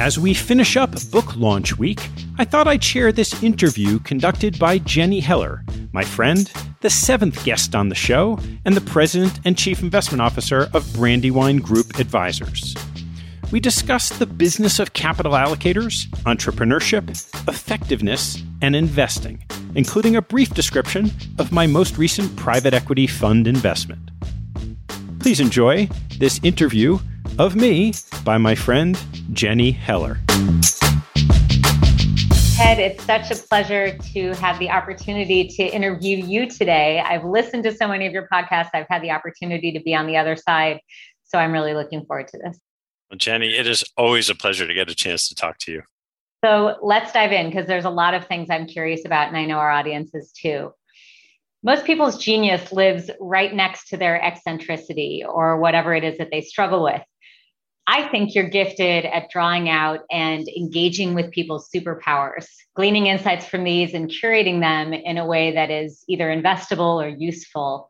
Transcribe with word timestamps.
As 0.00 0.18
we 0.18 0.34
finish 0.34 0.76
up 0.76 0.94
book 1.10 1.36
launch 1.36 1.78
week, 1.78 2.00
I 2.38 2.44
thought 2.44 2.66
I'd 2.66 2.82
share 2.82 3.12
this 3.12 3.42
interview 3.42 3.98
conducted 4.00 4.58
by 4.58 4.78
Jenny 4.78 5.20
Heller, 5.20 5.62
my 5.92 6.02
friend, 6.02 6.50
the 6.80 6.90
seventh 6.90 7.44
guest 7.44 7.74
on 7.74 7.90
the 7.90 7.94
show, 7.94 8.38
and 8.64 8.74
the 8.74 8.80
president 8.80 9.38
and 9.44 9.56
chief 9.56 9.82
investment 9.82 10.22
officer 10.22 10.68
of 10.72 10.90
Brandywine 10.94 11.58
Group 11.58 11.98
Advisors 11.98 12.74
we 13.50 13.60
discussed 13.60 14.18
the 14.18 14.26
business 14.26 14.78
of 14.78 14.92
capital 14.92 15.32
allocators, 15.32 16.08
entrepreneurship, 16.24 17.08
effectiveness, 17.48 18.42
and 18.62 18.76
investing, 18.76 19.42
including 19.74 20.16
a 20.16 20.22
brief 20.22 20.50
description 20.50 21.10
of 21.38 21.50
my 21.50 21.66
most 21.66 21.98
recent 21.98 22.34
private 22.36 22.74
equity 22.74 23.06
fund 23.06 23.48
investment. 23.48 24.10
Please 25.18 25.40
enjoy 25.40 25.88
this 26.18 26.40
interview 26.42 26.98
of 27.40 27.56
me 27.56 27.94
by 28.22 28.36
my 28.36 28.54
friend 28.54 29.02
Jenny 29.32 29.70
Heller. 29.70 30.18
Ted, 32.54 32.78
it's 32.78 33.02
such 33.04 33.30
a 33.30 33.34
pleasure 33.34 33.96
to 34.12 34.34
have 34.34 34.58
the 34.58 34.68
opportunity 34.68 35.48
to 35.48 35.62
interview 35.62 36.18
you 36.18 36.46
today. 36.46 37.00
I've 37.00 37.24
listened 37.24 37.64
to 37.64 37.74
so 37.74 37.88
many 37.88 38.06
of 38.06 38.12
your 38.12 38.28
podcasts, 38.30 38.68
I've 38.74 38.86
had 38.90 39.02
the 39.02 39.10
opportunity 39.10 39.72
to 39.72 39.80
be 39.80 39.94
on 39.94 40.06
the 40.06 40.18
other 40.18 40.36
side. 40.36 40.80
So 41.24 41.38
I'm 41.38 41.50
really 41.50 41.72
looking 41.72 42.04
forward 42.04 42.28
to 42.28 42.38
this. 42.44 42.60
Well, 43.10 43.16
Jenny, 43.16 43.56
it 43.56 43.66
is 43.66 43.84
always 43.96 44.28
a 44.28 44.34
pleasure 44.34 44.66
to 44.66 44.74
get 44.74 44.90
a 44.90 44.94
chance 44.94 45.26
to 45.30 45.34
talk 45.34 45.56
to 45.60 45.72
you. 45.72 45.82
So 46.44 46.76
let's 46.82 47.10
dive 47.10 47.32
in 47.32 47.46
because 47.46 47.66
there's 47.66 47.86
a 47.86 47.90
lot 47.90 48.12
of 48.12 48.26
things 48.26 48.48
I'm 48.50 48.66
curious 48.66 49.06
about, 49.06 49.28
and 49.28 49.36
I 49.38 49.46
know 49.46 49.56
our 49.56 49.70
audience 49.70 50.10
is 50.12 50.30
too. 50.32 50.74
Most 51.62 51.86
people's 51.86 52.18
genius 52.18 52.70
lives 52.70 53.10
right 53.18 53.54
next 53.54 53.88
to 53.88 53.96
their 53.96 54.22
eccentricity 54.22 55.24
or 55.26 55.58
whatever 55.58 55.94
it 55.94 56.04
is 56.04 56.18
that 56.18 56.28
they 56.30 56.42
struggle 56.42 56.82
with. 56.84 57.00
I 57.92 58.06
think 58.06 58.36
you're 58.36 58.48
gifted 58.48 59.04
at 59.04 59.30
drawing 59.30 59.68
out 59.68 60.02
and 60.12 60.46
engaging 60.48 61.14
with 61.14 61.32
people's 61.32 61.68
superpowers, 61.74 62.46
gleaning 62.76 63.08
insights 63.08 63.46
from 63.46 63.64
these 63.64 63.94
and 63.94 64.08
curating 64.08 64.60
them 64.60 64.92
in 64.92 65.18
a 65.18 65.26
way 65.26 65.50
that 65.54 65.72
is 65.72 66.04
either 66.06 66.28
investable 66.28 67.04
or 67.04 67.08
useful. 67.08 67.88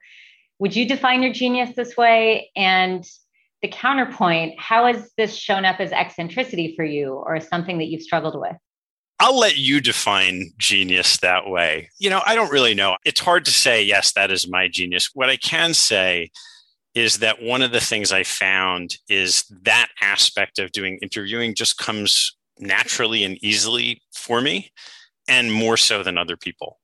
Would 0.59 0.75
you 0.75 0.89
define 0.89 1.23
your 1.23 1.35
genius 1.35 1.77
this 1.77 1.99
way? 1.99 2.51
And 2.57 3.05
the 3.61 3.69
counterpoint, 3.69 4.59
how 4.59 4.87
has 4.87 5.11
this 5.19 5.37
shown 5.37 5.67
up 5.67 5.81
as 5.81 5.93
eccentricity 5.93 6.73
for 6.75 6.85
you 6.85 7.13
or 7.13 7.39
something 7.39 7.77
that 7.77 7.89
you've 7.89 8.01
struggled 8.01 8.41
with? 8.41 8.57
I'll 9.19 9.39
let 9.39 9.59
you 9.59 9.83
define 9.83 10.53
genius 10.57 11.19
that 11.19 11.51
way. 11.51 11.91
You 11.99 12.09
know, 12.09 12.23
I 12.25 12.35
don't 12.35 12.51
really 12.51 12.73
know. 12.73 12.97
It's 13.05 13.21
hard 13.21 13.45
to 13.45 13.51
say, 13.51 13.83
yes, 13.83 14.13
that 14.13 14.31
is 14.31 14.49
my 14.49 14.67
genius. 14.67 15.11
What 15.13 15.29
I 15.29 15.37
can 15.37 15.75
say 15.75 16.31
is 16.95 17.19
that 17.19 17.43
one 17.43 17.63
of 17.63 17.73
the 17.73 17.81
things 17.81 18.13
I 18.13 18.25
found 18.25 18.97
is 19.09 19.45
that 19.63 19.89
aspect 20.01 20.59
of 20.59 20.73
doing 20.73 20.99
interviewing 21.03 21.55
just 21.55 21.79
comes 21.79 22.37
naturally 22.59 23.25
and 23.25 23.43
easily 23.43 24.03
for 24.13 24.41
me, 24.41 24.73
and 25.29 25.53
more 25.53 25.77
so 25.77 26.03
than 26.03 26.19
other 26.19 26.37
people. 26.37 26.79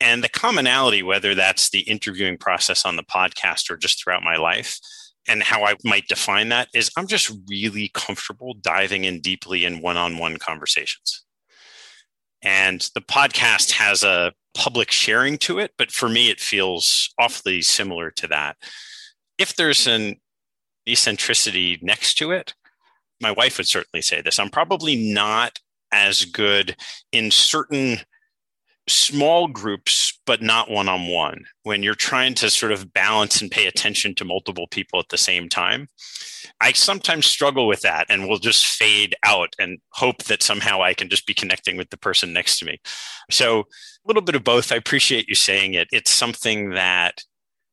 And 0.00 0.24
the 0.24 0.28
commonality, 0.28 1.02
whether 1.02 1.34
that's 1.34 1.70
the 1.70 1.80
interviewing 1.80 2.38
process 2.38 2.86
on 2.86 2.96
the 2.96 3.02
podcast 3.02 3.70
or 3.70 3.76
just 3.76 4.02
throughout 4.02 4.22
my 4.22 4.36
life, 4.36 4.78
and 5.28 5.42
how 5.42 5.64
I 5.64 5.74
might 5.84 6.08
define 6.08 6.48
that 6.48 6.68
is 6.74 6.90
I'm 6.96 7.06
just 7.06 7.30
really 7.48 7.90
comfortable 7.92 8.54
diving 8.54 9.04
in 9.04 9.20
deeply 9.20 9.64
in 9.64 9.82
one 9.82 9.98
on 9.98 10.16
one 10.16 10.38
conversations. 10.38 11.22
And 12.42 12.88
the 12.94 13.02
podcast 13.02 13.72
has 13.72 14.02
a 14.02 14.32
public 14.54 14.90
sharing 14.90 15.36
to 15.38 15.58
it, 15.58 15.72
but 15.76 15.92
for 15.92 16.08
me, 16.08 16.30
it 16.30 16.40
feels 16.40 17.10
awfully 17.18 17.60
similar 17.60 18.10
to 18.12 18.26
that. 18.28 18.56
If 19.40 19.56
there's 19.56 19.86
an 19.86 20.16
eccentricity 20.86 21.78
next 21.80 22.14
to 22.18 22.30
it, 22.30 22.52
my 23.22 23.30
wife 23.30 23.56
would 23.56 23.66
certainly 23.66 24.02
say 24.02 24.20
this. 24.20 24.38
I'm 24.38 24.50
probably 24.50 25.12
not 25.14 25.58
as 25.90 26.26
good 26.26 26.76
in 27.10 27.30
certain 27.30 28.00
small 28.86 29.48
groups, 29.48 30.20
but 30.26 30.42
not 30.42 30.70
one 30.70 30.90
on 30.90 31.08
one. 31.08 31.44
When 31.62 31.82
you're 31.82 31.94
trying 31.94 32.34
to 32.34 32.50
sort 32.50 32.70
of 32.70 32.92
balance 32.92 33.40
and 33.40 33.50
pay 33.50 33.66
attention 33.66 34.14
to 34.16 34.26
multiple 34.26 34.66
people 34.70 35.00
at 35.00 35.08
the 35.08 35.16
same 35.16 35.48
time, 35.48 35.88
I 36.60 36.72
sometimes 36.72 37.24
struggle 37.24 37.66
with 37.66 37.80
that 37.80 38.06
and 38.10 38.28
will 38.28 38.38
just 38.38 38.66
fade 38.66 39.16
out 39.24 39.54
and 39.58 39.78
hope 39.92 40.24
that 40.24 40.42
somehow 40.42 40.82
I 40.82 40.92
can 40.92 41.08
just 41.08 41.26
be 41.26 41.32
connecting 41.32 41.78
with 41.78 41.88
the 41.88 41.96
person 41.96 42.34
next 42.34 42.58
to 42.58 42.66
me. 42.66 42.78
So, 43.30 43.60
a 43.60 43.64
little 44.04 44.22
bit 44.22 44.34
of 44.34 44.44
both. 44.44 44.70
I 44.70 44.76
appreciate 44.76 45.30
you 45.30 45.34
saying 45.34 45.74
it. 45.74 45.88
It's 45.92 46.10
something 46.10 46.70
that 46.70 47.22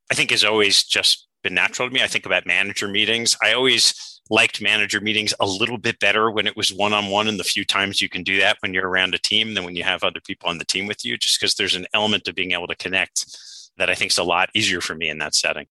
I 0.10 0.14
think 0.14 0.32
is 0.32 0.46
always 0.46 0.84
just 0.84 1.27
been 1.48 1.54
natural 1.54 1.88
to 1.88 1.94
me. 1.94 2.04
I 2.04 2.08
think 2.08 2.26
about 2.26 2.46
manager 2.46 2.90
meetings. 2.90 3.38
I 3.42 3.54
always 3.54 4.20
liked 4.30 4.62
manager 4.62 5.00
meetings 5.00 5.34
a 5.40 5.46
little 5.46 5.78
bit 5.78 5.98
better 6.00 6.30
when 6.30 6.46
it 6.46 6.58
was 6.58 6.74
one 6.74 6.92
on 6.92 7.08
one 7.08 7.30
and 7.30 7.40
the 7.40 7.46
few 7.46 7.64
times 7.64 8.02
you 8.02 8.10
can 8.10 8.22
do 8.22 8.38
that 8.40 8.58
when 8.60 8.74
you're 8.74 8.90
around 8.90 9.16
a 9.16 9.18
team 9.18 9.54
than 9.54 9.64
when 9.64 9.78
you 9.78 9.84
have 9.86 10.04
other 10.04 10.20
people 10.20 10.50
on 10.50 10.58
the 10.58 10.66
team 10.66 10.88
with 10.88 11.06
you, 11.06 11.18
just 11.18 11.40
because 11.40 11.56
there's 11.56 11.76
an 11.76 11.88
element 11.94 12.28
of 12.28 12.36
being 12.36 12.52
able 12.52 12.68
to 12.68 12.76
connect 12.76 13.26
that 13.78 13.90
I 13.90 13.96
think 13.96 14.12
is 14.12 14.18
a 14.18 14.24
lot 14.24 14.50
easier 14.54 14.82
for 14.82 14.94
me 14.94 15.08
in 15.08 15.20
that 15.20 15.36
setting. 15.36 15.68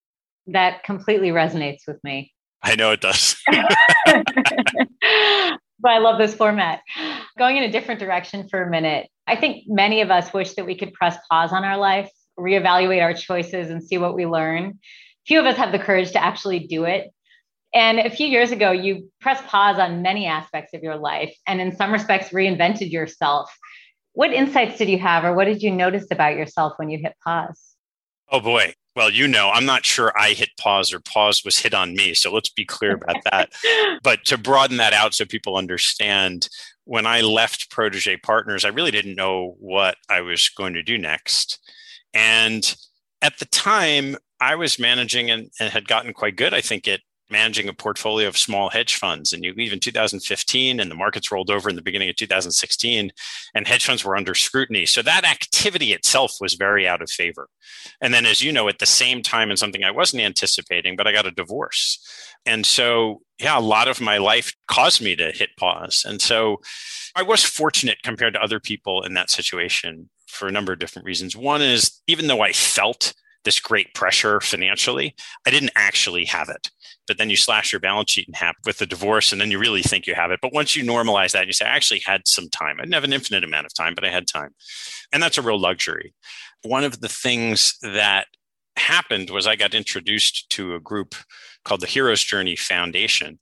That 0.47 0.83
completely 0.83 1.29
resonates 1.29 1.87
with 1.87 2.03
me. 2.03 2.33
I 2.63 2.75
know 2.75 2.93
it 2.93 3.03
does. 3.03 3.37
but 3.47 3.61
I 5.91 5.99
love 5.99 6.19
this 6.19 6.35
format. 6.35 6.81
Going 7.39 7.59
in 7.59 7.65
a 7.65 7.71
different 7.71 8.01
direction 8.01 8.49
for 8.49 8.63
a 8.63 8.71
minute, 8.71 9.09
I 9.27 9.37
think 9.37 9.65
many 9.67 10.01
of 10.01 10.11
us 10.11 10.33
wish 10.33 10.55
that 10.55 10.65
we 10.65 10.75
could 10.75 10.95
press 10.95 11.19
pause 11.31 11.53
on 11.53 11.65
our 11.65 11.77
life, 11.77 12.11
reevaluate 12.39 13.03
our 13.03 13.13
choices, 13.13 13.69
and 13.71 13.83
see 13.83 13.99
what 13.99 14.15
we 14.15 14.25
learn. 14.25 14.79
Few 15.27 15.41
of 15.41 15.47
us 15.47 15.57
have 15.57 15.73
the 15.73 15.79
courage 15.79 16.13
to 16.13 16.23
actually 16.23 16.61
do 16.61 16.85
it. 16.85 17.13
And 17.75 17.99
a 17.99 18.11
few 18.11 18.27
years 18.27 18.53
ago, 18.53 18.71
you 18.71 19.11
pressed 19.21 19.45
pause 19.47 19.79
on 19.79 20.01
many 20.01 20.27
aspects 20.27 20.73
of 20.73 20.83
your 20.83 20.97
life 20.97 21.37
and, 21.47 21.61
in 21.61 21.77
some 21.77 21.93
respects, 21.93 22.31
reinvented 22.31 22.91
yourself. 22.91 23.55
What 24.13 24.33
insights 24.33 24.79
did 24.79 24.89
you 24.89 24.99
have, 24.99 25.25
or 25.25 25.35
what 25.35 25.45
did 25.45 25.63
you 25.63 25.71
notice 25.71 26.07
about 26.11 26.37
yourself 26.37 26.75
when 26.77 26.89
you 26.89 26.99
hit 26.99 27.15
pause? 27.23 27.75
Oh 28.31 28.41
boy. 28.41 28.75
Well, 28.95 29.11
you 29.11 29.29
know, 29.29 29.51
I'm 29.51 29.67
not 29.67 29.85
sure 29.85 30.19
I 30.19 30.31
hit 30.31 30.49
pause 30.59 30.91
or 30.91 31.01
pause 31.01 31.45
was 31.45 31.59
hit 31.59 31.75
on 31.75 31.95
me. 31.95 32.15
So 32.15 32.33
let's 32.33 32.49
be 32.49 32.65
clear 32.65 32.95
about 32.95 33.23
that. 33.31 33.53
but 34.03 34.25
to 34.25 34.39
broaden 34.39 34.79
that 34.79 34.95
out 34.95 35.13
so 35.13 35.27
people 35.27 35.59
understand, 35.59 36.49
when 36.85 37.05
I 37.05 37.21
left 37.21 37.71
Protege 37.71 38.17
Partners, 38.19 38.65
I 38.65 38.69
really 38.69 38.91
didn't 38.91 39.17
know 39.17 39.55
what 39.59 39.97
I 40.09 40.23
was 40.23 40.49
going 40.49 40.73
to 40.75 40.83
do 40.83 40.97
next. 40.97 41.59
And 42.15 42.75
at 43.23 43.39
the 43.39 43.47
time, 43.47 44.17
I 44.41 44.55
was 44.55 44.79
managing 44.79 45.31
and, 45.31 45.51
and 45.61 45.71
had 45.71 45.89
gotten 45.89 46.13
quite 46.13 46.37
good, 46.37 46.53
I 46.53 46.61
think, 46.61 46.87
at 46.87 47.01
managing 47.31 47.69
a 47.69 47.73
portfolio 47.73 48.29
of 48.29 48.39
small 48.39 48.71
hedge 48.71 48.97
funds. 48.97 49.33
And 49.33 49.45
you 49.45 49.53
leave 49.55 49.73
in 49.73 49.81
2015, 49.81 50.79
and 50.79 50.91
the 50.91 50.95
markets 50.95 51.33
rolled 51.33 51.51
over 51.51 51.69
in 51.69 51.77
the 51.77 51.83
beginning 51.83 52.09
of 52.09 52.17
2016, 52.17 53.11
and 53.55 53.67
hedge 53.67 53.85
funds 53.85 54.05
were 54.05 54.17
under 54.17 54.35
scrutiny. 54.35 54.87
So 54.87 55.03
that 55.03 55.25
activity 55.25 55.93
itself 55.93 56.37
was 56.41 56.55
very 56.55 56.87
out 56.87 57.03
of 57.03 57.11
favor. 57.11 57.49
And 58.01 58.15
then, 58.15 58.27
as 58.27 58.43
you 58.43 58.53
know, 58.53 58.69
at 58.69 58.79
the 58.79 58.87
same 58.87 59.23
time, 59.23 59.51
and 59.51 59.59
something 59.59 59.83
I 59.83 59.91
wasn't 59.91 60.23
anticipating, 60.23 60.97
but 60.97 61.07
I 61.07 61.13
got 61.13 61.27
a 61.27 61.33
divorce. 61.33 61.99
And 62.45 62.65
so, 62.65 63.23
yeah, 63.41 63.59
a 63.59 63.61
lot 63.61 63.89
of 63.89 64.01
my 64.01 64.19
life 64.19 64.55
caused 64.69 65.03
me 65.03 65.17
to 65.17 65.33
hit 65.33 65.51
pause. 65.59 66.05
And 66.07 66.23
so 66.23 66.61
I 67.17 67.23
was 67.23 67.43
fortunate 67.43 67.99
compared 68.05 68.35
to 68.35 68.43
other 68.43 68.61
people 68.61 69.03
in 69.03 69.15
that 69.15 69.31
situation 69.31 70.11
for 70.27 70.49
a 70.49 70.53
number 70.53 70.73
of 70.73 70.79
different 70.79 71.07
reasons. 71.07 71.37
One 71.37 71.63
is 71.63 72.01
even 72.07 72.27
though 72.27 72.41
I 72.41 72.53
felt 72.53 73.15
this 73.45 73.61
great 73.61 73.95
pressure 73.95 74.41
financially, 74.41 75.15
I 75.47 75.51
didn't 75.51 75.71
actually 75.77 76.25
have 76.27 76.49
it. 76.49 76.71
But 77.07 77.19
then 77.19 77.31
you 77.31 77.37
slash 77.37 77.73
your 77.73 77.81
balance 77.81 78.11
sheet 78.11 78.27
in 78.27 78.35
half 78.35 78.57
with 78.65 78.79
the 78.79 78.87
divorce 78.87 79.31
and 79.31 79.41
then 79.41 79.53
you 79.53 79.59
really 79.59 79.83
think 79.83 80.07
you 80.07 80.15
have 80.15 80.33
it. 80.33 80.41
But 80.43 80.53
once 80.53 80.75
you 80.75 80.83
normalize 80.85 81.33
that 81.33 81.47
you 81.47 81.53
say 81.53 81.65
i 81.65 81.69
actually 81.69 82.01
had 82.01 82.27
some 82.27 82.49
time. 82.49 82.77
I 82.79 82.83
didn't 82.83 82.95
have 82.95 83.05
an 83.05 83.13
infinite 83.13 83.45
amount 83.45 83.67
of 83.67 83.75
time 83.75 83.95
but 83.95 84.05
i 84.05 84.11
had 84.11 84.27
time. 84.27 84.55
And 85.13 85.23
that's 85.23 85.39
a 85.39 85.43
real 85.43 85.61
luxury. 85.61 86.13
One 86.63 86.83
of 86.83 87.01
the 87.01 87.09
things 87.09 87.79
that 87.83 88.27
happened 88.77 89.31
was 89.31 89.47
i 89.47 89.57
got 89.57 89.75
introduced 89.75 90.49
to 90.51 90.75
a 90.75 90.81
group 90.81 91.15
called 91.65 91.81
the 91.81 91.87
hero's 91.87 92.23
journey 92.23 92.57
foundation 92.57 93.39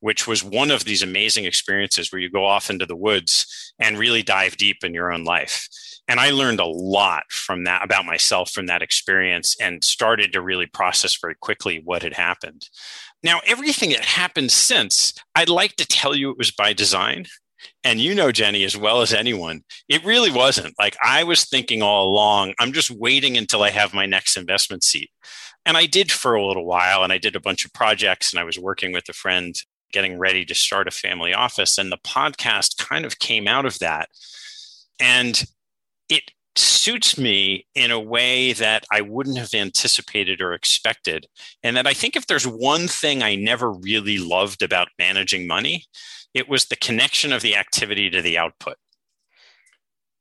which 0.00 0.26
was 0.26 0.42
one 0.42 0.70
of 0.72 0.84
these 0.84 1.02
amazing 1.02 1.44
experiences 1.44 2.10
where 2.10 2.20
you 2.20 2.28
go 2.28 2.44
off 2.44 2.70
into 2.70 2.86
the 2.86 2.96
woods 2.96 3.72
and 3.78 3.98
really 3.98 4.22
dive 4.22 4.56
deep 4.56 4.82
in 4.82 4.94
your 4.94 5.12
own 5.12 5.24
life 5.24 5.68
and 6.08 6.18
I 6.18 6.30
learned 6.30 6.60
a 6.60 6.66
lot 6.66 7.24
from 7.30 7.64
that 7.64 7.84
about 7.84 8.04
myself 8.04 8.50
from 8.50 8.66
that 8.66 8.82
experience 8.82 9.56
and 9.60 9.84
started 9.84 10.32
to 10.32 10.42
really 10.42 10.66
process 10.66 11.16
very 11.20 11.36
quickly 11.40 11.80
what 11.84 12.02
had 12.02 12.14
happened. 12.14 12.68
Now, 13.22 13.40
everything 13.46 13.90
that 13.90 14.04
happened 14.04 14.50
since, 14.50 15.14
I'd 15.34 15.48
like 15.48 15.76
to 15.76 15.86
tell 15.86 16.14
you 16.14 16.30
it 16.30 16.38
was 16.38 16.50
by 16.50 16.72
design. 16.72 17.26
And 17.84 18.00
you 18.00 18.14
know, 18.14 18.32
Jenny, 18.32 18.64
as 18.64 18.76
well 18.76 19.02
as 19.02 19.12
anyone, 19.12 19.62
it 19.88 20.04
really 20.04 20.32
wasn't. 20.32 20.74
Like 20.78 20.96
I 21.02 21.22
was 21.22 21.44
thinking 21.44 21.82
all 21.82 22.08
along, 22.08 22.54
I'm 22.58 22.72
just 22.72 22.90
waiting 22.90 23.36
until 23.36 23.62
I 23.62 23.70
have 23.70 23.94
my 23.94 24.06
next 24.06 24.36
investment 24.36 24.82
seat. 24.82 25.10
And 25.64 25.76
I 25.76 25.86
did 25.86 26.10
for 26.10 26.34
a 26.34 26.44
little 26.44 26.66
while, 26.66 27.04
and 27.04 27.12
I 27.12 27.18
did 27.18 27.36
a 27.36 27.40
bunch 27.40 27.64
of 27.64 27.72
projects, 27.72 28.32
and 28.32 28.40
I 28.40 28.44
was 28.44 28.58
working 28.58 28.90
with 28.90 29.08
a 29.08 29.12
friend 29.12 29.54
getting 29.92 30.18
ready 30.18 30.44
to 30.44 30.54
start 30.54 30.88
a 30.88 30.90
family 30.90 31.32
office. 31.32 31.78
And 31.78 31.92
the 31.92 31.98
podcast 31.98 32.78
kind 32.78 33.04
of 33.04 33.20
came 33.20 33.46
out 33.46 33.64
of 33.64 33.78
that. 33.78 34.08
And 34.98 35.44
suits 36.56 37.16
me 37.16 37.66
in 37.74 37.90
a 37.90 38.00
way 38.00 38.52
that 38.52 38.84
I 38.90 39.00
wouldn't 39.00 39.38
have 39.38 39.54
anticipated 39.54 40.40
or 40.40 40.52
expected. 40.52 41.26
And 41.62 41.76
that 41.76 41.86
I 41.86 41.94
think 41.94 42.16
if 42.16 42.26
there's 42.26 42.46
one 42.46 42.88
thing 42.88 43.22
I 43.22 43.34
never 43.34 43.72
really 43.72 44.18
loved 44.18 44.62
about 44.62 44.88
managing 44.98 45.46
money, 45.46 45.84
it 46.34 46.48
was 46.48 46.66
the 46.66 46.76
connection 46.76 47.32
of 47.32 47.42
the 47.42 47.56
activity 47.56 48.10
to 48.10 48.22
the 48.22 48.38
output. 48.38 48.76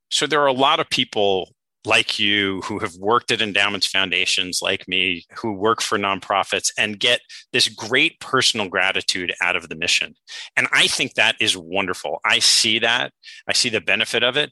So 0.10 0.28
there 0.28 0.42
are 0.42 0.48
a 0.48 0.54
lot 0.54 0.80
of 0.80 0.90
people 0.90 1.50
like 1.86 2.20
you 2.20 2.62
who 2.62 2.80
have 2.80 2.96
worked 2.96 3.32
at 3.32 3.42
endowments 3.42 3.88
foundations 3.88 4.62
like 4.62 4.88
me 4.88 5.26
who 5.38 5.52
work 5.52 5.82
for 5.82 5.98
nonprofits 5.98 6.72
and 6.78 7.00
get 7.00 7.22
this 7.54 7.68
great 7.70 8.20
personal 8.20 8.70
gratitude 8.70 9.34
out 9.42 9.56
of 9.56 9.68
the 9.68 9.76
mission 9.76 10.14
and 10.56 10.68
i 10.72 10.86
think 10.86 11.16
that 11.16 11.36
is 11.40 11.58
wonderful 11.58 12.20
i 12.24 12.38
see 12.38 12.78
that 12.78 13.12
i 13.48 13.54
see 13.54 13.70
the 13.70 13.82
benefit 13.82 14.22
of 14.22 14.38
it 14.38 14.52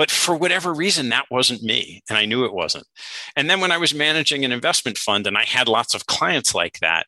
but 0.00 0.10
for 0.10 0.34
whatever 0.34 0.72
reason, 0.72 1.10
that 1.10 1.26
wasn't 1.30 1.62
me. 1.62 2.02
And 2.08 2.16
I 2.16 2.24
knew 2.24 2.46
it 2.46 2.54
wasn't. 2.54 2.86
And 3.36 3.50
then 3.50 3.60
when 3.60 3.70
I 3.70 3.76
was 3.76 3.92
managing 3.92 4.46
an 4.46 4.50
investment 4.50 4.96
fund 4.96 5.26
and 5.26 5.36
I 5.36 5.44
had 5.44 5.68
lots 5.68 5.94
of 5.94 6.06
clients 6.06 6.54
like 6.54 6.78
that, 6.78 7.06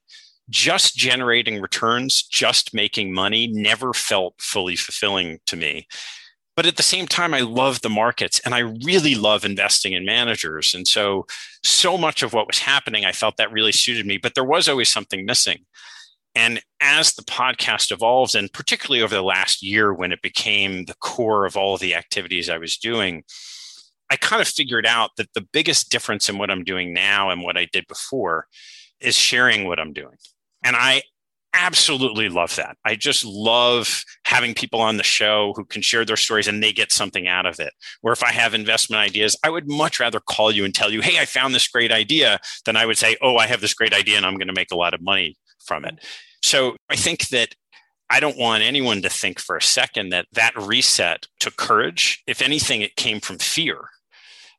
just 0.50 0.94
generating 0.94 1.62
returns, 1.62 2.22
just 2.22 2.74
making 2.74 3.14
money 3.14 3.46
never 3.46 3.94
felt 3.94 4.34
fully 4.38 4.76
fulfilling 4.76 5.38
to 5.46 5.56
me. 5.56 5.86
But 6.54 6.66
at 6.66 6.76
the 6.76 6.82
same 6.82 7.06
time, 7.06 7.32
I 7.32 7.40
love 7.40 7.80
the 7.80 7.88
markets 7.88 8.42
and 8.44 8.54
I 8.54 8.58
really 8.58 9.14
love 9.14 9.46
investing 9.46 9.94
in 9.94 10.04
managers. 10.04 10.74
And 10.74 10.86
so, 10.86 11.24
so 11.64 11.96
much 11.96 12.22
of 12.22 12.34
what 12.34 12.46
was 12.46 12.58
happening, 12.58 13.06
I 13.06 13.12
felt 13.12 13.38
that 13.38 13.50
really 13.50 13.72
suited 13.72 14.04
me, 14.04 14.18
but 14.18 14.34
there 14.34 14.44
was 14.44 14.68
always 14.68 14.92
something 14.92 15.24
missing. 15.24 15.64
And 16.34 16.62
as 16.80 17.12
the 17.12 17.22
podcast 17.22 17.92
evolves, 17.92 18.34
and 18.34 18.52
particularly 18.52 19.02
over 19.02 19.14
the 19.14 19.22
last 19.22 19.62
year 19.62 19.92
when 19.92 20.12
it 20.12 20.22
became 20.22 20.86
the 20.86 20.94
core 20.94 21.44
of 21.44 21.56
all 21.56 21.74
of 21.74 21.80
the 21.80 21.94
activities 21.94 22.48
I 22.48 22.58
was 22.58 22.76
doing, 22.76 23.24
I 24.10 24.16
kind 24.16 24.42
of 24.42 24.48
figured 24.48 24.86
out 24.86 25.10
that 25.16 25.32
the 25.34 25.46
biggest 25.52 25.90
difference 25.90 26.28
in 26.28 26.38
what 26.38 26.50
I'm 26.50 26.64
doing 26.64 26.92
now 26.92 27.30
and 27.30 27.42
what 27.42 27.56
I 27.56 27.66
did 27.72 27.86
before 27.86 28.46
is 29.00 29.16
sharing 29.16 29.66
what 29.66 29.78
I'm 29.78 29.92
doing. 29.92 30.16
And 30.64 30.76
I 30.76 31.02
absolutely 31.54 32.28
love 32.28 32.56
that. 32.56 32.76
I 32.84 32.94
just 32.94 33.24
love 33.24 34.04
having 34.24 34.54
people 34.54 34.80
on 34.80 34.96
the 34.96 35.02
show 35.02 35.52
who 35.54 35.64
can 35.64 35.82
share 35.82 36.04
their 36.04 36.16
stories 36.16 36.48
and 36.48 36.62
they 36.62 36.72
get 36.72 36.92
something 36.92 37.28
out 37.28 37.46
of 37.46 37.60
it. 37.60 37.74
Where 38.00 38.12
if 38.12 38.22
I 38.22 38.32
have 38.32 38.54
investment 38.54 39.00
ideas, 39.00 39.36
I 39.44 39.50
would 39.50 39.68
much 39.68 40.00
rather 40.00 40.20
call 40.20 40.50
you 40.50 40.64
and 40.64 40.74
tell 40.74 40.90
you, 40.90 41.02
hey, 41.02 41.18
I 41.18 41.26
found 41.26 41.54
this 41.54 41.68
great 41.68 41.92
idea 41.92 42.40
than 42.64 42.76
I 42.76 42.86
would 42.86 42.96
say, 42.96 43.16
oh, 43.20 43.36
I 43.36 43.46
have 43.46 43.60
this 43.60 43.74
great 43.74 43.92
idea 43.92 44.16
and 44.16 44.24
I'm 44.24 44.36
going 44.36 44.48
to 44.48 44.54
make 44.54 44.72
a 44.72 44.76
lot 44.76 44.94
of 44.94 45.02
money 45.02 45.36
from 45.64 45.84
it. 45.84 46.04
So 46.42 46.76
I 46.90 46.96
think 46.96 47.28
that 47.28 47.54
I 48.10 48.20
don't 48.20 48.38
want 48.38 48.62
anyone 48.62 49.00
to 49.02 49.08
think 49.08 49.40
for 49.40 49.56
a 49.56 49.62
second 49.62 50.10
that 50.10 50.26
that 50.32 50.56
reset 50.56 51.26
took 51.40 51.56
courage. 51.56 52.22
If 52.26 52.42
anything, 52.42 52.82
it 52.82 52.96
came 52.96 53.20
from 53.20 53.38
fear. 53.38 53.88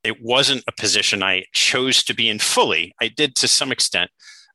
It 0.04 0.22
wasn't 0.22 0.64
a 0.68 0.72
position 0.72 1.22
I 1.22 1.46
chose 1.54 2.04
to 2.06 2.16
be 2.16 2.30
in 2.30 2.40
fully. 2.40 2.94
I 3.00 3.10
did 3.10 3.36
to 3.36 3.48
some 3.48 3.72
extent. 3.72 4.10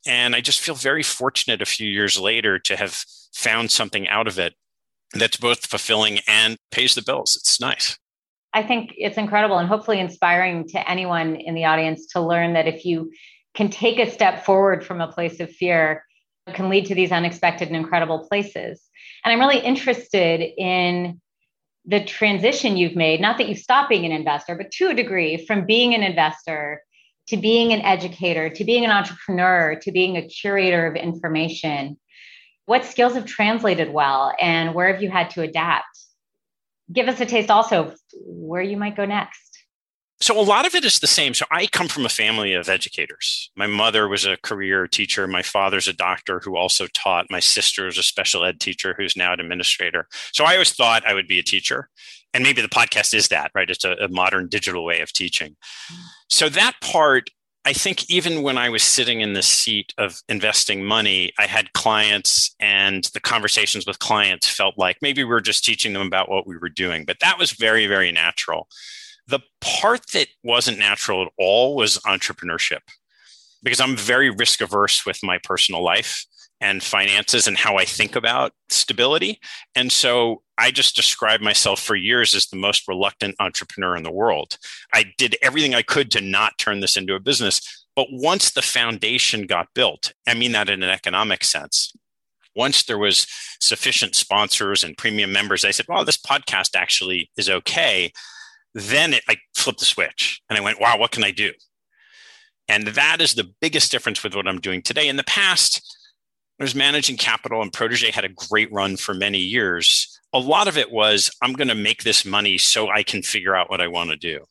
And 0.05 0.35
I 0.35 0.41
just 0.41 0.59
feel 0.59 0.75
very 0.75 1.03
fortunate 1.03 1.61
a 1.61 1.65
few 1.65 1.89
years 1.89 2.19
later 2.19 2.59
to 2.59 2.75
have 2.75 3.03
found 3.33 3.71
something 3.71 4.07
out 4.07 4.27
of 4.27 4.37
it 4.37 4.53
that's 5.13 5.37
both 5.37 5.65
fulfilling 5.65 6.19
and 6.27 6.57
pays 6.71 6.93
the 6.95 7.01
bills. 7.01 7.35
It's 7.35 7.59
nice. 7.59 7.97
I 8.53 8.63
think 8.63 8.93
it's 8.97 9.17
incredible 9.17 9.57
and 9.57 9.67
hopefully 9.67 9.99
inspiring 9.99 10.67
to 10.69 10.89
anyone 10.89 11.35
in 11.35 11.53
the 11.53 11.65
audience 11.65 12.07
to 12.07 12.21
learn 12.21 12.53
that 12.53 12.67
if 12.67 12.85
you 12.85 13.11
can 13.53 13.69
take 13.69 13.99
a 13.99 14.11
step 14.11 14.45
forward 14.45 14.85
from 14.85 15.01
a 15.01 15.11
place 15.11 15.39
of 15.39 15.51
fear, 15.51 16.03
can 16.53 16.69
lead 16.69 16.85
to 16.87 16.95
these 16.95 17.11
unexpected 17.11 17.67
and 17.67 17.77
incredible 17.77 18.27
places. 18.27 18.81
And 19.23 19.31
I'm 19.31 19.39
really 19.39 19.59
interested 19.59 20.41
in 20.41 21.21
the 21.85 22.03
transition 22.03 22.77
you've 22.77 22.95
made, 22.95 23.21
not 23.21 23.37
that 23.37 23.49
you 23.49 23.55
stopped 23.55 23.89
being 23.89 24.05
an 24.05 24.11
investor, 24.11 24.55
but 24.55 24.71
to 24.71 24.89
a 24.89 24.93
degree 24.93 25.45
from 25.45 25.65
being 25.65 25.93
an 25.93 26.03
investor 26.03 26.83
to 27.29 27.37
being 27.37 27.73
an 27.73 27.81
educator, 27.81 28.49
to 28.49 28.63
being 28.63 28.83
an 28.83 28.91
entrepreneur, 28.91 29.79
to 29.83 29.91
being 29.91 30.17
a 30.17 30.27
curator 30.27 30.87
of 30.87 30.95
information. 30.95 31.97
What 32.65 32.85
skills 32.85 33.13
have 33.13 33.25
translated 33.25 33.93
well 33.93 34.33
and 34.39 34.73
where 34.73 34.91
have 34.91 35.03
you 35.03 35.11
had 35.11 35.29
to 35.31 35.41
adapt? 35.41 35.85
Give 36.91 37.07
us 37.07 37.19
a 37.19 37.25
taste 37.27 37.51
also 37.51 37.93
where 38.25 38.63
you 38.63 38.77
might 38.77 38.97
go 38.97 39.05
next. 39.05 39.48
So 40.21 40.37
a 40.37 40.41
lot 40.41 40.65
of 40.65 40.75
it 40.75 40.83
is 40.83 40.99
the 40.99 41.07
same. 41.07 41.33
So 41.33 41.45
I 41.49 41.67
come 41.67 41.87
from 41.87 42.05
a 42.05 42.09
family 42.09 42.53
of 42.53 42.67
educators. 42.67 43.49
My 43.55 43.67
mother 43.67 44.07
was 44.07 44.25
a 44.25 44.37
career 44.37 44.85
teacher. 44.85 45.27
My 45.27 45.41
father's 45.41 45.87
a 45.87 45.93
doctor 45.93 46.41
who 46.43 46.57
also 46.57 46.87
taught. 46.87 47.27
My 47.29 47.39
sister 47.39 47.87
is 47.87 47.97
a 47.97 48.03
special 48.03 48.43
ed 48.43 48.59
teacher 48.59 48.93
who's 48.97 49.15
now 49.15 49.31
an 49.31 49.39
administrator. 49.39 50.07
So 50.33 50.43
I 50.43 50.53
always 50.53 50.73
thought 50.73 51.07
I 51.07 51.13
would 51.13 51.27
be 51.27 51.39
a 51.39 51.43
teacher. 51.43 51.89
And 52.33 52.43
maybe 52.43 52.61
the 52.61 52.67
podcast 52.67 53.13
is 53.13 53.29
that, 53.29 53.51
right? 53.55 53.69
It's 53.69 53.85
a, 53.85 53.93
a 53.93 54.07
modern 54.09 54.49
digital 54.49 54.83
way 54.83 54.99
of 54.99 55.13
teaching. 55.13 55.55
So 56.29 56.49
that 56.49 56.73
part, 56.81 57.29
I 57.65 57.73
think 57.73 58.09
even 58.09 58.43
when 58.43 58.57
I 58.57 58.69
was 58.69 58.83
sitting 58.83 59.21
in 59.21 59.33
the 59.33 59.41
seat 59.41 59.93
of 59.97 60.19
investing 60.27 60.83
money, 60.83 61.31
I 61.39 61.45
had 61.45 61.73
clients 61.73 62.53
and 62.59 63.05
the 63.13 63.19
conversations 63.21 63.87
with 63.87 63.99
clients 63.99 64.49
felt 64.49 64.77
like 64.77 64.97
maybe 65.01 65.23
we 65.23 65.29
were 65.29 65.41
just 65.41 65.63
teaching 65.63 65.93
them 65.93 66.05
about 66.05 66.29
what 66.29 66.45
we 66.45 66.57
were 66.57 66.69
doing. 66.69 67.05
But 67.05 67.19
that 67.21 67.39
was 67.39 67.51
very, 67.51 67.87
very 67.87 68.11
natural 68.11 68.67
the 69.29 69.39
part 69.61 70.01
that 70.13 70.27
wasn't 70.43 70.79
natural 70.79 71.21
at 71.21 71.31
all 71.37 71.75
was 71.75 71.99
entrepreneurship 71.99 72.79
because 73.61 73.79
I'm 73.79 73.95
very 73.95 74.29
risk 74.29 74.61
averse 74.61 75.05
with 75.05 75.19
my 75.21 75.37
personal 75.43 75.83
life 75.83 76.25
and 76.61 76.83
finances 76.83 77.47
and 77.47 77.57
how 77.57 77.77
I 77.77 77.85
think 77.85 78.15
about 78.15 78.51
stability. 78.69 79.39
And 79.75 79.91
so 79.91 80.41
I 80.57 80.71
just 80.71 80.95
described 80.95 81.43
myself 81.43 81.79
for 81.79 81.95
years 81.95 82.33
as 82.35 82.47
the 82.47 82.57
most 82.57 82.87
reluctant 82.87 83.35
entrepreneur 83.39 83.95
in 83.95 84.03
the 84.03 84.11
world. 84.11 84.57
I 84.93 85.13
did 85.17 85.37
everything 85.41 85.73
I 85.73 85.83
could 85.83 86.11
to 86.11 86.21
not 86.21 86.57
turn 86.57 86.79
this 86.79 86.97
into 86.97 87.15
a 87.15 87.19
business. 87.19 87.85
But 87.95 88.07
once 88.11 88.51
the 88.51 88.61
foundation 88.61 89.45
got 89.45 89.73
built, 89.73 90.13
I 90.27 90.33
mean 90.33 90.53
that 90.53 90.69
in 90.69 90.83
an 90.83 90.89
economic 90.89 91.43
sense, 91.43 91.93
once 92.55 92.83
there 92.83 92.97
was 92.97 93.27
sufficient 93.61 94.15
sponsors 94.15 94.83
and 94.83 94.97
premium 94.97 95.31
members, 95.31 95.63
I 95.63 95.71
said, 95.71 95.85
well, 95.87 96.03
this 96.03 96.17
podcast 96.17 96.75
actually 96.75 97.29
is 97.37 97.49
okay 97.49 98.11
then 98.73 99.13
it, 99.13 99.23
I 99.27 99.37
flipped 99.55 99.79
the 99.79 99.85
switch 99.85 100.41
and 100.49 100.57
I 100.57 100.61
went, 100.61 100.79
wow, 100.79 100.97
what 100.97 101.11
can 101.11 101.23
I 101.23 101.31
do? 101.31 101.51
And 102.67 102.87
that 102.87 103.19
is 103.19 103.33
the 103.33 103.51
biggest 103.61 103.91
difference 103.91 104.23
with 104.23 104.35
what 104.35 104.47
I'm 104.47 104.59
doing 104.59 104.81
today. 104.81 105.07
In 105.07 105.15
the 105.15 105.23
past, 105.23 105.81
I 106.59 106.63
was 106.63 106.75
managing 106.75 107.17
capital 107.17 107.61
and 107.61 107.73
Protege 107.73 108.11
had 108.11 108.25
a 108.25 108.29
great 108.49 108.71
run 108.71 108.95
for 108.97 109.13
many 109.13 109.39
years. 109.39 110.19
A 110.33 110.39
lot 110.39 110.67
of 110.67 110.77
it 110.77 110.91
was, 110.91 111.31
I'm 111.41 111.53
going 111.53 111.69
to 111.69 111.75
make 111.75 112.03
this 112.03 112.25
money 112.25 112.57
so 112.57 112.89
I 112.89 113.01
can 113.01 113.23
figure 113.23 113.55
out 113.55 113.69
what 113.69 113.81
I 113.81 113.87
want 113.87 114.11
to 114.11 114.15
do. 114.15 114.45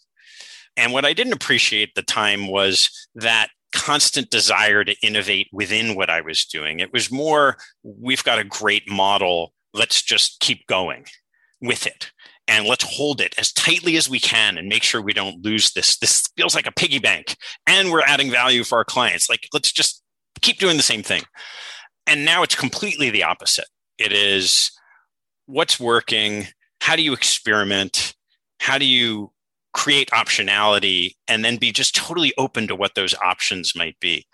And 0.77 0.93
what 0.93 1.05
I 1.05 1.13
didn't 1.13 1.35
appreciate 1.35 1.91
at 1.91 1.95
the 1.95 2.03
time 2.03 2.49
was 2.49 2.91
that 3.15 3.51
constant 3.73 4.31
desire 4.31 4.83
to 4.83 4.97
innovate 5.03 5.49
within 5.53 5.95
what 5.95 6.11
I 6.11 6.21
was 6.21 6.45
doing. 6.45 6.81
It 6.81 6.93
was 6.93 7.13
more, 7.13 7.57
we've 7.83 8.25
got 8.25 8.39
a 8.39 8.45
great 8.45 8.89
model. 8.89 9.53
Let's 9.75 10.03
just 10.03 10.41
keep 10.41 10.67
going 10.67 11.05
with 11.61 11.87
it 11.87 12.11
and 12.49 12.67
let's 12.67 12.85
hold 12.85 13.21
it 13.21 13.35
as 13.39 13.53
tightly 13.53 13.97
as 13.97 14.09
we 14.09 14.19
can 14.19 14.57
and 14.59 14.69
make 14.69 14.83
sure 14.83 15.01
we 15.01 15.13
don't 15.13 15.45
lose 15.45 15.73
this. 15.73 15.99
This 15.99 16.27
feels 16.37 16.55
like 16.55 16.67
a 16.67 16.73
piggy 16.73 16.99
bank 16.99 17.37
and 17.67 17.93
we're 17.93 18.03
adding 18.03 18.31
value 18.31 18.65
for 18.65 18.79
our 18.79 18.85
clients. 18.85 19.29
Like, 19.29 19.49
let's 19.53 19.71
just 19.71 20.03
keep 20.41 20.59
doing 20.59 20.77
the 20.77 20.83
same 20.83 21.03
thing. 21.03 21.23
And 22.07 22.25
now 22.25 22.43
it's 22.43 22.55
completely 22.55 23.11
the 23.11 23.25
opposite. 23.25 23.67
It 23.99 24.13
is 24.13 24.71
what's 25.47 25.79
working? 25.79 26.47
How 26.81 26.97
do 26.97 27.03
you 27.03 27.13
experiment? 27.13 28.15
How 28.61 28.79
do 28.79 28.87
you 28.87 29.31
create 29.79 30.11
optionality 30.11 31.13
and 31.29 31.45
then 31.45 31.57
be 31.57 31.71
just 31.71 31.95
totally 31.95 32.33
open 32.37 32.67
to 32.67 32.75
what 32.75 32.97
those 32.97 33.15
options 33.23 33.77
might 33.77 33.95
be. 34.01 34.27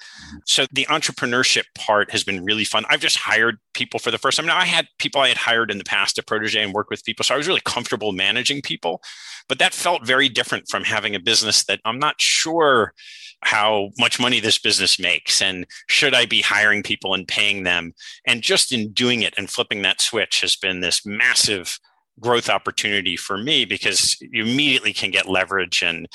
So 0.46 0.64
the 0.72 0.86
entrepreneurship 0.86 1.64
part 1.76 2.10
has 2.12 2.24
been 2.24 2.46
really 2.46 2.64
fun. 2.64 2.86
I've 2.88 3.02
just 3.02 3.18
hired 3.18 3.58
people 3.74 4.00
for 4.00 4.10
the 4.10 4.16
first 4.16 4.38
time. 4.38 4.46
Now 4.46 4.56
I 4.56 4.64
had 4.64 4.86
people 4.98 5.20
I 5.20 5.28
had 5.28 5.36
hired 5.36 5.70
in 5.70 5.76
the 5.76 5.84
past 5.84 6.16
at 6.18 6.26
Protege 6.26 6.62
and 6.62 6.72
worked 6.72 6.88
with 6.88 7.04
people. 7.04 7.24
So 7.24 7.34
I 7.34 7.36
was 7.36 7.46
really 7.46 7.60
comfortable 7.62 8.12
managing 8.12 8.62
people, 8.62 9.02
but 9.46 9.58
that 9.58 9.74
felt 9.74 10.06
very 10.06 10.30
different 10.30 10.66
from 10.70 10.82
having 10.82 11.14
a 11.14 11.20
business 11.20 11.62
that 11.66 11.80
I'm 11.84 11.98
not 11.98 12.14
sure 12.18 12.94
how 13.42 13.90
much 13.98 14.18
money 14.18 14.40
this 14.40 14.58
business 14.58 14.98
makes 14.98 15.42
and 15.42 15.66
should 15.90 16.14
I 16.14 16.24
be 16.24 16.40
hiring 16.40 16.82
people 16.82 17.12
and 17.12 17.28
paying 17.28 17.64
them. 17.64 17.92
And 18.26 18.40
just 18.40 18.72
in 18.72 18.92
doing 18.92 19.20
it 19.20 19.34
and 19.36 19.50
flipping 19.50 19.82
that 19.82 20.00
switch 20.00 20.40
has 20.40 20.56
been 20.56 20.80
this 20.80 21.04
massive 21.04 21.78
growth 22.20 22.48
opportunity 22.48 23.16
for 23.16 23.36
me 23.36 23.64
because 23.64 24.16
you 24.20 24.44
immediately 24.44 24.92
can 24.92 25.10
get 25.10 25.28
leverage 25.28 25.82
and 25.82 26.08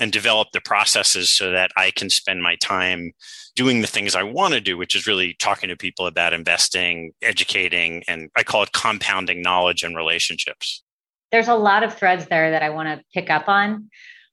and 0.00 0.10
develop 0.10 0.48
the 0.52 0.60
processes 0.60 1.30
so 1.30 1.50
that 1.50 1.70
I 1.76 1.90
can 1.90 2.08
spend 2.08 2.42
my 2.42 2.56
time 2.56 3.12
doing 3.54 3.82
the 3.82 3.86
things 3.86 4.14
I 4.14 4.22
want 4.22 4.54
to 4.54 4.60
do, 4.60 4.78
which 4.78 4.94
is 4.94 5.06
really 5.06 5.34
talking 5.34 5.68
to 5.68 5.76
people 5.76 6.06
about 6.06 6.32
investing, 6.32 7.12
educating, 7.20 8.02
and 8.08 8.30
I 8.34 8.42
call 8.42 8.62
it 8.62 8.72
compounding 8.72 9.42
knowledge 9.42 9.82
and 9.82 9.94
relationships. 9.94 10.82
There's 11.30 11.48
a 11.48 11.54
lot 11.54 11.82
of 11.82 11.94
threads 11.94 12.26
there 12.26 12.50
that 12.52 12.62
I 12.62 12.70
want 12.70 12.88
to 12.88 13.04
pick 13.12 13.28
up 13.28 13.48
on. 13.48 13.90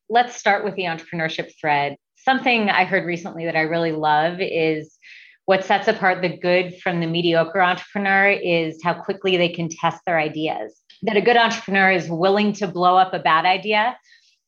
Let's 0.10 0.36
start 0.36 0.64
with 0.64 0.76
the 0.76 0.84
entrepreneurship 0.84 1.52
thread. 1.60 1.98
Something 2.16 2.70
I 2.70 2.86
heard 2.86 3.06
recently 3.06 3.46
that 3.46 3.56
I 3.58 3.62
really 3.62 3.92
love 3.92 4.38
is 4.40 4.98
what 5.46 5.66
sets 5.66 5.88
apart 5.88 6.22
the 6.22 6.38
good 6.38 6.78
from 6.82 7.00
the 7.00 7.08
mediocre 7.08 7.62
entrepreneur 7.62 8.30
is 8.30 8.82
how 8.84 8.94
quickly 8.94 9.36
they 9.36 9.50
can 9.50 9.68
test 9.68 10.00
their 10.06 10.18
ideas 10.18 10.80
that 11.04 11.18
a 11.18 11.22
good 11.22 11.38
entrepreneur 11.38 11.92
is 11.92 12.10
willing 12.10 12.54
to 12.54 12.68
blow 12.68 12.98
up 12.98 13.14
a 13.14 13.20
bad 13.20 13.46
idea 13.46 13.98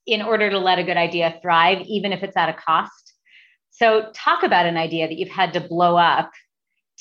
in 0.05 0.21
order 0.21 0.49
to 0.49 0.59
let 0.59 0.79
a 0.79 0.83
good 0.83 0.97
idea 0.97 1.37
thrive, 1.41 1.81
even 1.87 2.11
if 2.11 2.23
it's 2.23 2.35
at 2.35 2.49
a 2.49 2.53
cost. 2.53 3.13
So, 3.69 4.11
talk 4.13 4.43
about 4.43 4.65
an 4.65 4.77
idea 4.77 5.07
that 5.07 5.17
you've 5.17 5.29
had 5.29 5.53
to 5.53 5.61
blow 5.61 5.95
up 5.97 6.31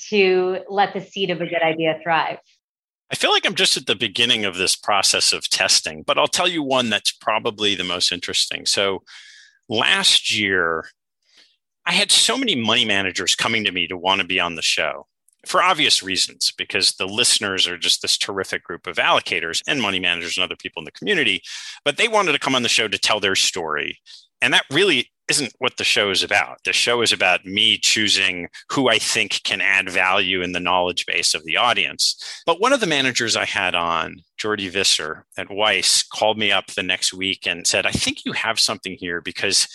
to 0.09 0.59
let 0.69 0.93
the 0.93 1.01
seed 1.01 1.29
of 1.29 1.41
a 1.41 1.45
good 1.45 1.61
idea 1.61 1.99
thrive. 2.01 2.39
I 3.11 3.15
feel 3.15 3.31
like 3.31 3.45
I'm 3.45 3.55
just 3.55 3.75
at 3.75 3.87
the 3.87 3.95
beginning 3.95 4.45
of 4.45 4.55
this 4.55 4.75
process 4.75 5.33
of 5.33 5.49
testing, 5.49 6.03
but 6.03 6.17
I'll 6.17 6.27
tell 6.27 6.47
you 6.47 6.63
one 6.63 6.89
that's 6.89 7.11
probably 7.11 7.75
the 7.75 7.83
most 7.83 8.11
interesting. 8.11 8.65
So, 8.65 9.03
last 9.67 10.35
year, 10.35 10.85
I 11.85 11.91
had 11.91 12.11
so 12.11 12.37
many 12.37 12.55
money 12.55 12.85
managers 12.85 13.35
coming 13.35 13.63
to 13.65 13.71
me 13.71 13.87
to 13.87 13.97
want 13.97 14.21
to 14.21 14.27
be 14.27 14.39
on 14.39 14.55
the 14.55 14.61
show 14.61 15.07
for 15.45 15.61
obvious 15.61 16.03
reasons, 16.03 16.53
because 16.57 16.93
the 16.93 17.07
listeners 17.07 17.67
are 17.67 17.77
just 17.77 18.01
this 18.01 18.17
terrific 18.17 18.63
group 18.63 18.87
of 18.87 18.97
allocators 18.97 19.61
and 19.67 19.81
money 19.81 19.99
managers 19.99 20.37
and 20.37 20.43
other 20.43 20.55
people 20.55 20.81
in 20.81 20.85
the 20.85 20.91
community. 20.91 21.41
But 21.83 21.97
they 21.97 22.07
wanted 22.07 22.33
to 22.33 22.39
come 22.39 22.55
on 22.55 22.63
the 22.63 22.69
show 22.69 22.87
to 22.87 22.97
tell 22.97 23.19
their 23.19 23.35
story. 23.35 23.99
And 24.41 24.53
that 24.53 24.65
really 24.71 25.09
isn't 25.29 25.53
what 25.59 25.77
the 25.77 25.83
show 25.83 26.11
is 26.11 26.23
about. 26.23 26.57
The 26.65 26.73
show 26.73 27.01
is 27.01 27.13
about 27.13 27.45
me 27.45 27.77
choosing 27.77 28.49
who 28.69 28.89
I 28.89 28.97
think 28.99 29.43
can 29.43 29.61
add 29.61 29.89
value 29.89 30.41
in 30.41 30.51
the 30.51 30.59
knowledge 30.59 31.05
base 31.05 31.33
of 31.33 31.45
the 31.45 31.57
audience. 31.57 32.41
But 32.45 32.59
one 32.59 32.73
of 32.73 32.81
the 32.81 32.87
managers 32.87 33.35
I 33.35 33.45
had 33.45 33.73
on, 33.73 34.17
Jordi 34.39 34.69
Visser 34.69 35.25
at 35.37 35.49
Weiss, 35.49 36.03
called 36.03 36.37
me 36.37 36.51
up 36.51 36.67
the 36.67 36.83
next 36.83 37.13
week 37.13 37.47
and 37.47 37.65
said, 37.65 37.85
I 37.85 37.91
think 37.91 38.25
you 38.25 38.33
have 38.33 38.59
something 38.59 38.97
here 38.99 39.21
because 39.21 39.67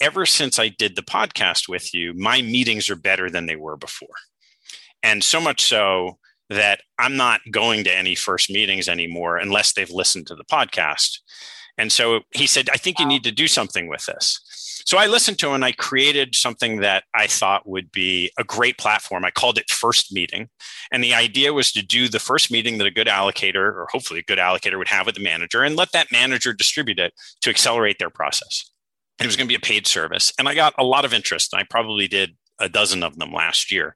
ever 0.00 0.26
since 0.26 0.58
I 0.58 0.68
did 0.68 0.94
the 0.94 1.02
podcast 1.02 1.68
with 1.68 1.94
you, 1.94 2.12
my 2.14 2.42
meetings 2.42 2.90
are 2.90 2.96
better 2.96 3.30
than 3.30 3.46
they 3.46 3.56
were 3.56 3.76
before. 3.76 4.08
And 5.02 5.22
so 5.22 5.40
much 5.40 5.62
so 5.62 6.18
that 6.50 6.80
I'm 6.98 7.16
not 7.16 7.40
going 7.50 7.84
to 7.84 7.94
any 7.94 8.14
first 8.14 8.50
meetings 8.50 8.88
anymore 8.88 9.36
unless 9.36 9.72
they've 9.72 9.90
listened 9.90 10.26
to 10.28 10.34
the 10.34 10.44
podcast. 10.44 11.18
And 11.76 11.92
so 11.92 12.20
he 12.34 12.46
said, 12.46 12.68
I 12.70 12.76
think 12.76 12.98
you 12.98 13.06
need 13.06 13.22
to 13.24 13.30
do 13.30 13.46
something 13.46 13.88
with 13.88 14.04
this. 14.06 14.40
So 14.84 14.96
I 14.96 15.06
listened 15.06 15.38
to 15.40 15.48
him 15.48 15.54
and 15.54 15.64
I 15.64 15.72
created 15.72 16.34
something 16.34 16.80
that 16.80 17.04
I 17.14 17.26
thought 17.26 17.68
would 17.68 17.92
be 17.92 18.30
a 18.38 18.44
great 18.44 18.78
platform. 18.78 19.24
I 19.24 19.30
called 19.30 19.58
it 19.58 19.70
First 19.70 20.12
Meeting. 20.12 20.48
And 20.90 21.04
the 21.04 21.14
idea 21.14 21.52
was 21.52 21.70
to 21.72 21.82
do 21.82 22.08
the 22.08 22.18
first 22.18 22.50
meeting 22.50 22.78
that 22.78 22.86
a 22.86 22.90
good 22.90 23.06
allocator, 23.06 23.56
or 23.56 23.86
hopefully 23.92 24.20
a 24.20 24.24
good 24.24 24.38
allocator, 24.38 24.78
would 24.78 24.88
have 24.88 25.06
with 25.06 25.16
the 25.16 25.22
manager 25.22 25.62
and 25.62 25.76
let 25.76 25.92
that 25.92 26.10
manager 26.10 26.52
distribute 26.52 26.98
it 26.98 27.12
to 27.42 27.50
accelerate 27.50 27.98
their 27.98 28.10
process. 28.10 28.70
It 29.20 29.26
was 29.26 29.36
going 29.36 29.46
to 29.46 29.52
be 29.52 29.56
a 29.56 29.60
paid 29.60 29.86
service. 29.86 30.32
And 30.38 30.48
I 30.48 30.54
got 30.54 30.74
a 30.78 30.84
lot 30.84 31.04
of 31.04 31.12
interest. 31.12 31.54
I 31.54 31.64
probably 31.68 32.08
did 32.08 32.36
a 32.58 32.68
dozen 32.68 33.02
of 33.02 33.18
them 33.18 33.32
last 33.32 33.70
year 33.70 33.94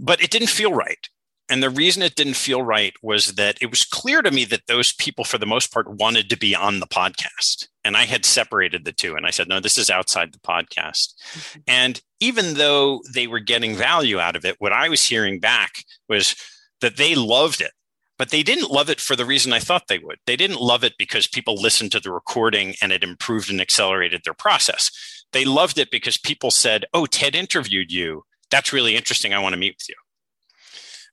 but 0.00 0.22
it 0.22 0.30
didn't 0.30 0.48
feel 0.48 0.72
right. 0.72 1.08
And 1.50 1.62
the 1.62 1.70
reason 1.70 2.02
it 2.02 2.14
didn't 2.14 2.34
feel 2.34 2.62
right 2.62 2.94
was 3.02 3.34
that 3.34 3.58
it 3.60 3.70
was 3.70 3.82
clear 3.82 4.22
to 4.22 4.30
me 4.30 4.44
that 4.46 4.68
those 4.68 4.92
people, 4.92 5.24
for 5.24 5.36
the 5.36 5.46
most 5.46 5.72
part, 5.72 5.90
wanted 5.90 6.30
to 6.30 6.38
be 6.38 6.54
on 6.54 6.78
the 6.78 6.86
podcast. 6.86 7.66
And 7.84 7.96
I 7.96 8.04
had 8.04 8.24
separated 8.24 8.84
the 8.84 8.92
two. 8.92 9.16
And 9.16 9.26
I 9.26 9.30
said, 9.30 9.48
no, 9.48 9.58
this 9.58 9.76
is 9.76 9.90
outside 9.90 10.32
the 10.32 10.38
podcast. 10.38 11.14
Mm-hmm. 11.32 11.60
And 11.66 12.00
even 12.20 12.54
though 12.54 13.00
they 13.12 13.26
were 13.26 13.40
getting 13.40 13.74
value 13.74 14.20
out 14.20 14.36
of 14.36 14.44
it, 14.44 14.56
what 14.60 14.72
I 14.72 14.88
was 14.88 15.04
hearing 15.04 15.40
back 15.40 15.84
was 16.08 16.36
that 16.80 16.96
they 16.96 17.16
loved 17.16 17.60
it. 17.60 17.72
But 18.16 18.30
they 18.30 18.42
didn't 18.42 18.70
love 18.70 18.90
it 18.90 19.00
for 19.00 19.16
the 19.16 19.24
reason 19.24 19.52
I 19.52 19.60
thought 19.60 19.88
they 19.88 19.98
would. 19.98 20.18
They 20.26 20.36
didn't 20.36 20.60
love 20.60 20.84
it 20.84 20.92
because 20.98 21.26
people 21.26 21.54
listened 21.54 21.90
to 21.92 22.00
the 22.00 22.12
recording 22.12 22.74
and 22.80 22.92
it 22.92 23.02
improved 23.02 23.50
and 23.50 23.60
accelerated 23.60 24.22
their 24.24 24.34
process. 24.34 24.90
They 25.32 25.44
loved 25.44 25.78
it 25.78 25.90
because 25.90 26.18
people 26.18 26.50
said, 26.50 26.84
Oh, 26.92 27.06
Ted 27.06 27.34
interviewed 27.34 27.90
you 27.90 28.24
that's 28.50 28.72
really 28.72 28.96
interesting. 28.96 29.32
I 29.32 29.38
want 29.38 29.52
to 29.52 29.58
meet 29.58 29.76
with 29.78 29.88
you. 29.88 29.94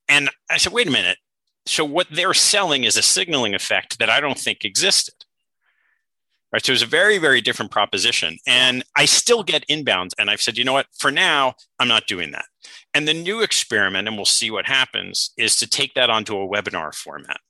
And 0.10 0.30
I 0.50 0.58
said, 0.58 0.74
wait 0.74 0.88
a 0.88 0.92
minute. 0.92 1.18
So 1.66 1.84
what 1.84 2.08
they're 2.10 2.34
selling 2.34 2.86
is 2.86 2.96
a 2.98 3.02
signaling 3.02 3.54
effect 3.54 4.00
that 4.00 4.10
I 4.10 4.22
don't 4.22 4.40
think 4.40 4.64
existed. 4.64 5.14
Right. 6.54 6.66
So 6.66 6.72
it 6.72 6.76
was 6.76 6.82
a 6.82 6.86
very, 6.86 7.18
very 7.18 7.42
different 7.42 7.72
proposition. 7.72 8.38
And 8.48 8.84
I 8.96 9.04
still 9.04 9.44
get 9.44 9.68
inbounds. 9.68 10.12
And 10.18 10.30
I've 10.30 10.42
said, 10.42 10.58
you 10.58 10.64
know 10.64 10.72
what, 10.72 10.88
for 10.98 11.12
now, 11.12 11.56
I'm 11.78 11.90
not 11.90 12.08
doing 12.08 12.32
that. 12.32 12.46
And 12.94 13.06
the 13.06 13.14
new 13.14 13.42
experiment, 13.42 14.08
and 14.08 14.16
we'll 14.16 14.26
see 14.26 14.50
what 14.50 14.66
happens, 14.66 15.32
is 15.38 15.58
to 15.58 15.68
take 15.68 15.94
that 15.96 16.10
onto 16.10 16.38
a 16.38 16.48
webinar 16.48 16.96
format. 16.96 17.42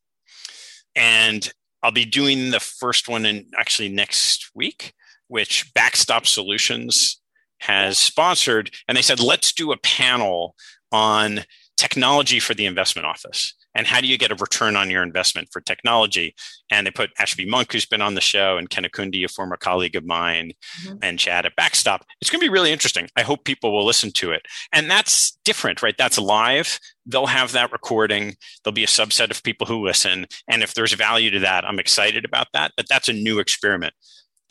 And 0.96 1.54
I'll 1.84 1.92
be 1.92 2.06
doing 2.06 2.50
the 2.50 2.60
first 2.60 3.08
one 3.08 3.24
in 3.24 3.46
actually 3.56 3.90
next 3.90 4.50
week, 4.56 4.94
which 5.28 5.72
Backstop 5.76 6.26
Solutions 6.26 7.22
has 7.60 7.98
sponsored. 7.98 8.72
And 8.88 8.98
they 8.98 9.02
said, 9.02 9.20
let's 9.20 9.54
do 9.54 9.72
a 9.72 9.78
panel 9.78 10.56
on 10.92 11.42
technology 11.78 12.40
for 12.40 12.54
the 12.54 12.66
investment 12.66 13.06
office 13.06 13.54
and 13.78 13.86
how 13.86 14.02
do 14.02 14.08
you 14.08 14.18
get 14.18 14.32
a 14.32 14.36
return 14.36 14.76
on 14.76 14.90
your 14.90 15.04
investment 15.04 15.50
for 15.52 15.62
technology? 15.62 16.34
And 16.72 16.86
they 16.86 16.92
put 16.92 17.12
Ashby 17.20 17.46
Monk, 17.46 17.72
who's 17.72 17.86
been 17.86 18.02
on 18.02 18.16
the 18.16 18.22
show, 18.22 18.58
and 18.58 18.72
Ken 18.72 18.84
Okundi, 18.84 19.24
a 19.24 19.28
former 19.28 19.56
colleague 19.56 19.96
of 19.96 20.04
mine, 20.04 20.54
mm-hmm. 20.82 20.98
and 21.04 21.20
Chad 21.20 21.46
at 21.46 21.56
Backstop. 21.56 22.04
It's 22.20 22.32
going 22.32 22.40
to 22.40 22.46
be 22.46 22.52
really 22.52 22.72
interesting. 22.72 23.08
I 23.16 23.22
hope 23.22 23.44
people 23.44 23.72
will 23.72 23.86
listen 23.86 24.12
to 24.14 24.32
it. 24.32 24.42
And 24.74 24.90
that's 24.90 25.38
different, 25.46 25.84
right? 25.84 25.96
That's 25.96 26.18
live. 26.18 26.80
They'll 27.06 27.28
have 27.28 27.52
that 27.52 27.72
recording. 27.72 28.36
There'll 28.64 28.74
be 28.74 28.84
a 28.84 28.88
subset 28.88 29.30
of 29.30 29.44
people 29.44 29.68
who 29.68 29.86
listen. 29.86 30.26
And 30.48 30.64
if 30.64 30.74
there's 30.74 30.94
value 30.94 31.30
to 31.30 31.40
that, 31.40 31.64
I'm 31.64 31.80
excited 31.80 32.26
about 32.26 32.48
that. 32.54 32.72
But 32.76 32.88
that's 32.90 33.10
a 33.10 33.14
new 33.14 33.38
experiment. 33.38 33.94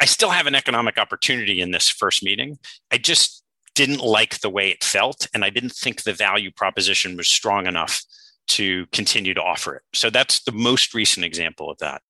I 0.01 0.05
still 0.05 0.31
have 0.31 0.47
an 0.47 0.55
economic 0.55 0.99
opportunity 0.99 1.61
in 1.61 1.71
this 1.71 1.89
first 1.89 2.23
meeting. 2.23 2.59
I 2.91 2.99
just 2.99 3.43
didn't 3.75 4.01
like 4.01 4.41
the 4.41 4.51
way 4.51 4.71
it 4.71 4.83
felt. 4.83 5.29
And 5.35 5.45
I 5.45 5.51
didn't 5.51 5.73
think 5.73 6.03
the 6.03 6.13
value 6.13 6.51
proposition 6.51 7.17
was 7.17 7.29
strong 7.29 7.67
enough 7.67 8.03
to 8.49 8.87
continue 8.93 9.35
to 9.35 9.43
offer 9.43 9.77
it. 9.77 9.83
So 9.93 10.11
that's 10.11 10.43
the 10.45 10.53
most 10.53 10.95
recent 10.95 11.25
example 11.25 11.71
of 11.71 11.79
that. 11.79 12.01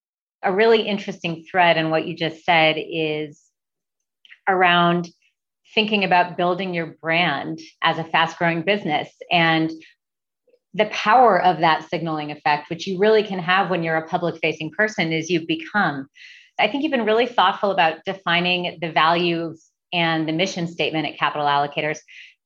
A 0.42 0.52
really 0.52 0.82
interesting 0.82 1.44
thread 1.50 1.76
in 1.76 1.90
what 1.90 2.06
you 2.06 2.16
just 2.16 2.44
said 2.44 2.76
is 2.78 3.40
around 4.48 5.08
thinking 5.74 6.04
about 6.04 6.36
building 6.36 6.72
your 6.72 6.96
brand 7.02 7.58
as 7.82 7.98
a 7.98 8.04
fast 8.04 8.38
growing 8.38 8.62
business 8.62 9.08
and 9.30 9.72
the 10.74 10.86
power 10.86 11.42
of 11.42 11.60
that 11.60 11.88
signaling 11.88 12.30
effect, 12.30 12.68
which 12.68 12.86
you 12.86 12.98
really 12.98 13.22
can 13.22 13.38
have 13.38 13.70
when 13.70 13.82
you're 13.82 13.96
a 13.96 14.06
public 14.06 14.38
facing 14.42 14.70
person, 14.70 15.12
is 15.12 15.30
you 15.30 15.46
become. 15.46 16.06
I 16.58 16.68
think 16.68 16.82
you've 16.82 16.92
been 16.92 17.04
really 17.04 17.26
thoughtful 17.26 17.70
about 17.70 17.98
defining 18.04 18.78
the 18.80 18.90
values 18.90 19.66
and 19.92 20.28
the 20.28 20.32
mission 20.32 20.66
statement 20.66 21.06
at 21.06 21.18
Capital 21.18 21.46
Allocators. 21.46 21.98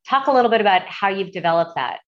Talk 0.08 0.26
a 0.26 0.32
little 0.32 0.50
bit 0.50 0.60
about 0.60 0.82
how 0.86 1.08
you've 1.08 1.32
developed 1.32 1.72
that. 1.76 2.00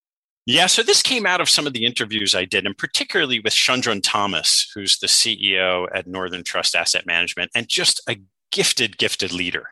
Yeah, 0.45 0.67
so 0.67 0.83
this 0.83 1.03
came 1.03 1.25
out 1.25 1.41
of 1.41 1.49
some 1.49 1.69
of 1.69 1.73
the 1.73 1.85
interviews 1.85 2.35
I 2.35 2.45
did, 2.45 2.67
and 2.67 2.77
particularly 2.77 3.39
with 3.39 3.53
Shundrawn 3.53 4.01
Thomas, 4.01 4.69
who's 4.75 4.99
the 4.99 5.07
CEO 5.07 5.87
at 5.95 6.09
Northern 6.09 6.43
Trust 6.43 6.75
Asset 6.75 7.07
Management, 7.07 7.53
and 7.55 7.69
just 7.69 8.03
a 8.09 8.17
gifted, 8.51 8.99
gifted 8.99 9.33
leader. 9.33 9.69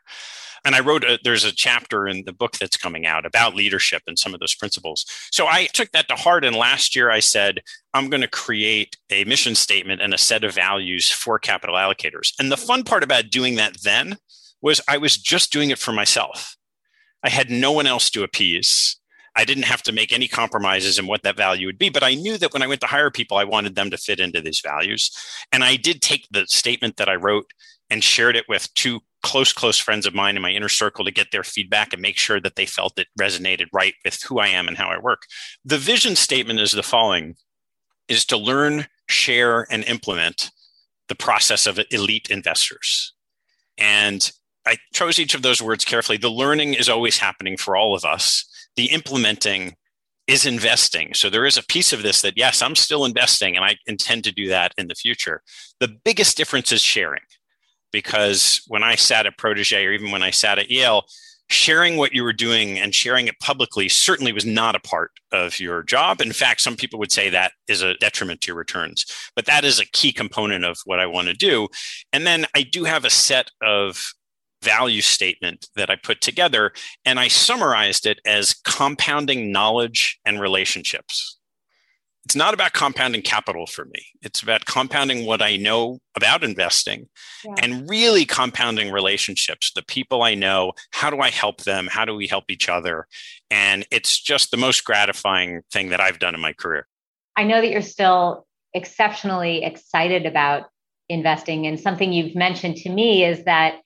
And 0.65 0.75
I 0.75 0.81
wrote, 0.81 1.05
a, 1.05 1.19
there's 1.23 1.45
a 1.45 1.53
chapter 1.53 2.07
in 2.09 2.25
the 2.25 2.33
book 2.33 2.57
that's 2.59 2.77
coming 2.77 3.07
out 3.07 3.27
about 3.27 3.55
leadership 3.55 4.03
and 4.07 4.19
some 4.19 4.35
of 4.35 4.41
those 4.41 4.55
principles. 4.55 5.05
So 5.31 5.47
I 5.47 5.67
took 5.67 5.91
that 5.93 6.09
to 6.09 6.15
heart. 6.17 6.45
And 6.45 6.57
last 6.57 6.95
year 6.95 7.11
I 7.11 7.21
said, 7.21 7.61
I'm 7.95 8.11
going 8.11 8.21
to 8.21 8.29
create 8.29 8.97
a 9.11 9.25
mission 9.25 9.55
statement 9.55 10.01
and 10.01 10.15
a 10.15 10.19
set 10.19 10.45
of 10.45 10.55
values 10.55 11.11
for 11.11 11.39
capital 11.39 11.77
allocators. 11.77 12.33
And 12.39 12.51
the 12.51 12.57
fun 12.57 12.85
part 12.85 13.03
about 13.03 13.31
doing 13.31 13.57
that 13.57 13.83
then 13.83 14.19
was 14.63 14.81
I 14.89 14.99
was 14.99 15.17
just 15.17 15.53
doing 15.53 15.71
it 15.71 15.79
for 15.79 15.93
myself. 15.93 16.57
I 17.23 17.31
had 17.31 17.51
no 17.51 17.73
one 17.73 17.87
else 17.87 18.11
to 18.11 18.23
appease. 18.23 18.97
I 19.37 19.45
didn't 19.45 19.65
have 19.65 19.83
to 19.85 19.93
make 19.93 20.13
any 20.13 20.27
compromises 20.27 20.99
in 20.99 21.07
what 21.07 21.23
that 21.23 21.37
value 21.37 21.67
would 21.67 21.79
be, 21.79 21.89
but 21.89 22.03
I 22.03 22.15
knew 22.15 22.37
that 22.39 22.53
when 22.53 22.63
I 22.63 22.67
went 22.67 22.81
to 22.81 22.87
hire 22.87 23.11
people, 23.11 23.37
I 23.37 23.45
wanted 23.45 23.75
them 23.75 23.91
to 23.91 23.97
fit 23.97 24.21
into 24.21 24.41
these 24.41 24.61
values. 24.61 25.11
And 25.53 25.63
I 25.63 25.77
did 25.77 26.03
take 26.03 26.27
the 26.31 26.47
statement 26.47 26.97
that 26.97 27.09
I 27.09 27.15
wrote 27.15 27.47
and 27.89 28.03
shared 28.03 28.37
it 28.37 28.47
with 28.49 28.73
two 28.75 29.01
close, 29.23 29.53
close 29.53 29.79
friends 29.79 30.07
of 30.07 30.15
mine 30.15 30.37
in 30.37 30.43
my 30.43 30.51
inner 30.51 30.69
circle 30.69 31.05
to 31.05 31.11
get 31.11 31.31
their 31.33 31.45
feedback 31.45 31.93
and 31.93 32.03
make 32.03 32.17
sure 32.17 32.41
that 32.41 32.57
they 32.57 32.67
felt 32.67 32.99
it 32.99 33.09
resonated 33.19 33.67
right 33.73 33.95
with 34.05 34.23
who 34.23 34.39
I 34.39 34.49
am 34.49 34.69
and 34.69 34.77
how 34.77 34.89
I 34.89 34.99
work. 34.99 35.23
The 35.65 35.79
vision 35.79 36.17
statement 36.17 36.61
is 36.61 36.73
the 36.73 36.83
following 36.83 37.37
is 38.09 38.25
to 38.27 38.37
learn, 38.37 38.87
share, 39.09 39.67
and 39.71 39.85
implement 39.85 40.51
the 41.09 41.15
process 41.15 41.67
of 41.67 41.81
elite 41.91 42.29
investors. 42.31 43.13
And 43.79 44.31
I 44.67 44.79
chose 44.93 45.19
each 45.19 45.35
of 45.35 45.43
those 45.43 45.63
words 45.63 45.85
carefully. 45.85 46.19
The 46.19 46.31
learning 46.31 46.75
is 46.75 46.89
always 46.89 47.19
happening 47.19 47.57
for 47.57 47.77
all 47.77 47.95
of 47.95 48.05
us 48.05 48.45
the 48.77 48.87
implementing 48.87 49.77
is 50.27 50.47
investing. 50.47 51.13
So 51.15 51.29
there 51.29 51.45
is 51.45 51.57
a 51.57 51.63
piece 51.63 51.93
of 51.93 52.03
this 52.03 52.23
that, 52.23 52.37
yes, 52.37 52.63
I'm 52.63 52.77
still 52.77 53.05
investing 53.05 53.57
and 53.57 53.65
I 53.65 53.77
intend 53.87 54.25
to 54.25 54.33
do 54.33 54.49
that 54.49 54.73
in 54.79 54.87
the 54.87 54.95
future. 54.95 55.43
The 55.81 55.89
biggest 56.05 56.37
difference 56.37 56.71
is 56.73 56.81
sharing 56.81 57.23
because 57.93 58.63
when 58.67 58.83
I 58.83 58.95
sat 58.95 59.27
at 59.27 59.39
Protege 59.39 59.85
or 59.85 59.93
even 59.93 60.11
when 60.11 60.23
I 60.23 60.31
sat 60.31 60.59
at 60.59 60.71
Yale, 60.71 61.05
sharing 61.51 61.97
what 61.97 62.13
you 62.13 62.23
were 62.23 62.33
doing 62.33 62.79
and 62.79 62.95
sharing 62.95 63.27
it 63.27 63.41
publicly 63.41 63.89
certainly 63.89 64.33
was 64.33 64.47
not 64.47 64.77
a 64.77 64.81
part 64.81 65.11
of 65.33 65.59
your 65.59 65.83
job. 65.83 66.21
In 66.21 66.33
fact, 66.33 66.61
some 66.61 66.77
people 66.77 66.99
would 67.01 67.11
say 67.11 67.29
that 67.29 67.53
is 67.67 67.83
a 67.83 67.95
detriment 67.95 68.41
to 68.43 68.49
your 68.49 68.57
returns, 68.57 69.05
but 69.35 69.47
that 69.47 69.65
is 69.65 69.81
a 69.81 69.87
key 69.87 70.13
component 70.13 70.65
of 70.65 70.79
what 70.85 71.01
I 71.01 71.07
want 71.07 71.27
to 71.27 71.35
do. 71.35 71.69
And 72.13 72.25
then 72.25 72.47
I 72.55 72.63
do 72.63 72.85
have 72.85 73.05
a 73.05 73.11
set 73.11 73.51
of 73.61 74.13
value 74.63 75.01
statement 75.01 75.69
that 75.75 75.91
I 75.91 75.97
put 75.97 76.21
together, 76.21 76.73
and 77.05 77.19
I 77.19 77.29
summarized 77.29 78.07
it 78.07 78.21
as 78.25 78.55
compounding 78.65 79.51
knowledge 79.51 80.21
and 80.25 80.41
relationships. 80.41 81.40
It's 82.25 82.37
not 82.37 82.55
about 82.55 82.75
compounding 82.75 83.23
capital 83.23 83.67
for 83.67 83.87
me. 83.87 84.05
It's 84.23 84.43
about 84.43 84.67
compounding 84.67 85.27
what 85.27 85.41
I 85.41 85.57
know 85.57 86.01
about 86.15 86.45
investing 86.45 87.09
yeah. 87.45 87.55
and 87.63 87.89
really 87.89 88.25
compounding 88.25 88.93
relationships. 88.93 89.73
The 89.75 89.83
people 89.83 90.23
I 90.23 90.35
know, 90.35 90.73
how 90.93 91.11
do 91.11 91.21
I 91.21 91.31
help 91.31 91.63
them? 91.63 91.89
How 91.91 92.05
do 92.05 92.15
we 92.15 92.27
help 92.27 92.51
each 92.51 92.69
other? 92.69 93.07
And 93.51 93.87
it's 93.91 94.21
just 94.21 94.51
the 94.51 94.57
most 94.59 94.85
gratifying 94.85 95.63
thing 95.73 95.89
that 95.89 96.01
I've 96.01 96.19
done 96.19 96.35
in 96.35 96.41
my 96.41 96.53
career. 96.53 96.87
I 97.37 97.45
know 97.45 97.61
that 97.61 97.71
you're 97.71 97.81
still 97.83 98.47
exceptionally 98.75 99.65
excited 99.65 100.27
about 100.27 100.67
investing. 101.09 101.67
And 101.67 101.81
something 101.81 102.13
you've 102.13 102.37
mentioned 102.37 102.77
to 102.79 102.91
me 102.91 103.25
is 103.25 103.45
that 103.45 103.81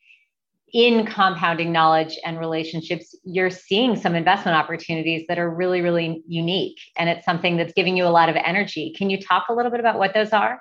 in 0.75 1.07
compounding 1.07 1.71
knowledge 1.71 2.19
and 2.25 2.39
relationships, 2.39 3.15
you're 3.23 3.49
seeing 3.49 3.95
some 3.95 4.17
investment 4.17 4.57
opportunities 4.57 5.25
that 5.29 5.39
are 5.39 5.49
really, 5.49 5.81
really 5.81 6.23
unique. 6.27 6.79
And 6.99 7.09
it's 7.09 7.25
something 7.25 7.57
that's 7.57 7.73
giving 7.73 7.97
you 7.97 8.05
a 8.05 8.11
lot 8.11 8.29
of 8.29 8.35
energy. 8.37 8.93
Can 8.99 9.09
you 9.09 9.23
talk 9.23 9.45
a 9.49 9.55
little 9.55 9.71
bit 9.71 9.79
about 9.79 9.99
what 9.99 10.13
those 10.15 10.33
are? 10.33 10.61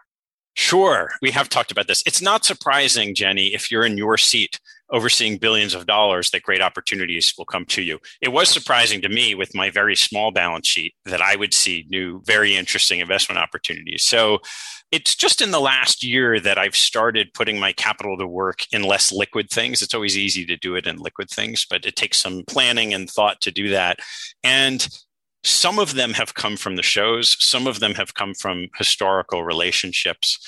Sure. 0.53 1.09
We 1.23 1.31
have 1.31 1.49
talked 1.49 1.71
about 1.71 1.87
this. 1.87 2.03
It's 2.05 2.21
not 2.21 2.45
surprising, 2.45 3.15
Jenny, 3.15 3.55
if 3.55 3.71
you're 3.71 3.85
in 3.85 3.97
your 3.97 4.19
seat 4.19 4.59
overseeing 4.91 5.37
billions 5.37 5.73
of 5.73 5.85
dollars, 5.85 6.29
that 6.31 6.43
great 6.43 6.61
opportunities 6.61 7.33
will 7.37 7.45
come 7.45 7.65
to 7.65 7.81
you. 7.81 7.99
It 8.21 8.31
was 8.31 8.49
surprising 8.49 9.01
to 9.01 9.09
me 9.09 9.35
with 9.35 9.55
my 9.55 9.69
very 9.69 9.95
small 9.95 10.31
balance 10.31 10.67
sheet 10.67 10.93
that 11.05 11.21
I 11.21 11.35
would 11.35 11.53
see 11.53 11.85
new, 11.89 12.21
very 12.25 12.55
interesting 12.55 12.99
investment 12.99 13.39
opportunities. 13.39 14.03
So 14.03 14.39
it's 14.91 15.15
just 15.15 15.41
in 15.41 15.49
the 15.49 15.59
last 15.59 16.03
year 16.03 16.39
that 16.39 16.59
I've 16.59 16.75
started 16.75 17.33
putting 17.33 17.59
my 17.59 17.73
capital 17.73 18.15
to 18.17 18.27
work 18.27 18.59
in 18.71 18.83
less 18.83 19.11
liquid 19.11 19.49
things. 19.49 19.81
It's 19.81 19.95
always 19.95 20.17
easy 20.17 20.45
to 20.45 20.57
do 20.57 20.75
it 20.75 20.85
in 20.85 20.97
liquid 20.97 21.29
things, 21.31 21.65
but 21.67 21.85
it 21.85 21.95
takes 21.95 22.21
some 22.21 22.43
planning 22.47 22.93
and 22.93 23.09
thought 23.09 23.41
to 23.41 23.51
do 23.51 23.69
that. 23.69 23.97
And 24.43 24.87
some 25.43 25.79
of 25.79 25.95
them 25.95 26.13
have 26.13 26.33
come 26.33 26.57
from 26.57 26.75
the 26.75 26.83
shows, 26.83 27.37
some 27.39 27.67
of 27.67 27.79
them 27.79 27.95
have 27.95 28.13
come 28.13 28.33
from 28.33 28.67
historical 28.77 29.43
relationships. 29.43 30.39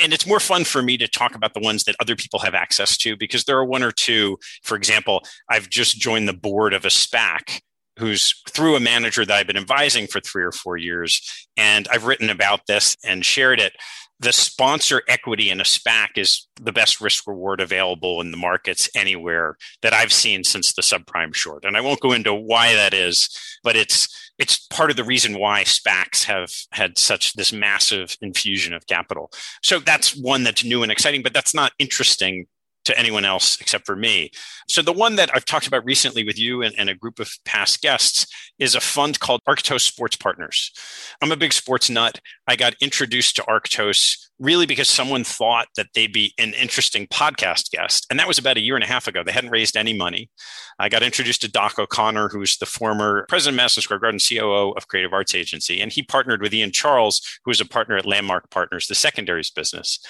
And 0.00 0.12
it's 0.12 0.26
more 0.26 0.40
fun 0.40 0.64
for 0.64 0.82
me 0.82 0.96
to 0.98 1.08
talk 1.08 1.34
about 1.34 1.54
the 1.54 1.60
ones 1.60 1.84
that 1.84 1.96
other 2.00 2.16
people 2.16 2.38
have 2.40 2.54
access 2.54 2.96
to 2.98 3.16
because 3.16 3.44
there 3.44 3.58
are 3.58 3.64
one 3.64 3.82
or 3.82 3.92
two. 3.92 4.38
For 4.62 4.76
example, 4.76 5.22
I've 5.50 5.68
just 5.68 5.98
joined 5.98 6.28
the 6.28 6.32
board 6.32 6.72
of 6.72 6.84
a 6.84 6.88
SPAC 6.88 7.60
who's 7.98 8.34
through 8.48 8.74
a 8.74 8.80
manager 8.80 9.24
that 9.24 9.36
I've 9.36 9.46
been 9.46 9.56
advising 9.56 10.06
for 10.06 10.20
three 10.20 10.44
or 10.44 10.52
four 10.52 10.76
years. 10.76 11.46
And 11.56 11.86
I've 11.88 12.06
written 12.06 12.30
about 12.30 12.66
this 12.66 12.96
and 13.04 13.24
shared 13.24 13.60
it. 13.60 13.74
The 14.22 14.32
sponsor 14.32 15.02
equity 15.08 15.50
in 15.50 15.60
a 15.60 15.64
SPAC 15.64 16.10
is 16.16 16.46
the 16.60 16.70
best 16.70 17.00
risk 17.00 17.26
reward 17.26 17.60
available 17.60 18.20
in 18.20 18.30
the 18.30 18.36
markets 18.36 18.88
anywhere 18.94 19.56
that 19.82 19.92
I've 19.92 20.12
seen 20.12 20.44
since 20.44 20.72
the 20.72 20.82
subprime 20.82 21.34
short. 21.34 21.64
And 21.64 21.76
I 21.76 21.80
won't 21.80 22.00
go 22.00 22.12
into 22.12 22.32
why 22.32 22.72
that 22.72 22.94
is, 22.94 23.28
but 23.64 23.74
it's 23.74 24.08
it's 24.38 24.64
part 24.68 24.90
of 24.90 24.96
the 24.96 25.04
reason 25.04 25.38
why 25.38 25.64
SPACs 25.64 26.24
have 26.24 26.52
had 26.70 26.98
such 26.98 27.32
this 27.34 27.52
massive 27.52 28.16
infusion 28.22 28.72
of 28.72 28.86
capital. 28.86 29.30
So 29.62 29.80
that's 29.80 30.16
one 30.16 30.44
that's 30.44 30.64
new 30.64 30.84
and 30.84 30.92
exciting, 30.92 31.22
but 31.22 31.34
that's 31.34 31.54
not 31.54 31.72
interesting 31.80 32.46
to 32.84 32.98
anyone 32.98 33.24
else 33.24 33.60
except 33.60 33.86
for 33.86 33.96
me. 33.96 34.30
So 34.68 34.82
the 34.82 34.92
one 34.92 35.16
that 35.16 35.30
I've 35.34 35.44
talked 35.44 35.66
about 35.66 35.84
recently 35.84 36.24
with 36.24 36.38
you 36.38 36.62
and, 36.62 36.74
and, 36.78 36.90
a 36.90 36.94
group 36.94 37.20
of 37.20 37.30
past 37.44 37.80
guests 37.80 38.26
is 38.58 38.74
a 38.74 38.80
fund 38.80 39.20
called 39.20 39.40
Arctos 39.48 39.82
Sports 39.82 40.16
Partners. 40.16 40.72
I'm 41.20 41.32
a 41.32 41.36
big 41.36 41.52
sports 41.52 41.88
nut. 41.88 42.20
I 42.46 42.56
got 42.56 42.74
introduced 42.80 43.36
to 43.36 43.42
Arctos 43.42 44.28
really 44.38 44.66
because 44.66 44.88
someone 44.88 45.24
thought 45.24 45.68
that 45.76 45.88
they'd 45.94 46.12
be 46.12 46.34
an 46.38 46.52
interesting 46.54 47.06
podcast 47.06 47.70
guest. 47.70 48.06
And 48.10 48.18
that 48.18 48.28
was 48.28 48.38
about 48.38 48.56
a 48.56 48.60
year 48.60 48.74
and 48.74 48.84
a 48.84 48.88
half 48.88 49.06
ago. 49.06 49.22
They 49.22 49.32
hadn't 49.32 49.50
raised 49.50 49.76
any 49.76 49.92
money. 49.92 50.30
I 50.78 50.88
got 50.88 51.02
introduced 51.02 51.42
to 51.42 51.50
Doc 51.50 51.78
O'Connor, 51.78 52.28
who's 52.30 52.56
the 52.56 52.66
former 52.66 53.24
president 53.28 53.54
of 53.54 53.58
Madison 53.58 53.82
Square 53.82 54.00
Garden, 54.00 54.18
COO 54.18 54.72
of 54.72 54.88
Creative 54.88 55.12
Arts 55.12 55.34
Agency. 55.34 55.80
And 55.80 55.92
he 55.92 56.02
partnered 56.02 56.42
with 56.42 56.54
Ian 56.54 56.72
Charles, 56.72 57.20
who 57.44 57.50
is 57.50 57.60
a 57.60 57.66
partner 57.66 57.96
at 57.96 58.06
Landmark 58.06 58.50
Partners, 58.50 58.86
the 58.86 58.94
secondaries 58.94 59.50
business. 59.50 60.00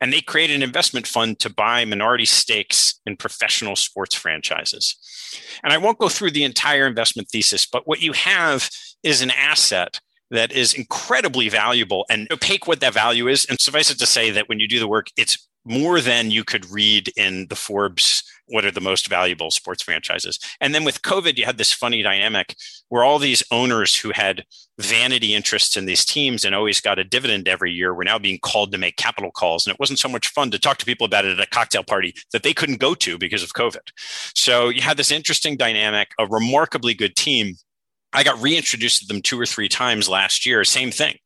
And 0.00 0.12
they 0.12 0.20
created 0.20 0.56
an 0.56 0.62
investment 0.62 1.06
fund 1.06 1.38
to 1.40 1.50
buy 1.50 1.84
minority 1.84 2.24
stakes 2.24 3.00
in 3.06 3.16
professional 3.16 3.76
sports 3.76 4.14
franchises. 4.14 4.96
And 5.62 5.72
I 5.72 5.78
won't 5.78 5.98
go 5.98 6.08
through 6.08 6.32
the 6.32 6.44
entire 6.44 6.86
investment 6.86 7.28
thesis, 7.28 7.66
but 7.66 7.86
what 7.86 8.02
you 8.02 8.12
have 8.12 8.68
is 9.02 9.22
an 9.22 9.30
asset 9.30 10.00
that 10.30 10.52
is 10.52 10.74
incredibly 10.74 11.48
valuable 11.48 12.04
and 12.10 12.26
opaque 12.30 12.66
what 12.66 12.80
that 12.80 12.94
value 12.94 13.28
is. 13.28 13.44
And 13.44 13.60
suffice 13.60 13.90
it 13.90 13.98
to 13.98 14.06
say 14.06 14.30
that 14.30 14.48
when 14.48 14.60
you 14.60 14.68
do 14.68 14.80
the 14.80 14.88
work, 14.88 15.08
it's 15.16 15.48
more 15.64 16.00
than 16.00 16.30
you 16.30 16.44
could 16.44 16.70
read 16.70 17.12
in 17.16 17.48
the 17.48 17.56
Forbes 17.56 18.22
what 18.48 18.64
are 18.64 18.70
the 18.70 18.80
most 18.80 19.08
valuable 19.08 19.50
sports 19.50 19.82
franchises. 19.82 20.38
And 20.60 20.72
then 20.72 20.84
with 20.84 21.02
COVID, 21.02 21.36
you 21.36 21.44
had 21.44 21.58
this 21.58 21.72
funny 21.72 22.02
dynamic 22.02 22.54
where 22.88 23.02
all 23.02 23.18
these 23.18 23.42
owners 23.50 23.96
who 23.96 24.12
had 24.12 24.44
vanity 24.78 25.34
interests 25.34 25.76
in 25.76 25.86
these 25.86 26.04
teams 26.04 26.44
and 26.44 26.54
always 26.54 26.80
got 26.80 27.00
a 27.00 27.04
dividend 27.04 27.48
every 27.48 27.72
year 27.72 27.92
were 27.92 28.04
now 28.04 28.18
being 28.18 28.38
called 28.40 28.70
to 28.70 28.78
make 28.78 28.96
capital 28.96 29.32
calls. 29.32 29.66
And 29.66 29.74
it 29.74 29.80
wasn't 29.80 29.98
so 29.98 30.08
much 30.08 30.28
fun 30.28 30.52
to 30.52 30.60
talk 30.60 30.78
to 30.78 30.86
people 30.86 31.06
about 31.06 31.24
it 31.24 31.36
at 31.36 31.44
a 31.44 31.50
cocktail 31.50 31.82
party 31.82 32.14
that 32.32 32.44
they 32.44 32.54
couldn't 32.54 32.78
go 32.78 32.94
to 32.94 33.18
because 33.18 33.42
of 33.42 33.54
COVID. 33.54 33.90
So 34.36 34.68
you 34.68 34.82
had 34.82 34.96
this 34.96 35.10
interesting 35.10 35.56
dynamic, 35.56 36.10
a 36.18 36.26
remarkably 36.26 36.94
good 36.94 37.16
team 37.16 37.56
I 38.16 38.24
got 38.24 38.40
reintroduced 38.40 39.02
to 39.02 39.06
them 39.06 39.22
two 39.22 39.38
or 39.38 39.46
three 39.46 39.68
times 39.68 40.08
last 40.08 40.46
year. 40.46 40.64
Same 40.64 40.90
thing 40.90 41.18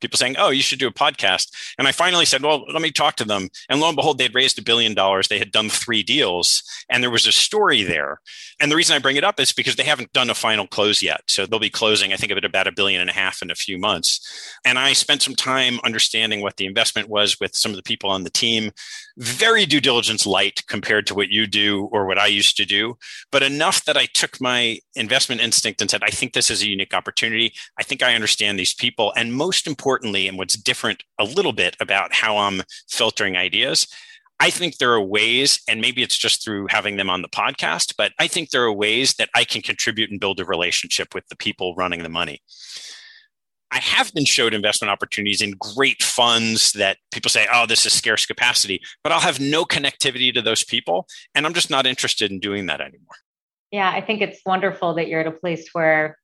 people 0.00 0.18
saying, 0.18 0.36
"Oh, 0.38 0.50
you 0.50 0.62
should 0.62 0.78
do 0.78 0.88
a 0.88 0.92
podcast." 0.92 1.48
And 1.78 1.88
I 1.88 1.92
finally 1.92 2.26
said, 2.26 2.42
"Well, 2.42 2.64
let 2.72 2.82
me 2.82 2.90
talk 2.90 3.16
to 3.16 3.24
them." 3.24 3.48
And 3.68 3.80
lo 3.80 3.88
and 3.88 3.96
behold, 3.96 4.18
they'd 4.18 4.34
raised 4.34 4.58
a 4.58 4.62
billion 4.62 4.94
dollars. 4.94 5.28
They 5.28 5.38
had 5.38 5.52
done 5.52 5.70
three 5.70 6.02
deals, 6.02 6.62
and 6.88 7.02
there 7.02 7.10
was 7.10 7.26
a 7.26 7.32
story 7.32 7.82
there. 7.82 8.20
And 8.60 8.70
the 8.70 8.76
reason 8.76 8.94
I 8.94 9.00
bring 9.00 9.16
it 9.16 9.24
up 9.24 9.40
is 9.40 9.52
because 9.52 9.76
they 9.76 9.84
haven't 9.84 10.12
done 10.12 10.30
a 10.30 10.34
final 10.34 10.66
close 10.66 11.02
yet. 11.02 11.22
So 11.28 11.46
they'll 11.46 11.58
be 11.58 11.70
closing, 11.70 12.12
I 12.12 12.16
think, 12.16 12.32
of 12.32 12.38
it 12.38 12.44
about 12.44 12.66
a 12.66 12.72
billion 12.72 13.00
and 13.00 13.10
a 13.10 13.14
half 13.14 13.42
in 13.42 13.50
a 13.50 13.54
few 13.54 13.78
months. 13.78 14.20
And 14.64 14.78
I 14.78 14.92
spent 14.92 15.22
some 15.22 15.34
time 15.34 15.80
understanding 15.84 16.40
what 16.40 16.56
the 16.56 16.66
investment 16.66 17.08
was 17.08 17.38
with 17.40 17.54
some 17.54 17.70
of 17.72 17.76
the 17.76 17.82
people 17.82 18.10
on 18.10 18.24
the 18.24 18.30
team. 18.30 18.72
Very 19.18 19.64
due 19.64 19.80
diligence 19.80 20.26
light 20.26 20.62
compared 20.66 21.06
to 21.06 21.14
what 21.14 21.30
you 21.30 21.46
do 21.46 21.88
or 21.90 22.06
what 22.06 22.18
I 22.18 22.26
used 22.26 22.56
to 22.58 22.66
do, 22.66 22.98
but 23.32 23.42
enough 23.42 23.84
that 23.86 23.96
I 23.96 24.06
took 24.06 24.40
my 24.40 24.78
investment 24.94 25.40
instinct 25.40 25.80
and 25.80 25.90
said, 25.90 26.02
"I 26.02 26.10
think 26.10 26.32
this 26.32 26.50
is 26.50 26.62
a 26.62 26.68
unique 26.68 26.92
opportunity. 26.92 27.54
I 27.78 27.82
think 27.82 28.02
I 28.02 28.14
understand 28.14 28.58
these 28.58 28.74
people, 28.74 29.12
and 29.16 29.34
most 29.34 29.66
importantly." 29.66 30.26
and 30.28 30.38
what's 30.38 30.54
different 30.54 31.02
a 31.18 31.24
little 31.24 31.52
bit 31.52 31.76
about 31.80 32.14
how 32.14 32.36
I'm 32.38 32.62
filtering 32.88 33.36
ideas, 33.36 33.86
I 34.38 34.50
think 34.50 34.76
there 34.76 34.92
are 34.92 35.00
ways, 35.00 35.60
and 35.66 35.80
maybe 35.80 36.02
it's 36.02 36.16
just 36.16 36.44
through 36.44 36.66
having 36.68 36.96
them 36.96 37.08
on 37.08 37.22
the 37.22 37.28
podcast, 37.28 37.94
but 37.96 38.12
I 38.18 38.26
think 38.26 38.50
there 38.50 38.64
are 38.64 38.72
ways 38.72 39.14
that 39.14 39.30
I 39.34 39.44
can 39.44 39.62
contribute 39.62 40.10
and 40.10 40.20
build 40.20 40.40
a 40.40 40.44
relationship 40.44 41.14
with 41.14 41.26
the 41.28 41.36
people 41.36 41.74
running 41.74 42.02
the 42.02 42.10
money. 42.10 42.42
I 43.72 43.80
have 43.80 44.12
been 44.14 44.24
showed 44.24 44.54
investment 44.54 44.90
opportunities 44.90 45.42
in 45.42 45.52
great 45.52 46.02
funds 46.02 46.72
that 46.72 46.98
people 47.10 47.30
say, 47.30 47.46
oh, 47.52 47.66
this 47.66 47.84
is 47.84 47.92
scarce 47.92 48.24
capacity, 48.24 48.80
but 49.02 49.12
I'll 49.12 49.20
have 49.20 49.40
no 49.40 49.64
connectivity 49.64 50.32
to 50.34 50.42
those 50.42 50.64
people. 50.64 51.06
And 51.34 51.46
I'm 51.46 51.54
just 51.54 51.70
not 51.70 51.86
interested 51.86 52.30
in 52.30 52.38
doing 52.38 52.66
that 52.66 52.80
anymore. 52.80 53.16
Yeah, 53.72 53.90
I 53.90 54.00
think 54.00 54.22
it's 54.22 54.40
wonderful 54.46 54.94
that 54.94 55.08
you're 55.08 55.20
at 55.20 55.26
a 55.26 55.32
place 55.32 55.68
where 55.72 56.16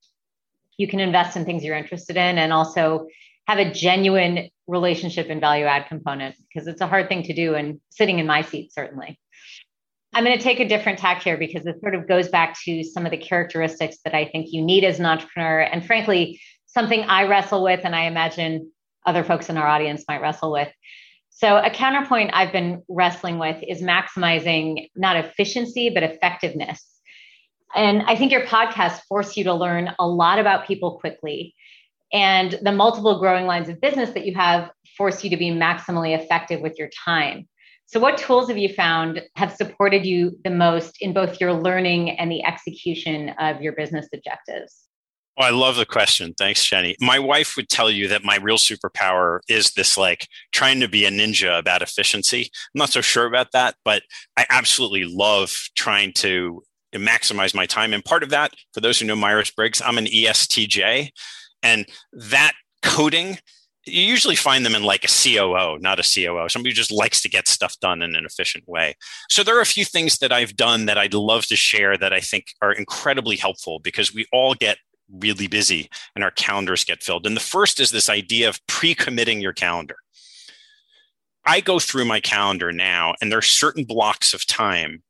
you 0.77 0.87
can 0.87 0.99
invest 0.99 1.35
in 1.35 1.45
things 1.45 1.63
you're 1.63 1.77
interested 1.77 2.17
in 2.17 2.37
and 2.37 2.53
also 2.53 3.07
have 3.47 3.59
a 3.59 3.71
genuine 3.71 4.49
relationship 4.67 5.29
and 5.29 5.41
value 5.41 5.65
add 5.65 5.87
component 5.87 6.35
because 6.47 6.67
it's 6.67 6.81
a 6.81 6.87
hard 6.87 7.09
thing 7.09 7.23
to 7.23 7.33
do 7.33 7.55
and 7.55 7.79
sitting 7.89 8.19
in 8.19 8.25
my 8.25 8.41
seat 8.41 8.71
certainly 8.71 9.19
i'm 10.13 10.23
going 10.23 10.37
to 10.37 10.43
take 10.43 10.61
a 10.61 10.67
different 10.67 10.97
tack 10.97 11.21
here 11.21 11.37
because 11.37 11.65
it 11.65 11.79
sort 11.81 11.95
of 11.95 12.07
goes 12.07 12.29
back 12.29 12.57
to 12.63 12.83
some 12.83 13.05
of 13.05 13.11
the 13.11 13.17
characteristics 13.17 13.97
that 14.05 14.15
i 14.15 14.23
think 14.23 14.47
you 14.51 14.61
need 14.61 14.85
as 14.85 14.99
an 14.99 15.05
entrepreneur 15.05 15.59
and 15.59 15.85
frankly 15.85 16.39
something 16.73 17.01
i 17.03 17.27
wrestle 17.27 17.63
with 17.63 17.81
and 17.83 17.95
i 17.95 18.05
imagine 18.05 18.71
other 19.05 19.23
folks 19.23 19.49
in 19.49 19.57
our 19.57 19.67
audience 19.67 20.03
might 20.07 20.21
wrestle 20.21 20.51
with 20.51 20.69
so 21.29 21.57
a 21.57 21.69
counterpoint 21.69 22.31
i've 22.33 22.51
been 22.51 22.81
wrestling 22.89 23.39
with 23.39 23.61
is 23.67 23.81
maximizing 23.81 24.89
not 24.95 25.17
efficiency 25.17 25.89
but 25.89 26.03
effectiveness 26.03 26.85
and 27.75 28.01
i 28.03 28.15
think 28.15 28.31
your 28.31 28.45
podcast 28.45 29.01
forced 29.07 29.37
you 29.37 29.43
to 29.43 29.53
learn 29.53 29.89
a 29.99 30.07
lot 30.07 30.39
about 30.39 30.67
people 30.67 30.99
quickly 30.99 31.55
and 32.13 32.59
the 32.61 32.71
multiple 32.71 33.19
growing 33.19 33.47
lines 33.47 33.67
of 33.67 33.81
business 33.81 34.11
that 34.11 34.25
you 34.25 34.35
have 34.35 34.69
force 34.95 35.23
you 35.23 35.29
to 35.31 35.37
be 35.37 35.49
maximally 35.49 36.17
effective 36.17 36.61
with 36.61 36.77
your 36.77 36.89
time. 37.03 37.47
So, 37.87 37.99
what 37.99 38.17
tools 38.17 38.47
have 38.47 38.57
you 38.57 38.69
found 38.69 39.21
have 39.35 39.53
supported 39.53 40.05
you 40.05 40.37
the 40.43 40.49
most 40.49 41.01
in 41.01 41.13
both 41.13 41.41
your 41.41 41.53
learning 41.53 42.11
and 42.11 42.31
the 42.31 42.45
execution 42.45 43.29
of 43.39 43.61
your 43.61 43.73
business 43.73 44.07
objectives? 44.13 44.87
Oh, 45.35 45.43
I 45.43 45.49
love 45.49 45.77
the 45.77 45.85
question. 45.85 46.35
Thanks, 46.37 46.63
Jenny. 46.63 46.95
My 47.01 47.17
wife 47.17 47.55
would 47.57 47.67
tell 47.67 47.89
you 47.89 48.07
that 48.09 48.23
my 48.23 48.37
real 48.37 48.57
superpower 48.57 49.39
is 49.49 49.71
this 49.71 49.97
like 49.97 50.27
trying 50.51 50.79
to 50.81 50.87
be 50.87 51.05
a 51.05 51.09
ninja 51.09 51.57
about 51.57 51.81
efficiency. 51.81 52.41
I'm 52.43 52.79
not 52.79 52.89
so 52.89 53.01
sure 53.01 53.25
about 53.25 53.51
that, 53.53 53.75
but 53.83 54.03
I 54.37 54.45
absolutely 54.51 55.05
love 55.05 55.51
trying 55.75 56.13
to 56.17 56.61
maximize 56.93 57.55
my 57.55 57.65
time. 57.65 57.93
And 57.93 58.05
part 58.05 58.21
of 58.21 58.29
that, 58.29 58.53
for 58.73 58.81
those 58.81 58.99
who 58.99 59.07
know 59.07 59.15
Myers 59.15 59.49
Briggs, 59.49 59.81
I'm 59.81 59.97
an 59.97 60.05
ESTJ. 60.05 61.09
And 61.63 61.87
that 62.11 62.53
coding, 62.83 63.39
you 63.87 64.03
usually 64.03 64.35
find 64.35 64.63
them 64.63 64.75
in 64.75 64.83
like 64.83 65.03
a 65.03 65.07
COO, 65.07 65.79
not 65.79 65.99
a 65.99 66.03
COO, 66.03 66.47
somebody 66.47 66.69
who 66.69 66.75
just 66.75 66.91
likes 66.91 67.23
to 67.23 67.29
get 67.29 67.47
stuff 67.47 67.75
done 67.81 68.03
in 68.03 68.15
an 68.15 68.25
efficient 68.25 68.67
way. 68.67 68.93
So 69.31 69.43
there 69.43 69.57
are 69.57 69.61
a 69.61 69.65
few 69.65 69.83
things 69.83 70.19
that 70.19 70.31
I've 70.31 70.55
done 70.55 70.85
that 70.85 70.99
I'd 70.99 71.15
love 71.15 71.47
to 71.47 71.55
share 71.55 71.97
that 71.97 72.13
I 72.13 72.19
think 72.19 72.45
are 72.61 72.71
incredibly 72.71 73.35
helpful 73.35 73.79
because 73.79 74.13
we 74.13 74.27
all 74.31 74.53
get 74.53 74.77
really 75.13 75.47
busy 75.47 75.89
and 76.15 76.23
our 76.23 76.31
calendars 76.31 76.83
get 76.83 77.03
filled. 77.03 77.25
And 77.25 77.35
the 77.35 77.41
first 77.41 77.79
is 77.79 77.91
this 77.91 78.09
idea 78.09 78.49
of 78.49 78.65
pre 78.67 78.95
committing 78.95 79.41
your 79.41 79.53
calendar. 79.53 79.95
I 81.45 81.59
go 81.59 81.79
through 81.79 82.05
my 82.05 82.19
calendar 82.19 82.71
now, 82.71 83.15
and 83.21 83.31
there 83.31 83.39
are 83.39 83.43
certain 83.43 83.83
blocks 83.83 84.33
of 84.33 84.47
time 84.47 85.03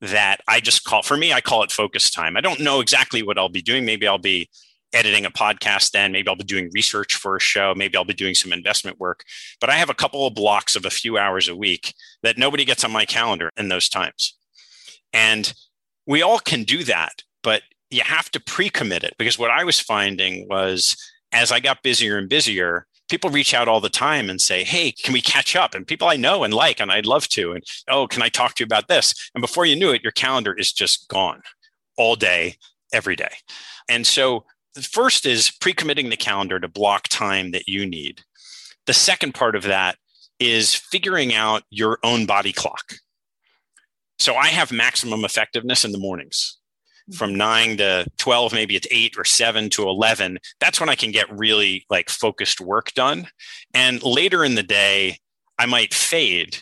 that 0.00 0.40
I 0.48 0.60
just 0.60 0.84
call, 0.84 1.02
for 1.02 1.16
me, 1.16 1.32
I 1.32 1.40
call 1.40 1.62
it 1.62 1.70
focus 1.70 2.10
time. 2.10 2.36
I 2.36 2.40
don't 2.40 2.60
know 2.60 2.80
exactly 2.80 3.22
what 3.22 3.38
I'll 3.38 3.48
be 3.48 3.62
doing. 3.62 3.84
Maybe 3.84 4.06
I'll 4.06 4.18
be 4.18 4.50
editing 4.92 5.26
a 5.26 5.30
podcast 5.30 5.90
then 5.90 6.12
maybe 6.12 6.28
i'll 6.28 6.36
be 6.36 6.44
doing 6.44 6.70
research 6.72 7.16
for 7.16 7.36
a 7.36 7.40
show 7.40 7.74
maybe 7.76 7.96
i'll 7.96 8.04
be 8.04 8.14
doing 8.14 8.34
some 8.34 8.52
investment 8.52 8.98
work 9.00 9.24
but 9.60 9.68
i 9.68 9.74
have 9.74 9.90
a 9.90 9.94
couple 9.94 10.26
of 10.26 10.34
blocks 10.34 10.76
of 10.76 10.84
a 10.84 10.90
few 10.90 11.18
hours 11.18 11.48
a 11.48 11.56
week 11.56 11.92
that 12.22 12.38
nobody 12.38 12.64
gets 12.64 12.84
on 12.84 12.92
my 12.92 13.04
calendar 13.04 13.50
in 13.56 13.68
those 13.68 13.88
times 13.88 14.36
and 15.12 15.54
we 16.06 16.22
all 16.22 16.38
can 16.38 16.62
do 16.62 16.84
that 16.84 17.22
but 17.42 17.62
you 17.90 18.02
have 18.02 18.30
to 18.30 18.40
pre-commit 18.40 19.04
it 19.04 19.14
because 19.18 19.38
what 19.38 19.50
i 19.50 19.64
was 19.64 19.80
finding 19.80 20.46
was 20.48 20.96
as 21.32 21.52
i 21.52 21.60
got 21.60 21.82
busier 21.82 22.18
and 22.18 22.28
busier 22.28 22.86
people 23.08 23.30
reach 23.30 23.54
out 23.54 23.68
all 23.68 23.80
the 23.80 23.88
time 23.88 24.28
and 24.28 24.40
say 24.40 24.64
hey 24.64 24.92
can 24.92 25.12
we 25.12 25.20
catch 25.20 25.54
up 25.54 25.74
and 25.74 25.86
people 25.86 26.08
i 26.08 26.16
know 26.16 26.44
and 26.44 26.54
like 26.54 26.80
and 26.80 26.90
i'd 26.90 27.06
love 27.06 27.28
to 27.28 27.52
and 27.52 27.62
oh 27.88 28.06
can 28.06 28.22
i 28.22 28.28
talk 28.28 28.54
to 28.54 28.62
you 28.62 28.66
about 28.66 28.88
this 28.88 29.30
and 29.34 29.42
before 29.42 29.66
you 29.66 29.76
knew 29.76 29.90
it 29.90 30.02
your 30.02 30.12
calendar 30.12 30.52
is 30.54 30.72
just 30.72 31.08
gone 31.08 31.40
all 31.96 32.16
day 32.16 32.56
every 32.92 33.16
day 33.16 33.32
and 33.88 34.06
so 34.06 34.44
the 34.76 34.82
first 34.82 35.24
is 35.24 35.50
pre-committing 35.50 36.10
the 36.10 36.18
calendar 36.18 36.60
to 36.60 36.68
block 36.68 37.08
time 37.08 37.50
that 37.52 37.66
you 37.66 37.86
need. 37.86 38.20
The 38.84 38.92
second 38.92 39.32
part 39.32 39.56
of 39.56 39.62
that 39.62 39.96
is 40.38 40.74
figuring 40.74 41.32
out 41.32 41.62
your 41.70 41.98
own 42.02 42.26
body 42.26 42.52
clock. 42.52 42.96
So 44.18 44.36
I 44.36 44.48
have 44.48 44.70
maximum 44.70 45.24
effectiveness 45.24 45.84
in 45.84 45.92
the 45.92 45.98
mornings 45.98 46.55
from 47.14 47.34
9 47.34 47.76
to 47.76 48.06
12 48.18 48.52
maybe 48.52 48.74
it's 48.74 48.88
8 48.90 49.14
or 49.16 49.24
7 49.24 49.70
to 49.70 49.88
11 49.88 50.38
that's 50.58 50.80
when 50.80 50.88
i 50.88 50.94
can 50.94 51.12
get 51.12 51.38
really 51.38 51.86
like 51.88 52.10
focused 52.10 52.60
work 52.60 52.92
done. 52.94 53.28
And 53.74 54.02
later 54.02 54.44
in 54.44 54.54
the 54.54 54.62
day 54.62 55.18
i 55.58 55.66
might 55.66 55.94
fade 55.94 56.58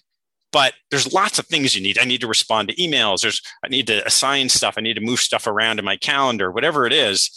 but 0.54 0.74
there's 0.88 1.12
lots 1.12 1.40
of 1.40 1.48
things 1.48 1.74
you 1.74 1.82
need. 1.82 1.98
I 1.98 2.04
need 2.04 2.20
to 2.20 2.28
respond 2.28 2.68
to 2.68 2.76
emails. 2.76 3.22
There's 3.22 3.42
i 3.64 3.68
need 3.68 3.88
to 3.88 4.06
assign 4.06 4.48
stuff. 4.48 4.74
I 4.78 4.82
need 4.82 4.94
to 4.94 5.00
move 5.00 5.18
stuff 5.18 5.48
around 5.48 5.80
in 5.80 5.84
my 5.84 5.96
calendar 5.96 6.52
whatever 6.52 6.86
it 6.86 6.92
is. 6.92 7.30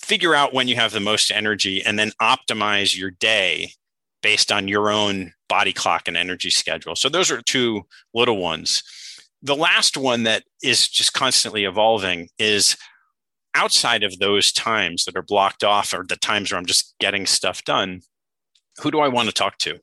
Figure 0.00 0.34
out 0.34 0.52
when 0.52 0.66
you 0.66 0.74
have 0.74 0.92
the 0.92 1.00
most 1.00 1.30
energy 1.30 1.84
and 1.84 1.98
then 1.98 2.10
optimize 2.20 2.98
your 2.98 3.12
day 3.12 3.70
based 4.22 4.50
on 4.50 4.66
your 4.66 4.90
own 4.90 5.32
body 5.48 5.72
clock 5.72 6.08
and 6.08 6.16
energy 6.16 6.50
schedule. 6.50 6.96
So 6.96 7.08
those 7.08 7.30
are 7.30 7.40
two 7.42 7.82
little 8.12 8.38
ones. 8.38 8.82
The 9.42 9.56
last 9.56 9.96
one 9.96 10.22
that 10.24 10.44
is 10.62 10.88
just 10.88 11.12
constantly 11.12 11.64
evolving 11.64 12.28
is 12.38 12.76
outside 13.54 14.02
of 14.02 14.18
those 14.18 14.52
times 14.52 15.04
that 15.04 15.16
are 15.16 15.22
blocked 15.22 15.64
off 15.64 15.94
or 15.94 16.04
the 16.06 16.16
times 16.16 16.50
where 16.50 16.58
I'm 16.58 16.66
just 16.66 16.94
getting 17.00 17.26
stuff 17.26 17.64
done, 17.64 18.02
who 18.82 18.90
do 18.90 19.00
I 19.00 19.08
want 19.08 19.28
to 19.28 19.34
talk 19.34 19.58
to? 19.58 19.78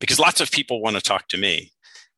Because 0.00 0.18
lots 0.18 0.40
of 0.40 0.50
people 0.50 0.82
want 0.82 0.96
to 0.96 1.02
talk 1.02 1.28
to 1.28 1.38
me. 1.38 1.72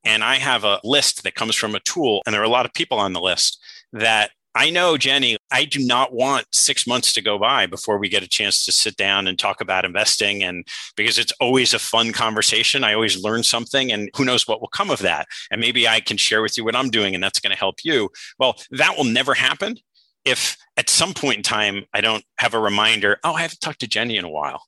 And 0.05 0.25
I 0.25 0.37
have 0.37 0.65
a 0.65 0.81
list 0.85 1.25
that 1.25 1.35
comes 1.35 1.57
from 1.57 1.75
a 1.75 1.81
tool, 1.81 2.23
and 2.25 2.33
there 2.33 2.41
are 2.41 2.45
a 2.45 2.49
lot 2.49 2.65
of 2.65 2.73
people 2.73 2.99
on 2.99 3.13
the 3.13 3.21
list 3.21 3.61
that 3.93 4.31
I 4.57 4.71
know, 4.71 4.97
Jenny, 4.97 5.37
I 5.53 5.67
do 5.67 5.85
not 5.85 6.15
want 6.15 6.47
six 6.51 6.87
months 6.87 7.13
to 7.13 7.21
go 7.21 7.39
by 7.39 7.67
before 7.67 7.99
we 7.99 8.09
get 8.09 8.23
a 8.23 8.29
chance 8.29 8.65
to 8.65 8.73
sit 8.73 8.97
down 8.97 9.27
and 9.27 9.39
talk 9.39 9.61
about 9.61 9.85
investing. 9.85 10.43
And 10.43 10.67
because 10.97 11.19
it's 11.19 11.33
always 11.41 11.75
a 11.75 11.79
fun 11.79 12.13
conversation, 12.13 12.83
I 12.83 12.95
always 12.95 13.23
learn 13.23 13.43
something, 13.43 13.93
and 13.93 14.09
who 14.17 14.25
knows 14.25 14.49
what 14.49 14.63
will 14.63 14.69
come 14.69 14.89
of 14.89 15.01
that. 15.01 15.27
And 15.51 15.61
maybe 15.61 15.87
I 15.87 16.01
can 16.01 16.17
share 16.17 16.41
with 16.41 16.57
you 16.57 16.65
what 16.65 16.75
I'm 16.75 16.89
doing, 16.89 17.15
and 17.15 17.23
that's 17.23 17.39
going 17.39 17.53
to 17.53 17.59
help 17.59 17.85
you. 17.85 18.09
Well, 18.39 18.57
that 18.71 18.97
will 18.97 19.05
never 19.05 19.35
happen 19.35 19.77
if 20.25 20.57
at 20.79 20.89
some 20.89 21.13
point 21.13 21.37
in 21.37 21.43
time 21.43 21.85
I 21.93 22.01
don't 22.01 22.25
have 22.39 22.55
a 22.55 22.59
reminder, 22.59 23.19
oh, 23.25 23.35
I 23.35 23.43
haven't 23.43 23.61
talked 23.61 23.81
to 23.81 23.87
Jenny 23.87 24.17
in 24.17 24.25
a 24.25 24.31
while 24.31 24.63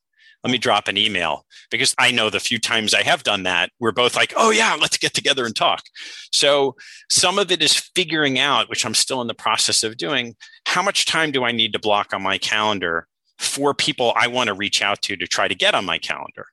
let 0.44 0.52
me 0.52 0.58
drop 0.58 0.88
an 0.88 0.96
email 0.96 1.44
because 1.70 1.94
I 1.98 2.10
know 2.10 2.30
the 2.30 2.40
few 2.40 2.58
times 2.58 2.94
I 2.94 3.02
have 3.02 3.24
done 3.24 3.42
that, 3.42 3.70
we're 3.80 3.92
both 3.92 4.14
like, 4.14 4.32
oh, 4.36 4.50
yeah, 4.50 4.76
let's 4.80 4.96
get 4.96 5.14
together 5.14 5.44
and 5.44 5.54
talk. 5.54 5.82
So 6.32 6.76
some 7.10 7.38
of 7.38 7.50
it 7.50 7.62
is 7.62 7.90
figuring 7.94 8.38
out, 8.38 8.68
which 8.68 8.86
I'm 8.86 8.94
still 8.94 9.20
in 9.20 9.26
the 9.26 9.34
process 9.34 9.82
of 9.82 9.96
doing, 9.96 10.36
how 10.66 10.82
much 10.82 11.06
time 11.06 11.32
do 11.32 11.44
I 11.44 11.52
need 11.52 11.72
to 11.72 11.78
block 11.78 12.12
on 12.12 12.22
my 12.22 12.38
calendar 12.38 13.08
for 13.38 13.74
people 13.74 14.12
I 14.16 14.28
want 14.28 14.48
to 14.48 14.54
reach 14.54 14.80
out 14.80 15.02
to 15.02 15.16
to 15.16 15.26
try 15.26 15.48
to 15.48 15.54
get 15.54 15.74
on 15.74 15.84
my 15.84 15.98
calendar? 15.98 16.46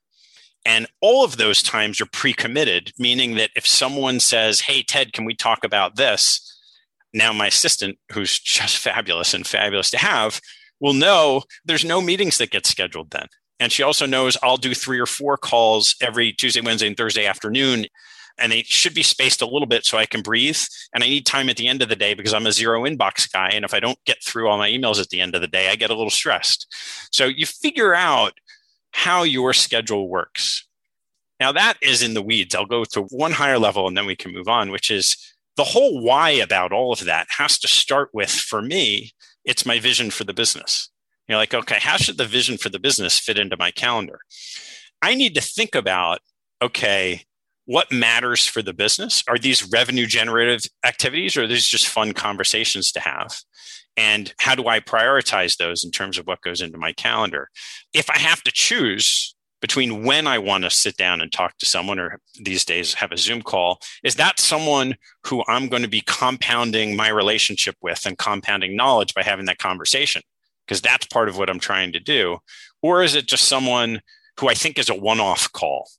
And 0.65 0.87
all 0.99 1.23
of 1.23 1.37
those 1.37 1.61
times 1.61 2.01
are 2.01 2.07
pre 2.07 2.33
committed, 2.33 2.91
meaning 2.97 3.35
that 3.35 3.51
if 3.55 3.67
someone 3.67 4.19
says, 4.19 4.61
hey, 4.61 4.81
Ted, 4.81 5.13
can 5.13 5.25
we 5.25 5.35
talk 5.35 5.63
about 5.63 5.95
this? 5.95 6.41
Now, 7.13 7.31
my 7.31 7.47
assistant, 7.47 7.99
who's 8.11 8.39
just 8.39 8.77
fabulous 8.77 9.33
and 9.33 9.45
fabulous 9.45 9.91
to 9.91 9.97
have, 9.97 10.41
will 10.79 10.93
know 10.93 11.43
there's 11.63 11.85
no 11.85 12.01
meetings 12.01 12.39
that 12.39 12.49
get 12.49 12.65
scheduled 12.65 13.11
then. 13.11 13.27
And 13.59 13.71
she 13.71 13.83
also 13.83 14.05
knows 14.05 14.37
I'll 14.43 14.57
do 14.57 14.73
three 14.73 14.99
or 14.99 15.05
four 15.05 15.37
calls 15.37 15.95
every 16.01 16.33
Tuesday, 16.33 16.61
Wednesday, 16.61 16.87
and 16.87 16.97
Thursday 16.97 17.25
afternoon. 17.25 17.85
And 18.37 18.51
they 18.51 18.63
should 18.63 18.93
be 18.93 19.03
spaced 19.03 19.41
a 19.41 19.45
little 19.45 19.65
bit 19.65 19.85
so 19.85 19.97
I 19.97 20.05
can 20.05 20.21
breathe. 20.21 20.59
And 20.93 21.03
I 21.03 21.07
need 21.07 21.25
time 21.25 21.47
at 21.47 21.55
the 21.55 21.69
end 21.69 21.81
of 21.81 21.87
the 21.87 21.95
day 21.95 22.13
because 22.13 22.33
I'm 22.33 22.47
a 22.47 22.51
zero 22.51 22.83
inbox 22.83 23.31
guy. 23.31 23.49
And 23.49 23.63
if 23.63 23.73
I 23.73 23.79
don't 23.79 24.03
get 24.05 24.21
through 24.21 24.49
all 24.49 24.57
my 24.57 24.69
emails 24.69 24.99
at 24.99 25.09
the 25.09 25.21
end 25.21 25.35
of 25.35 25.41
the 25.41 25.47
day, 25.47 25.69
I 25.69 25.75
get 25.75 25.89
a 25.89 25.95
little 25.95 26.09
stressed. 26.09 26.67
So 27.11 27.25
you 27.25 27.45
figure 27.45 27.95
out 27.95 28.33
how 28.91 29.23
your 29.23 29.53
schedule 29.53 30.09
works. 30.09 30.67
Now, 31.39 31.51
that 31.53 31.75
is 31.81 32.01
in 32.01 32.13
the 32.13 32.21
weeds. 32.21 32.55
I'll 32.55 32.65
go 32.65 32.83
to 32.85 33.03
one 33.03 33.33
higher 33.33 33.59
level 33.59 33.87
and 33.87 33.97
then 33.97 34.05
we 34.05 34.15
can 34.15 34.33
move 34.33 34.47
on, 34.47 34.71
which 34.71 34.91
is 34.91 35.17
the 35.57 35.63
whole 35.63 36.01
why 36.01 36.31
about 36.31 36.71
all 36.71 36.91
of 36.91 37.05
that 37.05 37.27
has 37.37 37.57
to 37.59 37.67
start 37.67 38.09
with, 38.13 38.29
for 38.29 38.61
me, 38.61 39.11
it's 39.43 39.65
my 39.65 39.79
vision 39.79 40.11
for 40.11 40.23
the 40.23 40.33
business. 40.33 40.89
You're 41.27 41.37
like, 41.37 41.53
okay, 41.53 41.79
how 41.79 41.97
should 41.97 42.17
the 42.17 42.25
vision 42.25 42.57
for 42.57 42.69
the 42.69 42.79
business 42.79 43.19
fit 43.19 43.39
into 43.39 43.57
my 43.57 43.71
calendar? 43.71 44.19
I 45.01 45.15
need 45.15 45.35
to 45.35 45.41
think 45.41 45.75
about, 45.75 46.19
okay, 46.61 47.23
what 47.65 47.91
matters 47.91 48.45
for 48.45 48.61
the 48.61 48.73
business? 48.73 49.23
Are 49.27 49.37
these 49.37 49.69
revenue 49.71 50.05
generative 50.05 50.69
activities 50.85 51.35
or 51.35 51.43
are 51.43 51.47
these 51.47 51.67
just 51.67 51.87
fun 51.87 52.13
conversations 52.13 52.91
to 52.91 52.99
have? 52.99 53.35
And 53.97 54.33
how 54.39 54.55
do 54.55 54.67
I 54.67 54.79
prioritize 54.79 55.57
those 55.57 55.83
in 55.83 55.91
terms 55.91 56.17
of 56.17 56.27
what 56.27 56.41
goes 56.41 56.61
into 56.61 56.77
my 56.77 56.93
calendar? 56.93 57.49
If 57.93 58.09
I 58.09 58.17
have 58.17 58.43
to 58.43 58.51
choose 58.51 59.35
between 59.61 60.03
when 60.03 60.27
I 60.27 60.37
want 60.37 60.63
to 60.63 60.69
sit 60.69 60.95
down 60.95 61.21
and 61.21 61.31
talk 61.31 61.57
to 61.57 61.65
someone, 61.65 61.97
or 61.97 62.19
these 62.39 62.65
days 62.65 62.93
have 62.95 63.11
a 63.11 63.17
Zoom 63.17 63.41
call, 63.41 63.79
is 64.03 64.15
that 64.15 64.39
someone 64.39 64.95
who 65.25 65.43
I'm 65.47 65.69
going 65.69 65.81
to 65.81 65.87
be 65.87 66.01
compounding 66.01 66.95
my 66.95 67.07
relationship 67.07 67.75
with 67.81 68.05
and 68.05 68.17
compounding 68.17 68.75
knowledge 68.75 69.13
by 69.15 69.23
having 69.23 69.45
that 69.45 69.57
conversation? 69.57 70.21
Because 70.65 70.81
that's 70.81 71.05
part 71.07 71.29
of 71.29 71.37
what 71.37 71.49
I'm 71.49 71.59
trying 71.59 71.93
to 71.93 71.99
do? 71.99 72.39
Or 72.81 73.03
is 73.03 73.15
it 73.15 73.27
just 73.27 73.47
someone 73.47 74.01
who 74.39 74.49
I 74.49 74.53
think 74.53 74.77
is 74.77 74.89
a 74.89 74.95
one 74.95 75.19
off 75.19 75.51
call? 75.51 75.89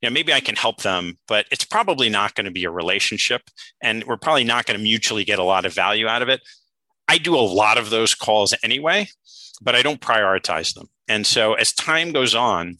You 0.00 0.08
know, 0.08 0.14
maybe 0.14 0.32
I 0.32 0.40
can 0.40 0.54
help 0.54 0.82
them, 0.82 1.18
but 1.26 1.46
it's 1.50 1.64
probably 1.64 2.08
not 2.08 2.34
going 2.34 2.44
to 2.44 2.52
be 2.52 2.64
a 2.64 2.70
relationship 2.70 3.42
and 3.82 4.04
we're 4.04 4.16
probably 4.16 4.44
not 4.44 4.66
going 4.66 4.78
to 4.78 4.82
mutually 4.82 5.24
get 5.24 5.40
a 5.40 5.44
lot 5.44 5.64
of 5.64 5.74
value 5.74 6.06
out 6.06 6.22
of 6.22 6.28
it. 6.28 6.40
I 7.08 7.18
do 7.18 7.34
a 7.34 7.40
lot 7.40 7.78
of 7.78 7.90
those 7.90 8.14
calls 8.14 8.54
anyway, 8.62 9.08
but 9.60 9.74
I 9.74 9.82
don't 9.82 10.00
prioritize 10.00 10.74
them. 10.74 10.88
And 11.08 11.26
so 11.26 11.54
as 11.54 11.72
time 11.72 12.12
goes 12.12 12.34
on, 12.34 12.78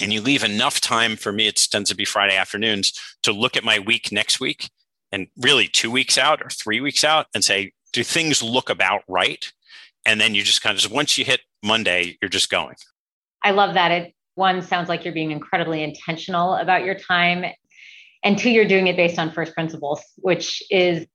and 0.00 0.12
you 0.12 0.20
leave 0.20 0.42
enough 0.42 0.80
time 0.80 1.16
for 1.16 1.32
me, 1.32 1.46
it 1.46 1.60
tends 1.70 1.90
to 1.90 1.96
be 1.96 2.04
Friday 2.04 2.36
afternoons 2.36 2.92
to 3.22 3.32
look 3.32 3.56
at 3.56 3.64
my 3.64 3.78
week 3.78 4.10
next 4.10 4.40
week 4.40 4.70
and 5.12 5.28
really 5.36 5.68
two 5.68 5.90
weeks 5.90 6.18
out 6.18 6.42
or 6.42 6.48
three 6.50 6.80
weeks 6.80 7.04
out 7.04 7.26
and 7.34 7.44
say, 7.44 7.72
do 7.92 8.02
things 8.02 8.42
look 8.42 8.70
about 8.70 9.02
right? 9.08 9.52
And 10.06 10.20
then 10.20 10.34
you 10.34 10.42
just 10.42 10.62
kind 10.62 10.74
of 10.74 10.80
just 10.80 10.92
once 10.92 11.18
you 11.18 11.24
hit 11.24 11.40
Monday, 11.62 12.16
you're 12.20 12.28
just 12.28 12.50
going. 12.50 12.74
I 13.42 13.50
love 13.50 13.74
that. 13.74 13.90
It 13.90 14.14
one 14.36 14.62
sounds 14.62 14.88
like 14.88 15.04
you're 15.04 15.14
being 15.14 15.30
incredibly 15.30 15.82
intentional 15.82 16.54
about 16.54 16.84
your 16.84 16.96
time, 16.96 17.44
and 18.24 18.38
two, 18.38 18.50
you're 18.50 18.66
doing 18.66 18.86
it 18.86 18.96
based 18.96 19.18
on 19.18 19.30
first 19.30 19.54
principles, 19.54 20.02
which 20.16 20.62
is 20.70 21.06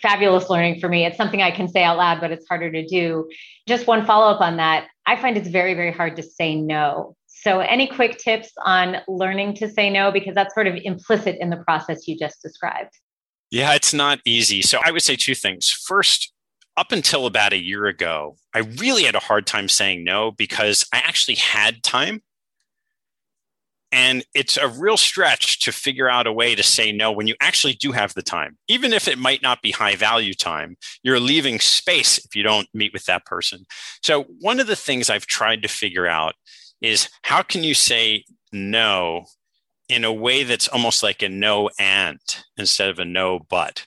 fabulous 0.00 0.48
learning 0.48 0.80
for 0.80 0.88
me. 0.88 1.04
It's 1.04 1.16
something 1.16 1.42
I 1.42 1.50
can 1.50 1.68
say 1.68 1.82
out 1.82 1.98
loud, 1.98 2.20
but 2.20 2.30
it's 2.30 2.46
harder 2.48 2.70
to 2.70 2.86
do. 2.86 3.28
Just 3.66 3.86
one 3.86 4.06
follow 4.06 4.32
up 4.32 4.40
on 4.40 4.56
that. 4.56 4.86
I 5.06 5.20
find 5.20 5.36
it's 5.36 5.48
very, 5.48 5.74
very 5.74 5.92
hard 5.92 6.16
to 6.16 6.22
say 6.22 6.54
no. 6.54 7.16
So, 7.26 7.60
any 7.60 7.86
quick 7.86 8.18
tips 8.18 8.50
on 8.64 8.96
learning 9.08 9.54
to 9.56 9.68
say 9.70 9.88
no? 9.88 10.12
Because 10.12 10.34
that's 10.34 10.54
sort 10.54 10.66
of 10.66 10.74
implicit 10.82 11.36
in 11.40 11.50
the 11.50 11.56
process 11.56 12.06
you 12.06 12.18
just 12.18 12.42
described. 12.42 12.90
Yeah, 13.50 13.74
it's 13.74 13.94
not 13.94 14.20
easy. 14.24 14.62
So, 14.62 14.78
I 14.84 14.90
would 14.90 15.02
say 15.02 15.16
two 15.16 15.34
things. 15.34 15.70
First, 15.70 16.32
up 16.80 16.92
until 16.92 17.26
about 17.26 17.52
a 17.52 17.58
year 17.58 17.84
ago, 17.84 18.36
I 18.54 18.60
really 18.60 19.02
had 19.02 19.14
a 19.14 19.20
hard 19.20 19.46
time 19.46 19.68
saying 19.68 20.02
no 20.02 20.30
because 20.30 20.86
I 20.94 20.96
actually 20.96 21.34
had 21.34 21.82
time. 21.82 22.22
And 23.92 24.24
it's 24.34 24.56
a 24.56 24.66
real 24.66 24.96
stretch 24.96 25.60
to 25.64 25.72
figure 25.72 26.08
out 26.08 26.26
a 26.26 26.32
way 26.32 26.54
to 26.54 26.62
say 26.62 26.90
no 26.90 27.12
when 27.12 27.26
you 27.26 27.34
actually 27.38 27.74
do 27.74 27.92
have 27.92 28.14
the 28.14 28.22
time. 28.22 28.56
Even 28.66 28.94
if 28.94 29.08
it 29.08 29.18
might 29.18 29.42
not 29.42 29.60
be 29.60 29.72
high 29.72 29.94
value 29.94 30.32
time, 30.32 30.78
you're 31.02 31.20
leaving 31.20 31.60
space 31.60 32.16
if 32.16 32.34
you 32.34 32.42
don't 32.42 32.68
meet 32.72 32.94
with 32.94 33.04
that 33.04 33.26
person. 33.26 33.66
So, 34.02 34.22
one 34.40 34.58
of 34.58 34.66
the 34.66 34.76
things 34.76 35.10
I've 35.10 35.26
tried 35.26 35.60
to 35.62 35.68
figure 35.68 36.06
out 36.06 36.34
is 36.80 37.10
how 37.24 37.42
can 37.42 37.62
you 37.62 37.74
say 37.74 38.24
no 38.52 39.26
in 39.90 40.04
a 40.04 40.12
way 40.12 40.44
that's 40.44 40.68
almost 40.68 41.02
like 41.02 41.20
a 41.20 41.28
no 41.28 41.68
and 41.78 42.20
instead 42.56 42.88
of 42.88 43.00
a 43.00 43.04
no 43.04 43.40
but? 43.50 43.86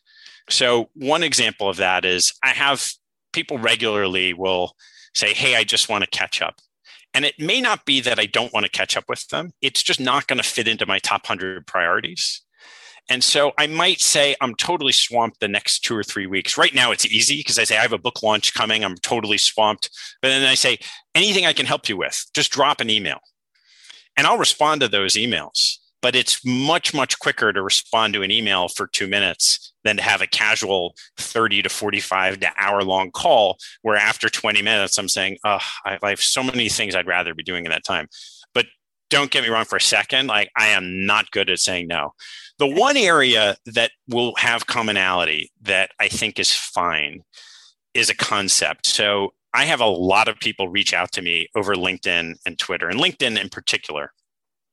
So, 0.49 0.89
one 0.93 1.23
example 1.23 1.69
of 1.69 1.77
that 1.77 2.05
is 2.05 2.33
I 2.43 2.49
have 2.49 2.91
people 3.31 3.57
regularly 3.57 4.33
will 4.33 4.75
say, 5.15 5.33
Hey, 5.33 5.55
I 5.55 5.63
just 5.63 5.89
want 5.89 6.03
to 6.03 6.09
catch 6.09 6.41
up. 6.41 6.59
And 7.13 7.25
it 7.25 7.39
may 7.39 7.61
not 7.61 7.85
be 7.85 8.01
that 8.01 8.19
I 8.19 8.25
don't 8.25 8.53
want 8.53 8.65
to 8.65 8.71
catch 8.71 8.97
up 8.97 9.05
with 9.07 9.27
them, 9.27 9.51
it's 9.61 9.83
just 9.83 9.99
not 9.99 10.27
going 10.27 10.37
to 10.37 10.47
fit 10.47 10.67
into 10.67 10.85
my 10.85 10.99
top 10.99 11.23
100 11.23 11.67
priorities. 11.67 12.41
And 13.09 13.23
so 13.23 13.51
I 13.57 13.67
might 13.67 13.99
say 13.99 14.33
I'm 14.39 14.55
totally 14.55 14.93
swamped 14.93 15.41
the 15.41 15.49
next 15.49 15.79
two 15.79 15.95
or 15.95 16.03
three 16.03 16.25
weeks. 16.25 16.57
Right 16.57 16.73
now, 16.73 16.91
it's 16.91 17.05
easy 17.05 17.37
because 17.37 17.59
I 17.59 17.65
say 17.65 17.77
I 17.77 17.81
have 17.81 17.91
a 17.91 17.97
book 17.97 18.23
launch 18.23 18.53
coming. 18.53 18.83
I'm 18.83 18.95
totally 18.95 19.37
swamped. 19.37 19.89
But 20.21 20.29
then 20.29 20.47
I 20.47 20.55
say, 20.55 20.79
anything 21.13 21.45
I 21.45 21.51
can 21.51 21.65
help 21.65 21.89
you 21.89 21.97
with, 21.97 22.25
just 22.33 22.51
drop 22.51 22.79
an 22.79 22.89
email. 22.89 23.19
And 24.15 24.25
I'll 24.25 24.37
respond 24.37 24.81
to 24.81 24.87
those 24.87 25.15
emails 25.15 25.79
but 26.03 26.17
it's 26.17 26.45
much 26.45 26.93
much 26.93 27.17
quicker 27.17 27.51
to 27.53 27.63
respond 27.63 28.13
to 28.13 28.21
an 28.21 28.29
email 28.29 28.67
for 28.67 28.85
two 28.87 29.07
minutes 29.07 29.73
than 29.85 29.95
to 29.95 30.03
have 30.03 30.21
a 30.21 30.27
casual 30.27 30.93
30 31.17 31.63
to 31.63 31.69
45 31.69 32.41
to 32.41 32.51
hour 32.57 32.83
long 32.83 33.09
call 33.09 33.57
where 33.81 33.95
after 33.95 34.29
20 34.29 34.61
minutes 34.61 34.99
i'm 34.99 35.09
saying 35.09 35.37
oh 35.45 35.61
i 35.85 35.97
have 36.03 36.21
so 36.21 36.43
many 36.43 36.69
things 36.69 36.93
i'd 36.93 37.07
rather 37.07 37.33
be 37.33 37.41
doing 37.41 37.65
in 37.65 37.71
that 37.71 37.85
time. 37.85 38.07
But 38.53 38.67
don't 39.09 39.31
get 39.31 39.43
me 39.43 39.49
wrong 39.49 39.65
for 39.65 39.77
a 39.77 39.81
second 39.81 40.27
like 40.27 40.51
i 40.55 40.67
am 40.67 41.07
not 41.07 41.31
good 41.31 41.49
at 41.49 41.59
saying 41.59 41.87
no. 41.87 42.11
The 42.59 42.67
one 42.67 42.97
area 42.97 43.55
that 43.65 43.91
will 44.07 44.35
have 44.35 44.67
commonality 44.67 45.51
that 45.61 45.91
i 45.99 46.09
think 46.09 46.37
is 46.37 46.53
fine 46.53 47.23
is 47.93 48.09
a 48.09 48.15
concept. 48.15 48.85
So 48.87 49.33
i 49.53 49.63
have 49.63 49.79
a 49.79 49.85
lot 49.85 50.27
of 50.27 50.37
people 50.39 50.67
reach 50.67 50.93
out 50.93 51.13
to 51.13 51.21
me 51.21 51.47
over 51.55 51.75
linkedin 51.75 52.35
and 52.45 52.59
twitter 52.59 52.89
and 52.89 52.99
linkedin 52.99 53.39
in 53.39 53.47
particular 53.47 54.11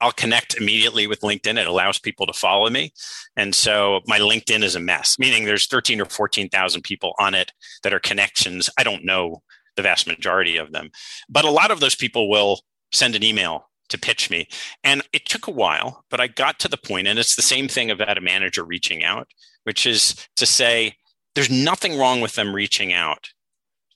I'll 0.00 0.12
connect 0.12 0.56
immediately 0.56 1.06
with 1.06 1.20
LinkedIn. 1.20 1.58
It 1.58 1.66
allows 1.66 1.98
people 1.98 2.26
to 2.26 2.32
follow 2.32 2.70
me. 2.70 2.92
And 3.36 3.54
so 3.54 4.00
my 4.06 4.18
LinkedIn 4.18 4.62
is 4.62 4.74
a 4.74 4.80
mess, 4.80 5.18
meaning 5.18 5.44
there's 5.44 5.66
13 5.66 6.00
or 6.00 6.06
14,000 6.06 6.82
people 6.82 7.14
on 7.18 7.34
it 7.34 7.52
that 7.82 7.92
are 7.92 8.00
connections. 8.00 8.70
I 8.78 8.82
don't 8.82 9.04
know 9.04 9.42
the 9.76 9.82
vast 9.82 10.06
majority 10.06 10.56
of 10.56 10.72
them, 10.72 10.90
but 11.28 11.44
a 11.44 11.50
lot 11.50 11.70
of 11.70 11.80
those 11.80 11.94
people 11.94 12.28
will 12.28 12.60
send 12.92 13.14
an 13.14 13.22
email 13.22 13.70
to 13.88 13.98
pitch 13.98 14.30
me. 14.30 14.48
And 14.82 15.02
it 15.12 15.26
took 15.26 15.46
a 15.46 15.52
while, 15.52 16.04
but 16.10 16.20
I 16.20 16.28
got 16.28 16.58
to 16.60 16.68
the 16.68 16.76
point, 16.76 17.08
and 17.08 17.18
it's 17.18 17.36
the 17.36 17.42
same 17.42 17.68
thing 17.68 17.90
about 17.90 18.18
a 18.18 18.22
manager 18.22 18.64
reaching 18.64 19.04
out, 19.04 19.28
which 19.64 19.86
is 19.86 20.14
to 20.36 20.46
say, 20.46 20.96
there's 21.34 21.50
nothing 21.50 21.98
wrong 21.98 22.20
with 22.20 22.34
them 22.34 22.54
reaching 22.54 22.92
out 22.92 23.30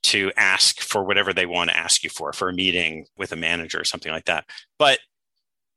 to 0.03 0.31
ask 0.37 0.81
for 0.81 1.03
whatever 1.03 1.33
they 1.33 1.47
want 1.47 1.71
to 1.71 1.77
ask 1.77 2.05
you 2.05 2.11
for, 2.11 2.33
for 2.33 2.49
a 2.49 2.53
meeting 2.53 3.07
with 3.17 3.33
a 3.33 3.37
manager 3.37 3.81
or 3.81 3.85
something 3.85 4.13
like 4.13 4.27
that. 4.27 4.45
But 4.79 4.99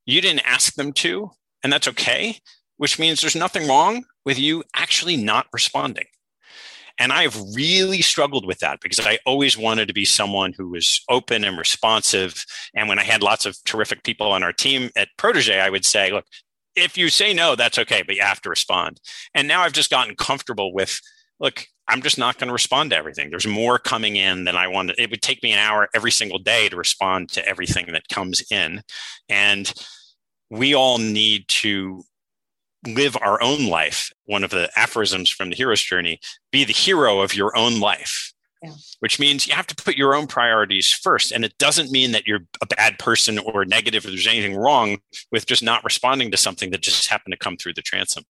you 0.08 0.20
didn't 0.22 0.46
ask 0.46 0.74
them 0.74 0.92
to, 0.94 1.30
and 1.62 1.72
that's 1.72 1.86
okay, 1.88 2.38
which 2.78 2.98
means 2.98 3.20
there's 3.20 3.36
nothing 3.36 3.68
wrong 3.68 4.04
with 4.24 4.38
you 4.38 4.64
actually 4.74 5.16
not 5.16 5.46
responding. 5.52 6.06
And 6.98 7.12
I've 7.12 7.38
really 7.54 8.00
struggled 8.00 8.46
with 8.46 8.58
that 8.58 8.80
because 8.80 8.98
I 8.98 9.18
always 9.26 9.56
wanted 9.56 9.86
to 9.86 9.94
be 9.94 10.04
someone 10.04 10.54
who 10.56 10.68
was 10.70 11.04
open 11.08 11.44
and 11.44 11.56
responsive. 11.58 12.44
And 12.74 12.88
when 12.88 12.98
I 12.98 13.04
had 13.04 13.22
lots 13.22 13.46
of 13.46 13.62
terrific 13.64 14.02
people 14.02 14.32
on 14.32 14.42
our 14.42 14.52
team 14.52 14.90
at 14.96 15.08
Protege, 15.16 15.60
I 15.60 15.70
would 15.70 15.84
say, 15.84 16.10
look, 16.10 16.24
if 16.74 16.96
you 16.96 17.10
say 17.10 17.34
no, 17.34 17.54
that's 17.54 17.78
okay, 17.78 18.02
but 18.02 18.16
you 18.16 18.22
have 18.22 18.40
to 18.42 18.50
respond. 18.50 19.00
And 19.34 19.46
now 19.46 19.60
I've 19.60 19.72
just 19.72 19.90
gotten 19.90 20.16
comfortable 20.16 20.72
with 20.72 21.00
look, 21.40 21.66
I'm 21.86 22.02
just 22.02 22.18
not 22.18 22.38
going 22.38 22.48
to 22.48 22.52
respond 22.52 22.90
to 22.90 22.96
everything. 22.96 23.30
There's 23.30 23.46
more 23.46 23.78
coming 23.78 24.16
in 24.16 24.44
than 24.44 24.56
I 24.56 24.68
want. 24.68 24.92
It 24.98 25.10
would 25.10 25.22
take 25.22 25.42
me 25.42 25.52
an 25.52 25.58
hour 25.58 25.88
every 25.94 26.10
single 26.10 26.38
day 26.38 26.68
to 26.68 26.76
respond 26.76 27.30
to 27.30 27.46
everything 27.48 27.86
that 27.92 28.08
comes 28.08 28.42
in. 28.50 28.82
And 29.28 29.72
we 30.50 30.74
all 30.74 30.98
need 30.98 31.46
to 31.48 32.02
live 32.86 33.16
our 33.20 33.42
own 33.42 33.66
life. 33.66 34.10
One 34.24 34.44
of 34.44 34.50
the 34.50 34.70
aphorisms 34.76 35.30
from 35.30 35.50
the 35.50 35.56
hero's 35.56 35.82
journey 35.82 36.20
be 36.52 36.64
the 36.64 36.72
hero 36.72 37.20
of 37.20 37.34
your 37.34 37.56
own 37.56 37.80
life. 37.80 38.32
Yeah. 38.62 38.72
Which 39.00 39.20
means 39.20 39.46
you 39.46 39.54
have 39.54 39.68
to 39.68 39.76
put 39.76 39.96
your 39.96 40.14
own 40.14 40.26
priorities 40.26 40.90
first. 40.90 41.30
And 41.30 41.44
it 41.44 41.56
doesn't 41.58 41.92
mean 41.92 42.10
that 42.12 42.26
you're 42.26 42.40
a 42.60 42.66
bad 42.66 42.98
person 42.98 43.38
or 43.38 43.64
negative 43.64 44.04
or 44.04 44.08
there's 44.08 44.26
anything 44.26 44.56
wrong 44.56 44.98
with 45.30 45.46
just 45.46 45.62
not 45.62 45.84
responding 45.84 46.32
to 46.32 46.36
something 46.36 46.70
that 46.70 46.80
just 46.80 47.06
happened 47.06 47.32
to 47.32 47.38
come 47.38 47.56
through 47.56 47.74
the 47.74 47.82
transom. 47.82 48.24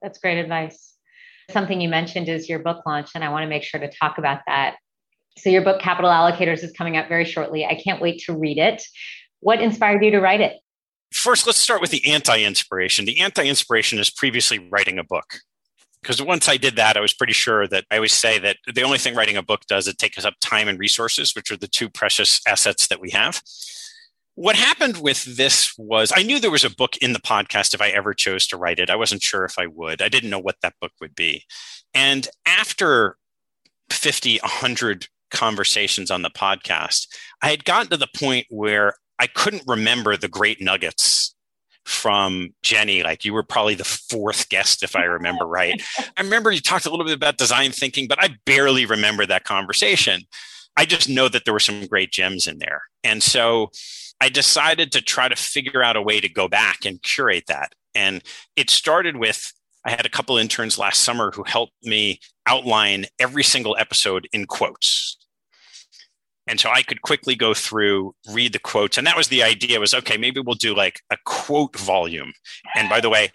That's 0.00 0.18
great 0.18 0.38
advice. 0.38 0.94
Something 1.50 1.80
you 1.80 1.88
mentioned 1.88 2.28
is 2.28 2.48
your 2.48 2.60
book 2.60 2.86
launch, 2.86 3.10
and 3.14 3.24
I 3.24 3.28
want 3.30 3.42
to 3.42 3.48
make 3.48 3.64
sure 3.64 3.80
to 3.80 3.90
talk 3.90 4.18
about 4.18 4.40
that. 4.46 4.76
So, 5.38 5.50
your 5.50 5.62
book, 5.62 5.80
Capital 5.80 6.10
Allocators, 6.10 6.62
is 6.62 6.72
coming 6.72 6.96
out 6.96 7.08
very 7.08 7.24
shortly. 7.24 7.64
I 7.64 7.74
can't 7.74 8.00
wait 8.00 8.22
to 8.26 8.36
read 8.36 8.58
it. 8.58 8.82
What 9.40 9.60
inspired 9.60 10.04
you 10.04 10.12
to 10.12 10.20
write 10.20 10.40
it? 10.40 10.56
First, 11.12 11.46
let's 11.46 11.58
start 11.58 11.80
with 11.80 11.90
the 11.90 12.10
anti 12.10 12.42
inspiration. 12.42 13.04
The 13.04 13.20
anti 13.20 13.44
inspiration 13.44 13.98
is 13.98 14.10
previously 14.10 14.58
writing 14.70 14.98
a 14.98 15.04
book. 15.04 15.40
Because 16.00 16.20
once 16.20 16.48
I 16.48 16.56
did 16.56 16.74
that, 16.76 16.96
I 16.96 17.00
was 17.00 17.14
pretty 17.14 17.32
sure 17.32 17.68
that 17.68 17.84
I 17.90 17.96
always 17.96 18.12
say 18.12 18.38
that 18.40 18.56
the 18.72 18.82
only 18.82 18.98
thing 18.98 19.14
writing 19.14 19.36
a 19.36 19.42
book 19.42 19.66
does 19.68 19.86
is 19.86 19.94
it 19.94 19.98
takes 19.98 20.24
up 20.24 20.34
time 20.40 20.66
and 20.66 20.78
resources, 20.78 21.34
which 21.34 21.50
are 21.52 21.56
the 21.56 21.68
two 21.68 21.88
precious 21.88 22.40
assets 22.46 22.88
that 22.88 23.00
we 23.00 23.10
have. 23.10 23.40
What 24.34 24.56
happened 24.56 24.96
with 24.96 25.36
this 25.36 25.74
was 25.78 26.12
I 26.16 26.22
knew 26.22 26.40
there 26.40 26.50
was 26.50 26.64
a 26.64 26.74
book 26.74 26.96
in 26.96 27.12
the 27.12 27.20
podcast 27.20 27.74
if 27.74 27.80
I 27.80 27.90
ever 27.90 28.14
chose 28.14 28.46
to 28.48 28.56
write 28.56 28.80
it. 28.80 28.90
I 28.90 28.96
wasn't 28.96 29.22
sure 29.22 29.44
if 29.44 29.58
I 29.58 29.66
would. 29.66 30.02
I 30.02 30.08
didn't 30.08 30.30
know 30.30 30.40
what 30.40 30.56
that 30.62 30.74
book 30.80 30.92
would 31.00 31.14
be. 31.14 31.44
And 31.94 32.26
after 32.46 33.16
50, 33.90 34.38
100 34.38 35.06
conversations 35.30 36.10
on 36.10 36.22
the 36.22 36.30
podcast, 36.30 37.06
I 37.42 37.50
had 37.50 37.64
gotten 37.64 37.90
to 37.90 37.96
the 37.96 38.08
point 38.16 38.46
where 38.48 38.94
I 39.22 39.28
couldn't 39.28 39.62
remember 39.68 40.16
the 40.16 40.26
great 40.26 40.60
nuggets 40.60 41.32
from 41.84 42.52
Jenny. 42.64 43.04
Like 43.04 43.24
you 43.24 43.32
were 43.32 43.44
probably 43.44 43.76
the 43.76 43.84
fourth 43.84 44.48
guest, 44.48 44.82
if 44.82 44.96
I 44.96 45.04
remember 45.04 45.46
right. 45.46 45.80
I 46.16 46.22
remember 46.22 46.50
you 46.50 46.60
talked 46.60 46.86
a 46.86 46.90
little 46.90 47.06
bit 47.06 47.14
about 47.14 47.38
design 47.38 47.70
thinking, 47.70 48.08
but 48.08 48.20
I 48.20 48.30
barely 48.46 48.84
remember 48.84 49.24
that 49.24 49.44
conversation. 49.44 50.22
I 50.76 50.86
just 50.86 51.08
know 51.08 51.28
that 51.28 51.44
there 51.44 51.54
were 51.54 51.60
some 51.60 51.86
great 51.86 52.10
gems 52.10 52.48
in 52.48 52.58
there. 52.58 52.82
And 53.04 53.22
so 53.22 53.70
I 54.20 54.28
decided 54.28 54.90
to 54.90 55.00
try 55.00 55.28
to 55.28 55.36
figure 55.36 55.84
out 55.84 55.94
a 55.94 56.02
way 56.02 56.18
to 56.18 56.28
go 56.28 56.48
back 56.48 56.84
and 56.84 57.00
curate 57.00 57.44
that. 57.46 57.74
And 57.94 58.24
it 58.56 58.70
started 58.70 59.18
with 59.18 59.52
I 59.84 59.90
had 59.90 60.04
a 60.04 60.10
couple 60.10 60.36
interns 60.36 60.78
last 60.78 61.00
summer 61.00 61.30
who 61.30 61.44
helped 61.44 61.74
me 61.84 62.18
outline 62.46 63.06
every 63.20 63.44
single 63.44 63.76
episode 63.78 64.28
in 64.32 64.46
quotes. 64.46 65.16
And 66.46 66.58
so 66.58 66.70
I 66.70 66.82
could 66.82 67.02
quickly 67.02 67.34
go 67.34 67.54
through, 67.54 68.14
read 68.30 68.52
the 68.52 68.58
quotes. 68.58 68.98
And 68.98 69.06
that 69.06 69.16
was 69.16 69.28
the 69.28 69.42
idea 69.42 69.80
was 69.80 69.94
okay, 69.94 70.16
maybe 70.16 70.40
we'll 70.40 70.54
do 70.54 70.74
like 70.74 71.00
a 71.10 71.16
quote 71.24 71.78
volume. 71.78 72.32
And 72.74 72.88
by 72.88 73.00
the 73.00 73.10
way, 73.10 73.30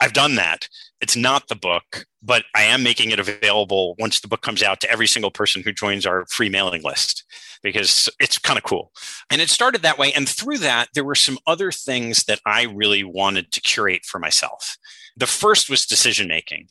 I've 0.00 0.12
done 0.12 0.34
that. 0.34 0.68
It's 1.00 1.16
not 1.16 1.48
the 1.48 1.54
book, 1.54 2.06
but 2.22 2.44
I 2.54 2.62
am 2.62 2.82
making 2.82 3.10
it 3.10 3.18
available 3.18 3.94
once 3.98 4.20
the 4.20 4.28
book 4.28 4.42
comes 4.42 4.62
out 4.62 4.80
to 4.80 4.90
every 4.90 5.06
single 5.06 5.30
person 5.30 5.62
who 5.62 5.72
joins 5.72 6.04
our 6.04 6.26
free 6.26 6.48
mailing 6.48 6.82
list 6.82 7.24
because 7.62 8.08
it's 8.20 8.38
kind 8.38 8.58
of 8.58 8.64
cool. 8.64 8.92
And 9.30 9.40
it 9.40 9.50
started 9.50 9.82
that 9.82 9.98
way. 9.98 10.12
And 10.12 10.28
through 10.28 10.58
that, 10.58 10.88
there 10.94 11.04
were 11.04 11.14
some 11.14 11.38
other 11.46 11.72
things 11.72 12.24
that 12.24 12.40
I 12.44 12.64
really 12.64 13.04
wanted 13.04 13.52
to 13.52 13.60
curate 13.60 14.04
for 14.04 14.18
myself. 14.18 14.76
The 15.16 15.26
first 15.26 15.70
was 15.70 15.86
decision 15.86 16.28
making. 16.28 16.68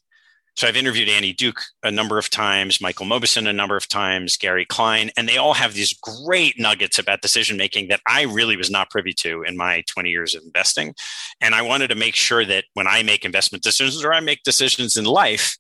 So 0.56 0.68
I've 0.68 0.76
interviewed 0.76 1.10
Annie 1.10 1.34
Duke 1.34 1.60
a 1.82 1.90
number 1.90 2.18
of 2.18 2.30
times, 2.30 2.80
Michael 2.80 3.08
Mauboussin 3.08 3.48
a 3.48 3.54
number 3.54 3.76
of 3.76 3.88
times, 3.88 4.38
Gary 4.38 4.66
Klein, 4.66 5.10
and 5.18 5.28
they 5.28 5.38
all 5.38 5.56
have 5.56 5.74
these 5.74 5.94
great 5.94 6.60
nuggets 6.60 7.00
about 7.00 7.22
decision 7.22 7.58
making 7.58 7.88
that 7.88 8.02
I 8.08 8.24
really 8.24 8.56
was 8.56 8.70
not 8.70 8.92
privy 8.92 9.14
to 9.14 9.44
in 9.44 9.58
my 9.58 9.84
20 9.88 10.10
years 10.10 10.36
of 10.36 10.44
investing. 10.44 10.94
And 11.42 11.56
I 11.56 11.64
wanted 11.64 11.88
to 11.88 11.96
make 11.96 12.16
sure 12.16 12.46
that 12.46 12.66
when 12.76 12.88
I 12.88 13.02
make 13.02 13.26
investment 13.26 13.64
decisions 13.64 14.04
or 14.04 14.14
I 14.14 14.20
make 14.20 14.44
decisions 14.44 14.96
in 14.96 15.06
life, 15.06 15.58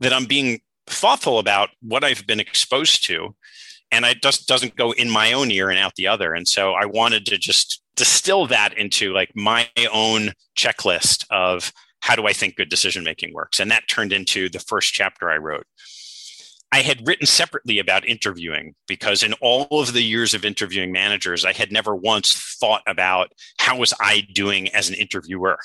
that 0.00 0.12
I'm 0.12 0.26
being 0.26 0.60
thoughtful 0.86 1.40
about 1.40 1.70
what 1.82 2.04
I've 2.04 2.26
been 2.26 2.38
exposed 2.38 3.04
to 3.06 3.34
and 3.92 4.04
it 4.04 4.22
just 4.22 4.48
doesn't 4.48 4.76
go 4.76 4.92
in 4.92 5.10
my 5.10 5.32
own 5.32 5.50
ear 5.50 5.70
and 5.70 5.78
out 5.78 5.94
the 5.94 6.08
other. 6.08 6.34
And 6.34 6.46
so 6.46 6.72
I 6.72 6.86
wanted 6.86 7.26
to 7.26 7.38
just 7.38 7.82
distill 7.94 8.46
that 8.46 8.76
into 8.76 9.12
like 9.12 9.30
my 9.34 9.68
own 9.92 10.32
checklist 10.56 11.24
of 11.30 11.72
how 12.00 12.16
do 12.16 12.26
I 12.26 12.32
think 12.32 12.56
good 12.56 12.68
decision 12.68 13.04
making 13.04 13.34
works? 13.34 13.60
And 13.60 13.70
that 13.70 13.88
turned 13.88 14.12
into 14.12 14.48
the 14.48 14.60
first 14.60 14.92
chapter 14.92 15.30
I 15.30 15.36
wrote. 15.36 15.66
I 16.72 16.82
had 16.82 17.06
written 17.06 17.26
separately 17.26 17.78
about 17.78 18.06
interviewing 18.06 18.74
because 18.88 19.22
in 19.22 19.34
all 19.34 19.68
of 19.70 19.92
the 19.92 20.02
years 20.02 20.34
of 20.34 20.44
interviewing 20.44 20.92
managers, 20.92 21.44
I 21.44 21.52
had 21.52 21.70
never 21.72 21.94
once 21.94 22.32
thought 22.60 22.82
about 22.86 23.32
how 23.58 23.78
was 23.78 23.94
I 24.00 24.26
doing 24.32 24.68
as 24.70 24.88
an 24.88 24.96
interviewer 24.96 25.58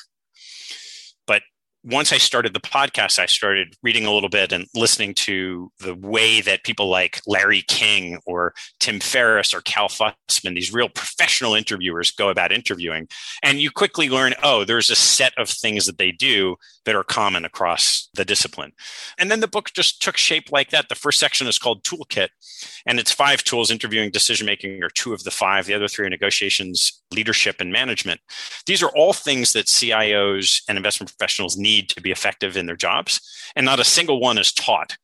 once 1.84 2.14
I 2.14 2.18
started 2.18 2.54
the 2.54 2.60
podcast, 2.60 3.18
I 3.18 3.26
started 3.26 3.76
reading 3.82 4.06
a 4.06 4.14
little 4.14 4.30
bit 4.30 4.52
and 4.52 4.68
listening 4.76 5.16
to 5.16 5.72
the 5.80 5.96
way 5.96 6.40
that 6.42 6.64
people 6.64 6.90
like 6.90 7.22
Larry 7.26 7.64
King 7.68 8.20
or 8.26 8.54
Tim 8.80 9.00
Ferriss 9.00 9.54
or 9.54 9.62
Cal 9.62 9.88
Fussman, 9.88 10.54
these 10.54 10.74
real 10.74 10.90
professional 10.90 11.56
interviewers, 11.56 12.12
go 12.12 12.30
about 12.30 12.52
interviewing. 12.52 13.08
And 13.42 13.60
you 13.60 13.72
quickly 13.72 14.10
learn, 14.10 14.36
oh, 14.44 14.64
there's 14.64 14.92
a 14.92 14.96
set 14.96 15.34
of 15.38 15.50
things 15.50 15.88
that 15.88 15.98
they 15.98 16.12
do 16.12 16.58
that 16.86 16.96
are 16.96 17.04
common 17.04 17.46
across 17.46 18.10
the 18.14 18.26
discipline. 18.26 18.74
And 19.18 19.32
then 19.32 19.40
the 19.40 19.48
book 19.48 19.72
just 19.74 20.02
took 20.02 20.18
shape 20.18 20.52
like 20.52 20.70
that. 20.70 20.90
The 20.90 20.96
first 20.96 21.20
section 21.20 21.48
is 21.48 21.58
called 21.58 21.84
Toolkit, 21.84 22.30
and 22.86 23.00
it's 23.00 23.12
five 23.12 23.44
tools 23.44 23.72
interviewing, 23.72 24.12
decision 24.12 24.46
making, 24.46 24.84
or 24.84 24.90
two 24.90 25.14
of 25.14 25.24
the 25.24 25.32
five. 25.32 25.66
The 25.66 25.74
other 25.74 25.88
three 25.88 26.06
are 26.06 26.10
negotiations, 26.10 27.01
leadership, 27.14 27.58
and 27.60 27.72
management. 27.72 28.20
These 28.66 28.84
are 28.84 28.90
all 28.96 29.14
things 29.14 29.54
that 29.54 29.68
CIOs 29.68 30.62
and 30.68 30.78
investment 30.78 31.10
professionals 31.16 31.58
need 31.58 31.90
to 31.90 32.02
be 32.02 32.12
effective 32.12 32.58
in 32.58 32.66
their 32.66 32.76
jobs. 32.76 33.22
And 33.56 33.66
not 33.66 33.80
a 33.80 33.84
single 33.84 34.20
one 34.20 34.38
is 34.38 34.52
taught 34.52 34.98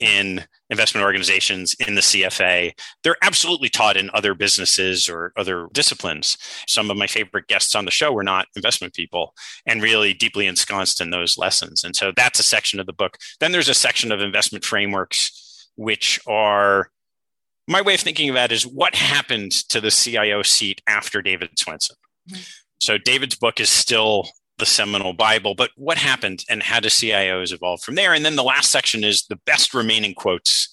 in 0.00 0.44
investment 0.70 1.04
organizations 1.04 1.74
in 1.74 1.94
the 1.94 2.00
CFA. 2.00 2.72
They're 3.02 3.16
absolutely 3.22 3.68
taught 3.68 3.96
in 3.96 4.10
other 4.12 4.34
businesses 4.34 5.08
or 5.08 5.32
other 5.36 5.68
disciplines. 5.72 6.36
Some 6.66 6.90
of 6.90 6.96
my 6.96 7.06
favorite 7.06 7.46
guests 7.46 7.74
on 7.74 7.84
the 7.84 7.90
show 7.90 8.12
were 8.12 8.24
not 8.24 8.48
investment 8.56 8.94
people 8.94 9.34
and 9.66 9.82
really 9.82 10.12
deeply 10.12 10.46
ensconced 10.46 11.00
in 11.00 11.10
those 11.10 11.38
lessons. 11.38 11.84
And 11.84 11.94
so 11.94 12.12
that's 12.14 12.40
a 12.40 12.44
section 12.44 12.80
of 12.80 12.86
the 12.86 12.92
book. 12.92 13.18
Then 13.40 13.52
there's 13.52 13.68
a 13.68 13.74
section 13.74 14.10
of 14.10 14.20
investment 14.20 14.64
frameworks, 14.64 15.70
which 15.76 16.20
are 16.26 16.90
my 17.66 17.82
way 17.82 17.94
of 17.94 18.00
thinking 18.00 18.28
of 18.28 18.34
that 18.34 18.52
is 18.52 18.66
what 18.66 18.94
happened 18.94 19.52
to 19.68 19.80
the 19.80 19.90
CIO 19.90 20.42
seat 20.42 20.82
after 20.86 21.22
David 21.22 21.50
Swensen? 21.56 21.92
Mm-hmm. 22.30 22.42
So 22.80 22.98
David's 22.98 23.34
book 23.34 23.60
is 23.60 23.70
still 23.70 24.28
the 24.58 24.66
seminal 24.66 25.14
Bible, 25.14 25.54
but 25.54 25.70
what 25.76 25.98
happened 25.98 26.44
and 26.48 26.62
how 26.62 26.80
do 26.80 26.88
CIOs 26.88 27.52
evolve 27.52 27.80
from 27.80 27.94
there? 27.94 28.12
And 28.12 28.24
then 28.24 28.36
the 28.36 28.44
last 28.44 28.70
section 28.70 29.02
is 29.02 29.24
the 29.26 29.38
best 29.46 29.74
remaining 29.74 30.14
quotes 30.14 30.70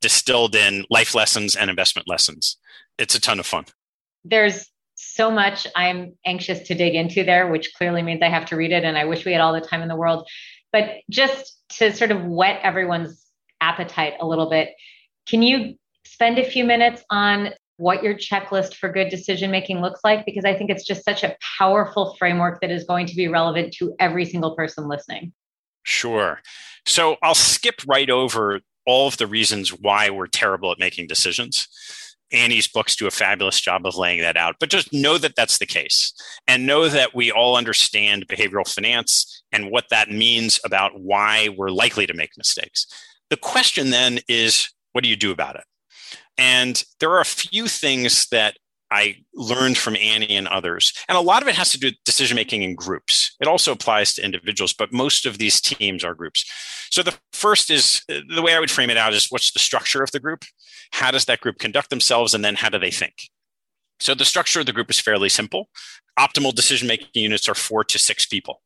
distilled 0.00 0.54
in 0.54 0.84
life 0.90 1.14
lessons 1.14 1.56
and 1.56 1.70
investment 1.70 2.08
lessons. 2.08 2.58
It's 2.98 3.14
a 3.14 3.20
ton 3.20 3.40
of 3.40 3.46
fun. 3.46 3.64
There's 4.24 4.70
so 4.96 5.30
much 5.30 5.66
I'm 5.74 6.14
anxious 6.24 6.66
to 6.68 6.74
dig 6.74 6.94
into 6.94 7.22
there, 7.22 7.50
which 7.50 7.72
clearly 7.74 8.02
means 8.02 8.22
I 8.22 8.28
have 8.28 8.46
to 8.46 8.56
read 8.56 8.72
it. 8.72 8.84
And 8.84 8.98
I 8.98 9.04
wish 9.04 9.24
we 9.24 9.32
had 9.32 9.40
all 9.40 9.52
the 9.52 9.60
time 9.60 9.82
in 9.82 9.88
the 9.88 9.96
world. 9.96 10.28
But 10.72 10.96
just 11.08 11.56
to 11.78 11.94
sort 11.94 12.10
of 12.10 12.24
whet 12.24 12.60
everyone's 12.62 13.24
appetite 13.60 14.14
a 14.20 14.26
little 14.26 14.50
bit, 14.50 14.70
can 15.26 15.42
you 15.42 15.76
spend 16.06 16.38
a 16.38 16.44
few 16.44 16.64
minutes 16.64 17.02
on 17.10 17.50
what 17.78 18.02
your 18.02 18.14
checklist 18.14 18.74
for 18.74 18.90
good 18.90 19.08
decision 19.10 19.50
making 19.50 19.80
looks 19.80 20.00
like 20.02 20.24
because 20.24 20.44
I 20.44 20.54
think 20.54 20.70
it's 20.70 20.84
just 20.84 21.04
such 21.04 21.22
a 21.22 21.36
powerful 21.58 22.14
framework 22.18 22.60
that 22.62 22.70
is 22.70 22.84
going 22.84 23.06
to 23.06 23.14
be 23.14 23.28
relevant 23.28 23.74
to 23.74 23.94
every 23.98 24.24
single 24.24 24.54
person 24.54 24.88
listening. 24.88 25.32
Sure. 25.82 26.40
So 26.86 27.16
I'll 27.22 27.34
skip 27.34 27.82
right 27.86 28.08
over 28.08 28.60
all 28.86 29.08
of 29.08 29.18
the 29.18 29.26
reasons 29.26 29.70
why 29.70 30.10
we're 30.10 30.26
terrible 30.26 30.72
at 30.72 30.78
making 30.78 31.08
decisions. 31.08 31.68
Annie's 32.32 32.66
books 32.66 32.96
do 32.96 33.06
a 33.06 33.10
fabulous 33.10 33.60
job 33.60 33.86
of 33.86 33.96
laying 33.96 34.20
that 34.20 34.36
out, 34.36 34.56
but 34.58 34.70
just 34.70 34.92
know 34.92 35.16
that 35.18 35.36
that's 35.36 35.58
the 35.58 35.66
case 35.66 36.12
and 36.48 36.66
know 36.66 36.88
that 36.88 37.14
we 37.14 37.30
all 37.30 37.56
understand 37.56 38.26
behavioral 38.26 38.66
finance 38.66 39.42
and 39.52 39.70
what 39.70 39.84
that 39.90 40.10
means 40.10 40.58
about 40.64 40.98
why 40.98 41.50
we're 41.56 41.70
likely 41.70 42.06
to 42.06 42.14
make 42.14 42.30
mistakes. 42.36 42.86
The 43.30 43.36
question 43.36 43.90
then 43.90 44.20
is 44.28 44.72
what 44.92 45.04
do 45.04 45.10
you 45.10 45.16
do 45.16 45.30
about 45.30 45.56
it? 45.56 45.64
And 46.38 46.82
there 47.00 47.10
are 47.10 47.20
a 47.20 47.24
few 47.24 47.68
things 47.68 48.26
that 48.28 48.56
I 48.90 49.16
learned 49.34 49.78
from 49.78 49.96
Annie 49.96 50.36
and 50.36 50.46
others. 50.46 50.92
And 51.08 51.18
a 51.18 51.20
lot 51.20 51.42
of 51.42 51.48
it 51.48 51.56
has 51.56 51.72
to 51.72 51.78
do 51.78 51.88
with 51.88 52.04
decision 52.04 52.36
making 52.36 52.62
in 52.62 52.74
groups. 52.74 53.34
It 53.40 53.48
also 53.48 53.72
applies 53.72 54.14
to 54.14 54.24
individuals, 54.24 54.72
but 54.72 54.92
most 54.92 55.26
of 55.26 55.38
these 55.38 55.60
teams 55.60 56.04
are 56.04 56.14
groups. 56.14 56.44
So 56.90 57.02
the 57.02 57.18
first 57.32 57.70
is 57.70 58.02
uh, 58.10 58.20
the 58.32 58.42
way 58.42 58.54
I 58.54 58.60
would 58.60 58.70
frame 58.70 58.90
it 58.90 58.96
out 58.96 59.12
is 59.12 59.26
what's 59.30 59.50
the 59.50 59.58
structure 59.58 60.02
of 60.02 60.12
the 60.12 60.20
group? 60.20 60.44
How 60.92 61.10
does 61.10 61.24
that 61.24 61.40
group 61.40 61.58
conduct 61.58 61.90
themselves? 61.90 62.32
And 62.32 62.44
then 62.44 62.54
how 62.54 62.68
do 62.68 62.78
they 62.78 62.92
think? 62.92 63.14
So 63.98 64.14
the 64.14 64.24
structure 64.24 64.60
of 64.60 64.66
the 64.66 64.72
group 64.72 64.90
is 64.90 65.00
fairly 65.00 65.30
simple. 65.30 65.68
Optimal 66.18 66.54
decision 66.54 66.86
making 66.86 67.08
units 67.14 67.48
are 67.48 67.54
four 67.54 67.82
to 67.84 67.98
six 67.98 68.24
people. 68.24 68.62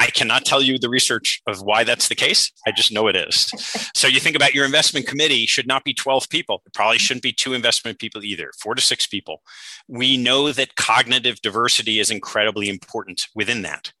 I 0.00 0.06
cannot 0.06 0.46
tell 0.46 0.62
you 0.62 0.78
the 0.78 0.88
research 0.88 1.42
of 1.46 1.60
why 1.60 1.84
that's 1.84 2.08
the 2.08 2.14
case. 2.14 2.50
I 2.66 2.72
just 2.72 2.90
know 2.90 3.06
it 3.06 3.14
is. 3.14 3.50
so 3.94 4.08
you 4.08 4.18
think 4.18 4.34
about 4.34 4.54
your 4.54 4.64
investment 4.64 5.06
committee 5.06 5.44
should 5.44 5.66
not 5.66 5.84
be 5.84 5.92
12 5.92 6.30
people. 6.30 6.62
It 6.64 6.72
probably 6.72 6.96
shouldn't 6.96 7.22
be 7.22 7.34
two 7.34 7.52
investment 7.52 7.98
people 7.98 8.24
either, 8.24 8.50
four 8.58 8.74
to 8.74 8.80
six 8.80 9.06
people. 9.06 9.42
We 9.88 10.16
know 10.16 10.52
that 10.52 10.76
cognitive 10.76 11.42
diversity 11.42 12.00
is 12.00 12.10
incredibly 12.10 12.70
important 12.70 13.26
within 13.34 13.60
that. 13.62 13.92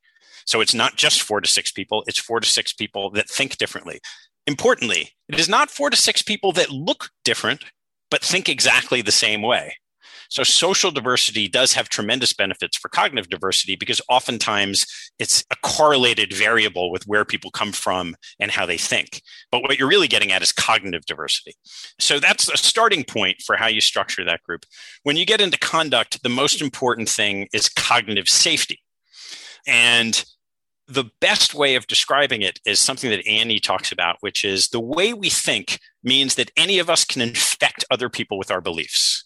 So 0.46 0.62
it's 0.62 0.72
not 0.72 0.96
just 0.96 1.20
four 1.20 1.42
to 1.42 1.48
six 1.48 1.70
people, 1.70 2.02
it's 2.06 2.18
four 2.18 2.40
to 2.40 2.48
six 2.48 2.72
people 2.72 3.10
that 3.10 3.28
think 3.28 3.58
differently. 3.58 4.00
Importantly, 4.46 5.10
it 5.28 5.38
is 5.38 5.50
not 5.50 5.70
four 5.70 5.90
to 5.90 5.96
six 5.98 6.22
people 6.22 6.52
that 6.52 6.70
look 6.70 7.10
different, 7.24 7.62
but 8.10 8.22
think 8.22 8.48
exactly 8.48 9.02
the 9.02 9.12
same 9.12 9.42
way. 9.42 9.76
So 10.30 10.44
social 10.44 10.92
diversity 10.92 11.48
does 11.48 11.72
have 11.72 11.88
tremendous 11.88 12.32
benefits 12.32 12.76
for 12.76 12.88
cognitive 12.88 13.28
diversity 13.28 13.74
because 13.74 14.00
oftentimes 14.08 14.86
it's 15.18 15.44
a 15.50 15.56
correlated 15.56 16.32
variable 16.32 16.92
with 16.92 17.02
where 17.06 17.24
people 17.24 17.50
come 17.50 17.72
from 17.72 18.14
and 18.38 18.52
how 18.52 18.64
they 18.64 18.76
think. 18.78 19.22
But 19.50 19.62
what 19.62 19.76
you're 19.76 19.88
really 19.88 20.06
getting 20.06 20.30
at 20.30 20.40
is 20.40 20.52
cognitive 20.52 21.04
diversity. 21.04 21.54
So 21.98 22.20
that's 22.20 22.48
a 22.48 22.56
starting 22.56 23.02
point 23.02 23.42
for 23.44 23.56
how 23.56 23.66
you 23.66 23.80
structure 23.80 24.24
that 24.24 24.42
group. 24.44 24.64
When 25.02 25.16
you 25.16 25.26
get 25.26 25.40
into 25.40 25.58
conduct, 25.58 26.22
the 26.22 26.28
most 26.28 26.62
important 26.62 27.08
thing 27.08 27.48
is 27.52 27.68
cognitive 27.68 28.28
safety. 28.28 28.80
And 29.66 30.24
the 30.86 31.10
best 31.20 31.54
way 31.54 31.74
of 31.74 31.88
describing 31.88 32.42
it 32.42 32.60
is 32.64 32.78
something 32.78 33.10
that 33.10 33.26
Annie 33.26 33.60
talks 33.60 33.90
about, 33.90 34.16
which 34.20 34.44
is 34.44 34.68
the 34.68 34.80
way 34.80 35.12
we 35.12 35.28
think 35.28 35.80
means 36.04 36.36
that 36.36 36.50
any 36.56 36.78
of 36.78 36.88
us 36.88 37.04
can 37.04 37.20
infect 37.20 37.84
other 37.90 38.08
people 38.08 38.38
with 38.38 38.50
our 38.50 38.60
beliefs. 38.60 39.19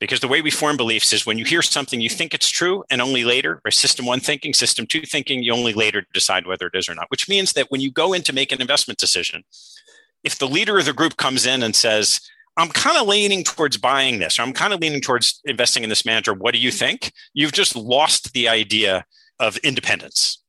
Because 0.00 0.20
the 0.20 0.28
way 0.28 0.40
we 0.40 0.50
form 0.50 0.78
beliefs 0.78 1.12
is 1.12 1.26
when 1.26 1.36
you 1.36 1.44
hear 1.44 1.60
something, 1.60 2.00
you 2.00 2.08
think 2.08 2.32
it's 2.32 2.48
true, 2.48 2.82
and 2.90 3.02
only 3.02 3.22
later, 3.22 3.60
or 3.64 3.70
system 3.70 4.06
one 4.06 4.20
thinking, 4.20 4.54
system 4.54 4.86
two 4.86 5.02
thinking, 5.02 5.42
you 5.42 5.52
only 5.52 5.74
later 5.74 6.06
decide 6.14 6.46
whether 6.46 6.66
it 6.66 6.76
is 6.76 6.88
or 6.88 6.94
not, 6.94 7.10
which 7.10 7.28
means 7.28 7.52
that 7.52 7.70
when 7.70 7.82
you 7.82 7.92
go 7.92 8.14
in 8.14 8.22
to 8.22 8.32
make 8.32 8.50
an 8.50 8.62
investment 8.62 8.98
decision, 8.98 9.44
if 10.24 10.38
the 10.38 10.48
leader 10.48 10.78
of 10.78 10.86
the 10.86 10.94
group 10.94 11.18
comes 11.18 11.44
in 11.44 11.62
and 11.62 11.76
says, 11.76 12.20
I'm 12.56 12.70
kind 12.70 12.96
of 12.96 13.06
leaning 13.06 13.44
towards 13.44 13.76
buying 13.76 14.18
this, 14.18 14.38
or 14.38 14.42
I'm 14.42 14.52
kind 14.52 14.72
of 14.72 14.80
leaning 14.80 15.00
towards 15.00 15.40
investing 15.44 15.82
in 15.82 15.90
this 15.90 16.04
manager, 16.06 16.34
what 16.34 16.54
do 16.54 16.60
you 16.60 16.70
think? 16.70 17.12
You've 17.34 17.52
just 17.52 17.76
lost 17.76 18.32
the 18.32 18.48
idea 18.48 19.04
of 19.38 19.56
independence. 19.58 20.42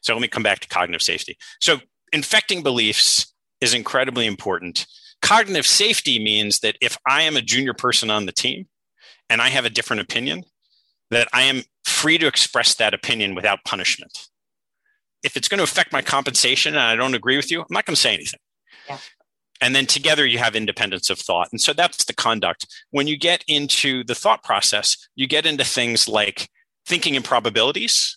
So 0.00 0.12
let 0.12 0.22
me 0.22 0.28
come 0.28 0.42
back 0.42 0.60
to 0.60 0.68
cognitive 0.68 1.02
safety. 1.02 1.36
So 1.60 1.78
infecting 2.12 2.62
beliefs 2.62 3.32
is 3.60 3.74
incredibly 3.74 4.26
important. 4.26 4.86
Cognitive 5.22 5.66
safety 5.66 6.22
means 6.22 6.60
that 6.60 6.76
if 6.80 6.96
I 7.06 7.22
am 7.22 7.36
a 7.36 7.42
junior 7.42 7.74
person 7.74 8.10
on 8.10 8.26
the 8.26 8.32
team, 8.32 8.66
and 9.30 9.40
I 9.42 9.48
have 9.48 9.64
a 9.64 9.70
different 9.70 10.02
opinion, 10.02 10.44
that 11.10 11.28
I 11.32 11.42
am 11.42 11.62
free 11.84 12.18
to 12.18 12.26
express 12.26 12.74
that 12.74 12.94
opinion 12.94 13.34
without 13.34 13.64
punishment. 13.64 14.28
If 15.22 15.36
it's 15.36 15.48
going 15.48 15.58
to 15.58 15.64
affect 15.64 15.92
my 15.92 16.02
compensation 16.02 16.74
and 16.74 16.82
I 16.82 16.94
don't 16.94 17.14
agree 17.14 17.36
with 17.36 17.50
you, 17.50 17.60
I'm 17.60 17.66
not 17.70 17.86
going 17.86 17.94
to 17.94 18.00
say 18.00 18.14
anything. 18.14 18.40
Yeah. 18.88 18.98
And 19.60 19.74
then 19.74 19.86
together 19.86 20.24
you 20.24 20.38
have 20.38 20.54
independence 20.54 21.10
of 21.10 21.18
thought. 21.18 21.48
And 21.50 21.60
so 21.60 21.72
that's 21.72 22.04
the 22.04 22.14
conduct. 22.14 22.66
When 22.90 23.08
you 23.08 23.18
get 23.18 23.42
into 23.48 24.04
the 24.04 24.14
thought 24.14 24.44
process, 24.44 24.96
you 25.16 25.26
get 25.26 25.46
into 25.46 25.64
things 25.64 26.06
like 26.08 26.48
thinking 26.86 27.16
in 27.16 27.22
probabilities. 27.22 28.16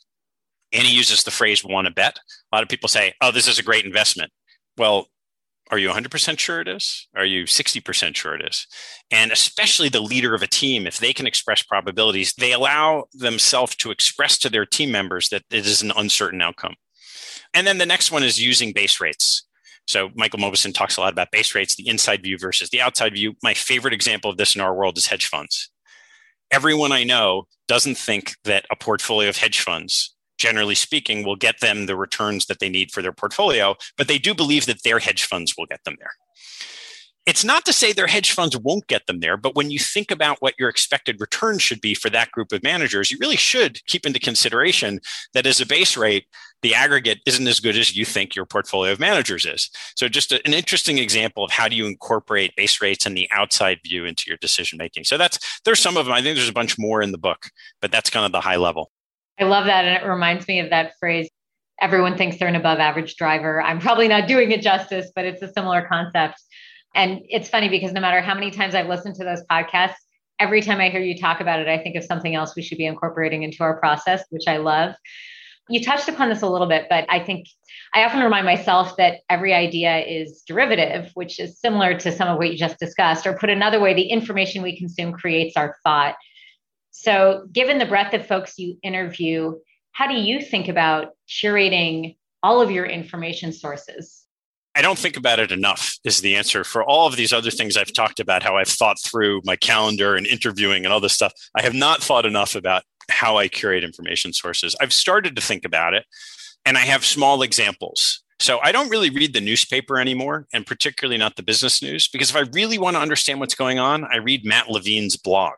Annie 0.72 0.92
uses 0.92 1.24
the 1.24 1.32
phrase 1.32 1.64
want 1.64 1.88
to 1.88 1.94
bet. 1.94 2.20
A 2.52 2.56
lot 2.56 2.64
of 2.64 2.70
people 2.70 2.88
say, 2.88 3.14
oh, 3.22 3.32
this 3.32 3.48
is 3.48 3.58
a 3.58 3.64
great 3.64 3.86
investment. 3.86 4.32
Well, 4.78 5.08
are 5.72 5.78
you 5.78 5.90
100% 5.90 6.38
sure 6.38 6.60
it 6.60 6.68
is? 6.68 7.08
Are 7.16 7.26
you 7.26 7.46
60% 7.46 8.16
sure 8.16 8.36
it 8.36 8.46
is? 8.46 8.68
And 9.10 9.32
especially 9.32 9.88
the 9.88 10.02
leader 10.02 10.36
of 10.36 10.44
a 10.44 10.48
team, 10.48 10.86
if 10.86 11.00
they 11.00 11.14
can 11.14 11.26
express 11.26 11.64
probabilities, 11.64 12.34
they 12.34 12.52
allow 12.52 13.06
themselves 13.14 13.76
to 13.78 13.90
express 13.90 14.38
to 14.40 14.50
their 14.50 14.66
team 14.66 14.92
members 14.92 15.30
that 15.30 15.44
it 15.50 15.66
is 15.66 15.82
an 15.82 15.94
uncertain 15.96 16.42
outcome. 16.42 16.76
And 17.54 17.66
then 17.66 17.78
the 17.78 17.86
next 17.86 18.12
one 18.12 18.22
is 18.22 18.42
using 18.42 18.74
base 18.74 19.00
rates. 19.00 19.48
So 19.88 20.10
Michael 20.14 20.40
Mauboussin 20.40 20.74
talks 20.74 20.98
a 20.98 21.02
lot 21.02 21.14
about 21.14 21.32
base 21.32 21.56
rates, 21.56 21.76
the 21.76 21.88
inside 21.88 22.22
view 22.22 22.38
versus 22.38 22.70
the 22.70 22.82
outside 22.82 23.14
view. 23.14 23.34
My 23.42 23.54
favorite 23.54 23.94
example 23.94 24.30
of 24.30 24.38
this 24.38 24.56
in 24.56 24.62
our 24.62 24.76
world 24.76 24.98
is 24.98 25.08
hedge 25.08 25.26
funds. 25.26 25.70
Everyone 26.52 26.92
I 26.92 27.06
know 27.06 27.48
doesn't 27.70 27.98
think 27.98 28.34
that 28.44 28.66
a 28.70 28.76
portfolio 28.76 29.30
of 29.30 29.38
hedge 29.38 29.62
funds 29.62 30.14
generally 30.42 30.76
speaking, 30.76 31.24
will 31.24 31.36
get 31.36 31.60
them 31.60 31.86
the 31.86 31.96
returns 31.96 32.48
that 32.48 32.60
they 32.60 32.70
need 32.70 32.92
for 32.92 33.02
their 33.02 33.14
portfolio, 33.14 33.76
but 33.98 34.08
they 34.08 34.18
do 34.18 34.34
believe 34.34 34.66
that 34.66 34.84
their 34.84 35.00
hedge 35.00 35.24
funds 35.24 35.54
will 35.58 35.68
get 35.68 35.84
them 35.86 35.96
there. 36.00 36.12
It's 37.28 37.44
not 37.44 37.66
to 37.66 37.74
say 37.74 37.94
their 37.94 38.08
hedge 38.08 38.32
funds 38.32 38.58
won't 38.58 38.88
get 38.88 39.06
them 39.06 39.20
there, 39.20 39.38
but 39.38 39.56
when 39.56 39.70
you 39.70 39.78
think 39.78 40.10
about 40.10 40.38
what 40.40 40.56
your 40.58 40.70
expected 40.70 41.22
return 41.22 41.60
should 41.60 41.80
be 41.80 41.94
for 41.94 42.10
that 42.10 42.32
group 42.32 42.52
of 42.52 42.64
managers, 42.64 43.12
you 43.12 43.20
really 43.22 43.36
should 43.36 43.86
keep 43.86 44.08
into 44.08 44.20
consideration 44.20 45.00
that 45.36 45.46
as 45.46 45.62
a 45.62 45.66
base 45.68 45.96
rate, 45.96 46.26
the 46.64 46.74
aggregate 46.74 47.20
isn't 47.28 47.48
as 47.48 47.60
good 47.60 47.78
as 47.78 47.96
you 47.96 48.06
think 48.06 48.36
your 48.36 48.48
portfolio 48.48 48.92
of 48.92 49.00
managers 49.00 49.46
is. 49.46 49.70
So, 49.96 50.08
just 50.08 50.32
an 50.32 50.54
interesting 50.54 50.98
example 50.98 51.44
of 51.44 51.52
how 51.52 51.68
do 51.68 51.76
you 51.76 51.86
incorporate 51.86 52.56
base 52.56 52.82
rates 52.82 53.06
and 53.06 53.16
the 53.16 53.30
outside 53.32 53.80
view 53.86 54.06
into 54.06 54.26
your 54.28 54.38
decision 54.38 54.78
making. 54.80 55.04
So, 55.04 55.18
that's 55.18 55.62
there's 55.64 55.80
some 55.80 55.98
of 55.98 56.06
them. 56.06 56.14
I 56.14 56.22
think 56.22 56.36
there's 56.36 56.50
a 56.50 56.54
bunch 56.54 56.80
more 56.80 57.04
in 57.04 57.12
the 57.12 57.18
book, 57.20 57.50
but 57.82 57.92
that's 57.92 58.10
kind 58.10 58.26
of 58.26 58.32
the 58.32 58.42
high 58.42 58.58
level. 58.58 58.92
I 59.42 59.46
love 59.46 59.66
that. 59.66 59.86
And 59.86 60.04
it 60.04 60.08
reminds 60.08 60.48
me 60.48 60.60
of 60.60 60.70
that 60.70 60.94
phrase 61.00 61.30
everyone 61.82 62.16
thinks 62.16 62.38
they're 62.38 62.48
an 62.48 62.56
above 62.56 62.80
average 62.80 63.16
driver. 63.16 63.62
I'm 63.62 63.80
probably 63.80 64.08
not 64.08 64.28
doing 64.28 64.52
it 64.52 64.62
justice, 64.62 65.12
but 65.16 65.26
it's 65.26 65.42
a 65.42 65.52
similar 65.52 65.88
concept. 65.88 66.36
And 66.94 67.22
it's 67.28 67.50
funny 67.50 67.70
because 67.70 67.92
no 67.92 68.02
matter 68.02 68.22
how 68.22 68.36
many 68.36 68.52
times 68.52 68.76
I've 68.76 68.88
listened 68.88 69.16
to 69.16 69.24
those 69.24 69.42
podcasts, 69.50 69.96
every 70.40 70.62
time 70.62 70.80
I 70.80 70.90
hear 70.90 71.02
you 71.02 71.18
talk 71.18 71.42
about 71.42 71.60
it, 71.60 71.68
I 71.68 71.80
think 71.80 71.96
of 71.96 72.04
something 72.04 72.36
else 72.36 72.56
we 72.56 72.62
should 72.62 72.78
be 72.78 72.86
incorporating 72.86 73.42
into 73.44 73.64
our 73.64 73.80
process, 73.80 74.24
which 74.30 74.44
I 74.48 74.58
love. 74.58 74.94
You 75.70 75.84
touched 75.84 76.10
upon 76.10 76.30
this 76.30 76.42
a 76.42 76.50
little 76.50 76.68
bit, 76.68 76.88
but 76.90 77.06
I 77.10 77.20
think 77.20 77.48
I 77.94 78.04
often 78.04 78.22
remind 78.22 78.46
myself 78.46 78.98
that 78.98 79.20
every 79.30 79.54
idea 79.54 80.00
is 80.00 80.44
derivative, 80.46 81.12
which 81.14 81.40
is 81.40 81.60
similar 81.60 81.98
to 82.00 82.12
some 82.12 82.28
of 82.28 82.38
what 82.38 82.52
you 82.52 82.58
just 82.58 82.78
discussed. 82.78 83.26
Or 83.26 83.38
put 83.38 83.50
another 83.50 83.80
way, 83.80 83.94
the 83.94 84.10
information 84.10 84.62
we 84.62 84.78
consume 84.78 85.14
creates 85.14 85.58
our 85.58 85.78
thought. 85.84 86.16
So, 86.92 87.48
given 87.52 87.78
the 87.78 87.86
breadth 87.86 88.14
of 88.14 88.28
folks 88.28 88.60
you 88.60 88.78
interview, 88.84 89.56
how 89.94 90.08
do 90.08 90.14
you 90.14 90.42
think 90.42 90.68
about 90.68 91.12
curating 91.28 92.18
all 92.44 92.62
of 92.62 92.72
your 92.72 92.86
information 92.86 93.52
sources? 93.52 94.26
I 94.76 94.82
don't 94.82 94.98
think 94.98 95.18
about 95.18 95.40
it 95.40 95.52
enough, 95.52 95.98
is 96.06 96.22
the 96.22 96.36
answer. 96.36 96.64
For 96.64 96.84
all 96.84 97.08
of 97.08 97.18
these 97.18 97.34
other 97.34 97.52
things 97.52 97.76
I've 97.76 97.94
talked 97.94 98.20
about, 98.20 98.44
how 98.44 98.56
I've 98.56 98.70
thought 98.70 98.98
through 99.02 99.42
my 99.44 99.58
calendar 99.58 100.16
and 100.16 100.26
interviewing 100.26 100.86
and 100.86 100.94
all 100.94 101.02
this 101.02 101.14
stuff, 101.14 101.34
I 101.56 101.62
have 101.62 101.74
not 101.74 102.02
thought 102.02 102.26
enough 102.26 102.56
about 102.56 102.84
how 103.10 103.38
I 103.38 103.48
curate 103.48 103.84
information 103.84 104.32
sources. 104.32 104.76
I've 104.80 104.94
started 104.94 105.36
to 105.36 105.42
think 105.42 105.66
about 105.66 105.94
it, 105.94 106.06
and 106.66 106.78
I 106.78 106.82
have 106.82 107.04
small 107.04 107.42
examples. 107.42 108.24
So 108.40 108.60
I 108.64 108.72
don't 108.72 108.90
really 108.90 109.10
read 109.10 109.34
the 109.34 109.42
newspaper 109.42 110.00
anymore, 110.00 110.48
and 110.54 110.66
particularly 110.66 111.18
not 111.18 111.36
the 111.36 111.44
business 111.44 111.82
news, 111.82 112.08
because 112.08 112.30
if 112.30 112.36
I 112.36 112.50
really 112.54 112.80
want 112.80 112.96
to 112.96 113.02
understand 113.02 113.40
what's 113.40 113.56
going 113.56 113.78
on, 113.78 114.06
I 114.06 114.18
read 114.18 114.46
Matt 114.46 114.70
Levine's 114.70 115.18
blog. 115.18 115.58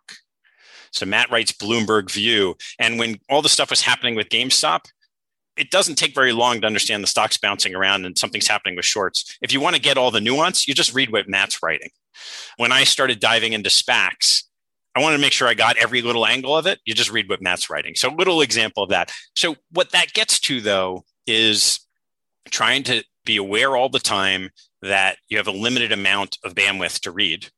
So 0.93 1.05
Matt 1.05 1.31
writes 1.31 1.51
Bloomberg 1.51 2.11
View. 2.11 2.55
And 2.79 2.97
when 2.97 3.19
all 3.29 3.41
the 3.41 3.49
stuff 3.49 3.69
was 3.69 3.81
happening 3.81 4.15
with 4.15 4.29
GameStop, 4.29 4.85
it 5.57 5.69
doesn't 5.69 5.95
take 5.95 6.15
very 6.15 6.31
long 6.31 6.61
to 6.61 6.67
understand 6.67 7.03
the 7.03 7.07
stocks 7.07 7.37
bouncing 7.37 7.75
around 7.75 8.05
and 8.05 8.17
something's 8.17 8.47
happening 8.47 8.75
with 8.75 8.85
shorts. 8.85 9.37
If 9.41 9.53
you 9.53 9.59
want 9.59 9.75
to 9.75 9.81
get 9.81 9.97
all 9.97 10.11
the 10.11 10.21
nuance, 10.21 10.67
you 10.67 10.73
just 10.73 10.93
read 10.93 11.11
what 11.11 11.27
Matt's 11.27 11.61
writing. 11.61 11.89
When 12.57 12.71
I 12.71 12.83
started 12.85 13.19
diving 13.19 13.53
into 13.53 13.69
SPACs, 13.69 14.43
I 14.95 15.01
wanted 15.01 15.17
to 15.17 15.21
make 15.21 15.33
sure 15.33 15.47
I 15.47 15.55
got 15.55 15.77
every 15.77 16.01
little 16.01 16.25
angle 16.25 16.55
of 16.55 16.67
it. 16.67 16.79
You 16.85 16.93
just 16.93 17.11
read 17.11 17.27
what 17.27 17.41
Matt's 17.41 17.69
writing. 17.69 17.95
So, 17.95 18.09
little 18.09 18.41
example 18.41 18.83
of 18.83 18.89
that. 18.89 19.11
So, 19.35 19.55
what 19.71 19.91
that 19.91 20.13
gets 20.13 20.39
to 20.41 20.61
though 20.61 21.03
is 21.25 21.79
trying 22.51 22.83
to 22.83 23.03
be 23.25 23.37
aware 23.37 23.75
all 23.75 23.89
the 23.89 23.99
time 23.99 24.51
that 24.83 25.17
you 25.29 25.37
have 25.37 25.47
a 25.47 25.51
limited 25.51 25.91
amount 25.91 26.37
of 26.43 26.53
bandwidth 26.53 26.99
to 27.01 27.11
read. 27.11 27.49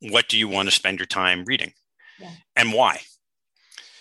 What 0.00 0.28
do 0.28 0.38
you 0.38 0.48
want 0.48 0.68
to 0.68 0.74
spend 0.74 0.98
your 0.98 1.06
time 1.06 1.44
reading? 1.46 1.72
And 2.56 2.72
why. 2.72 3.00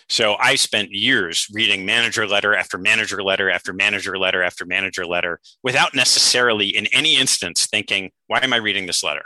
So 0.09 0.36
I 0.39 0.55
spent 0.55 0.91
years 0.91 1.47
reading 1.51 1.86
manager 1.86 2.28
letter 2.28 2.53
after 2.53 2.78
manager 2.78 3.24
letter 3.24 3.49
after 3.49 3.74
manager 3.74 4.18
letter 4.18 4.43
after 4.43 4.66
manager 4.66 5.05
letter 5.05 5.39
without 5.64 5.95
necessarily 5.95 6.68
in 6.68 6.88
any 6.88 7.16
instance 7.16 7.66
thinking, 7.66 8.11
why 8.28 8.39
am 8.43 8.53
I 8.53 8.57
reading 8.57 8.86
this 8.86 9.03
letter? 9.03 9.24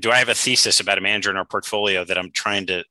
Do 0.00 0.10
I 0.10 0.16
have 0.16 0.28
a 0.28 0.34
thesis 0.34 0.80
about 0.80 0.98
a 0.98 1.02
manager 1.02 1.30
in 1.30 1.36
our 1.36 1.44
portfolio 1.44 2.04
that 2.04 2.16
I'm 2.16 2.30
trying 2.30 2.66
to 2.66 2.84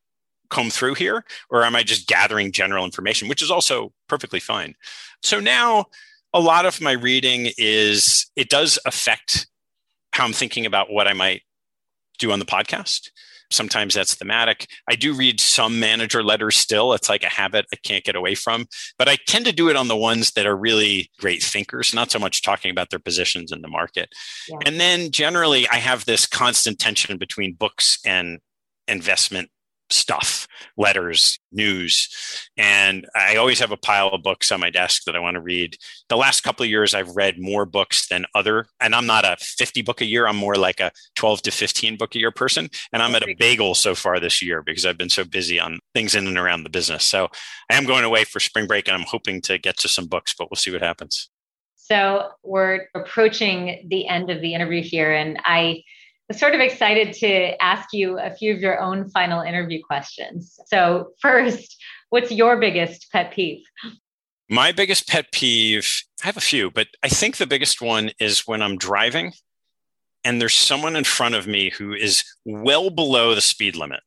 comb 0.50 0.70
through 0.70 0.96
here? 0.96 1.26
Or 1.50 1.64
am 1.64 1.76
I 1.76 1.84
just 1.84 2.08
gathering 2.08 2.52
general 2.52 2.86
information, 2.86 3.28
which 3.28 3.42
is 3.42 3.50
also 3.50 3.92
perfectly 4.08 4.40
fine? 4.40 4.76
So 5.22 5.40
now 5.40 5.86
a 6.34 6.40
lot 6.40 6.66
of 6.66 6.80
my 6.80 6.92
reading 6.92 7.52
is, 7.58 8.30
it 8.36 8.50
does 8.50 8.78
affect 8.86 9.48
how 10.12 10.26
I'm 10.26 10.34
thinking 10.34 10.66
about 10.66 10.92
what 10.92 11.08
I 11.08 11.14
might 11.14 11.42
do 12.20 12.32
on 12.32 12.40
the 12.40 12.46
podcast. 12.46 13.10
Sometimes 13.54 13.94
that's 13.94 14.16
thematic. 14.16 14.68
I 14.90 14.96
do 14.96 15.14
read 15.14 15.40
some 15.40 15.80
manager 15.80 16.24
letters 16.24 16.56
still. 16.56 16.94
It's 16.94 17.10
like 17.10 17.24
a 17.24 17.30
habit 17.30 17.66
I 17.74 17.78
can't 17.84 18.04
get 18.04 18.16
away 18.16 18.36
from, 18.36 18.66
but 18.98 19.08
I 19.08 19.18
tend 19.28 19.46
to 19.46 19.52
do 19.52 19.70
it 19.70 19.76
on 19.76 19.88
the 19.88 19.98
ones 19.98 20.32
that 20.32 20.46
are 20.46 20.56
really 20.56 21.10
great 21.20 21.44
thinkers, 21.44 21.94
not 21.94 22.12
so 22.12 22.20
much 22.20 22.42
talking 22.42 22.72
about 22.72 22.90
their 22.90 23.00
positions 23.00 23.52
in 23.52 23.62
the 23.62 23.68
market. 23.68 24.10
Yeah. 24.50 24.58
And 24.66 24.80
then 24.80 25.12
generally, 25.12 25.68
I 25.68 25.76
have 25.76 26.06
this 26.06 26.26
constant 26.26 26.80
tension 26.80 27.18
between 27.18 27.54
books 27.54 28.00
and 28.06 28.40
investment 28.88 29.50
stuff, 29.94 30.48
letters, 30.78 31.40
news. 31.52 32.10
And 32.58 33.08
I 33.16 33.36
always 33.36 33.60
have 33.60 33.72
a 33.72 33.78
pile 33.78 34.10
of 34.10 34.24
books 34.24 34.52
on 34.52 34.60
my 34.60 34.70
desk 34.70 35.04
that 35.06 35.16
I 35.16 35.20
want 35.20 35.36
to 35.36 35.42
read. 35.42 35.78
The 36.10 36.18
last 36.18 36.42
couple 36.42 36.64
of 36.64 36.70
years, 36.70 36.94
I've 36.94 37.16
read 37.16 37.40
more 37.40 37.66
books 37.66 38.08
than 38.08 38.26
other, 38.36 38.66
and 38.80 38.94
I'm 38.96 39.06
not 39.06 39.26
a 39.26 39.38
50 39.40 39.82
book 39.84 40.02
a 40.02 40.06
year. 40.06 40.28
I'm 40.28 40.38
more 40.38 40.56
like 40.56 40.80
a 40.80 40.92
12 41.16 41.44
to 41.44 41.52
15 41.52 41.98
book 41.98 42.16
a 42.16 42.20
year 42.20 42.32
person. 42.32 42.70
And 42.92 43.02
I'm 43.02 43.16
at 43.16 43.24
a 43.24 43.36
bagel 43.40 43.76
so 43.76 43.96
far 43.96 44.20
this 44.20 44.42
year 44.42 44.62
because 44.62 44.86
I've 44.86 44.98
been 44.98 45.10
so 45.10 45.24
busy 45.24 45.60
on 45.60 45.80
things 45.94 46.16
in 46.16 46.28
and 46.28 46.38
around 46.38 46.64
the 46.64 46.70
business. 46.70 47.06
So 47.06 47.30
I 47.70 47.76
am 47.76 47.86
going 47.86 48.04
away 48.04 48.24
for 48.24 48.40
spring 48.40 48.68
break 48.68 48.88
and 48.88 48.96
I'm 48.96 49.08
hoping 49.08 49.42
to 49.42 49.58
get 49.58 49.78
to 49.78 49.88
some 49.88 50.08
books, 50.08 50.34
but 50.38 50.50
we'll 50.50 50.58
see 50.58 50.72
what 50.72 50.82
happens. 50.82 51.30
So 51.76 52.30
we're 52.44 52.88
approaching 52.96 53.88
the 53.90 54.08
end 54.08 54.30
of 54.30 54.40
the 54.42 54.54
interview 54.54 54.82
here, 54.82 55.14
and 55.14 55.38
I 55.44 55.84
was 56.28 56.40
sort 56.40 56.56
of 56.56 56.62
excited 56.62 57.14
to 57.14 57.62
ask 57.62 57.90
you 57.94 58.20
a 58.20 58.32
few 58.32 58.54
of 58.54 58.60
your 58.60 58.80
own 58.80 59.10
final 59.10 59.42
interview 59.42 59.82
questions. 59.82 60.60
So, 60.68 61.12
first, 61.22 61.82
what's 62.10 62.32
your 62.32 62.58
biggest 62.58 63.12
pet 63.12 63.32
peeve? 63.32 63.64
My 64.50 64.72
biggest 64.72 65.08
pet 65.08 65.32
peeve, 65.32 66.04
I 66.22 66.28
have 66.28 66.38
a 66.38 66.42
few, 66.42 66.70
but 66.70 66.88
I 67.02 67.10
think 67.10 67.38
the 67.38 67.48
biggest 67.48 67.82
one 67.82 68.12
is 68.20 68.48
when 68.48 68.62
I'm 68.62 68.78
driving 68.78 69.34
and 70.24 70.40
there's 70.40 70.54
someone 70.54 70.96
in 70.96 71.04
front 71.04 71.36
of 71.36 71.48
me 71.48 71.70
who 71.72 71.94
is 71.94 72.24
well 72.46 72.90
below 72.90 73.36
the 73.36 73.42
speed 73.42 73.76
limit. 73.76 74.00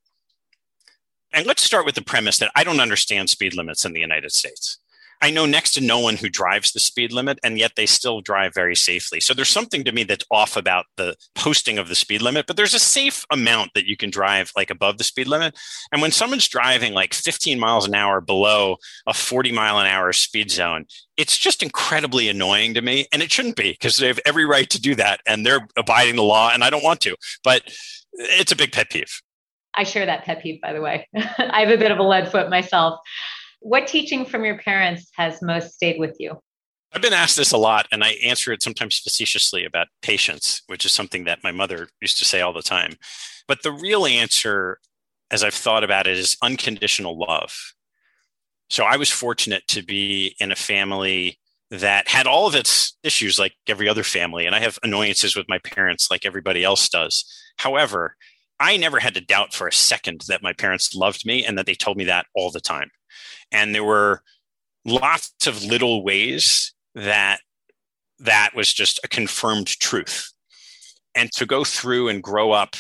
And 1.33 1.47
let's 1.47 1.63
start 1.63 1.85
with 1.85 1.95
the 1.95 2.03
premise 2.03 2.39
that 2.39 2.53
I 2.55 2.65
don't 2.65 2.81
understand 2.81 3.29
speed 3.29 3.55
limits 3.55 3.85
in 3.85 3.93
the 3.93 4.01
United 4.01 4.33
States. 4.33 4.79
I 5.23 5.31
know 5.31 5.47
next 5.47 5.73
to 5.73 5.81
no 5.81 5.99
one 5.99 6.17
who 6.17 6.29
drives 6.29 6.73
the 6.73 6.81
speed 6.81 7.13
limit, 7.13 7.39
and 7.43 7.59
yet 7.59 7.73
they 7.77 7.87
still 7.87 8.21
drive 8.21 8.55
very 8.55 8.77
safely. 8.77 9.21
So 9.21 9.35
there's 9.35 9.49
something 9.49 9.85
to 9.85 9.93
me 9.93 10.05
that's 10.05 10.25
off 10.31 10.57
about 10.57 10.87
the 10.97 11.17
posting 11.35 11.79
of 11.79 11.89
the 11.89 11.95
speed 11.95 12.23
limit, 12.23 12.47
but 12.47 12.57
there's 12.57 12.75
a 12.75 12.79
safe 12.79 13.25
amount 13.31 13.73
that 13.75 13.87
you 13.87 13.97
can 13.97 14.11
drive 14.11 14.53
like 14.57 14.71
above 14.71 14.99
the 14.99 15.05
speed 15.05 15.27
limit. 15.27 15.57
And 15.93 16.03
when 16.03 16.11
someone's 16.11 16.49
driving 16.49 16.93
like 16.93 17.15
15 17.15 17.59
miles 17.59 17.87
an 17.87 17.95
hour 17.95 18.21
below 18.21 18.77
a 19.07 19.15
40 19.15 19.53
mile 19.53 19.79
an 19.79 19.87
hour 19.87 20.13
speed 20.13 20.51
zone, 20.51 20.87
it's 21.17 21.39
just 21.39 21.63
incredibly 21.63 22.29
annoying 22.29 22.75
to 22.75 22.83
me. 22.83 23.07
And 23.13 23.23
it 23.23 23.33
shouldn't 23.33 23.57
be 23.57 23.73
because 23.73 23.97
they 23.97 24.09
have 24.09 24.21
every 24.27 24.45
right 24.45 24.69
to 24.71 24.81
do 24.81 24.95
that 24.97 25.21
and 25.27 25.47
they're 25.47 25.67
abiding 25.77 26.17
the 26.17 26.23
law, 26.23 26.51
and 26.53 26.63
I 26.63 26.71
don't 26.71 26.85
want 26.85 27.01
to. 27.03 27.17
But 27.43 27.63
it's 28.13 28.53
a 28.53 28.57
big 28.57 28.73
pet 28.73 28.91
peeve. 28.91 29.21
I 29.75 29.85
share 29.85 30.07
that 30.07 30.25
pet 30.25 30.43
peeve, 30.43 30.61
by 30.61 30.73
the 30.73 30.81
way. 30.81 31.07
I 31.15 31.61
have 31.61 31.71
a 31.71 31.77
bit 31.77 31.91
of 31.91 31.99
a 31.99 32.03
lead 32.03 32.31
foot 32.31 32.49
myself. 32.49 32.99
What 33.61 33.87
teaching 33.87 34.25
from 34.25 34.45
your 34.45 34.59
parents 34.59 35.11
has 35.17 35.43
most 35.43 35.75
stayed 35.75 35.99
with 35.99 36.17
you? 36.19 36.41
I've 36.93 37.03
been 37.03 37.13
asked 37.13 37.37
this 37.37 37.53
a 37.53 37.59
lot, 37.59 37.87
and 37.91 38.03
I 38.05 38.11
answer 38.25 38.53
it 38.53 38.63
sometimes 38.63 38.99
facetiously 38.99 39.65
about 39.65 39.89
patience, 40.03 40.63
which 40.67 40.85
is 40.87 40.93
something 40.93 41.25
that 41.25 41.43
my 41.43 41.53
mother 41.53 41.89
used 42.01 42.19
to 42.19 42.25
say 42.25 42.41
all 42.41 42.53
the 42.53 42.63
time. 42.63 42.95
But 43.49 43.63
the 43.63 43.73
real 43.73 44.07
answer, 44.07 44.79
as 45.31 45.43
I've 45.45 45.55
thought 45.55 45.85
about 45.85 46.07
it, 46.07 46.17
is 46.17 46.37
unconditional 46.43 47.19
love. 47.19 47.53
So 48.71 48.85
I 48.85 48.97
was 48.97 49.11
fortunate 49.11 49.67
to 49.69 49.83
be 49.83 50.37
in 50.41 50.53
a 50.53 50.57
family 50.57 51.39
that 51.71 52.09
had 52.09 52.27
all 52.27 52.47
of 52.47 52.55
its 52.55 52.97
issues 53.03 53.39
like 53.39 53.55
every 53.67 53.89
other 53.89 54.05
family, 54.05 54.47
and 54.47 54.55
I 54.55 54.61
have 54.61 54.79
annoyances 54.83 55.37
with 55.37 55.49
my 55.49 55.59
parents 55.59 56.11
like 56.11 56.25
everybody 56.25 56.63
else 56.63 56.89
does. 56.89 57.25
However, 57.59 58.17
I 58.59 58.77
never 58.77 59.01
had 59.01 59.15
to 59.15 59.21
doubt 59.21 59.53
for 59.53 59.69
a 59.69 59.73
second 59.73 60.23
that 60.29 60.43
my 60.43 60.53
parents 60.53 60.95
loved 60.95 61.27
me 61.27 61.45
and 61.45 61.59
that 61.59 61.67
they 61.67 61.75
told 61.75 61.97
me 61.97 62.05
that 62.05 62.27
all 62.35 62.51
the 62.51 62.61
time. 62.61 62.91
And 63.53 63.75
there 63.75 63.85
were 63.85 64.23
lots 64.85 65.47
of 65.47 65.65
little 65.65 66.05
ways 66.05 66.73
that 66.95 67.41
that 68.19 68.51
was 68.55 68.73
just 68.73 69.01
a 69.05 69.09
confirmed 69.09 69.69
truth. 69.69 70.33
And 71.15 71.31
to 71.33 71.47
go 71.47 71.65
through 71.65 72.09
and 72.09 72.23
grow 72.23 72.53
up 72.53 72.77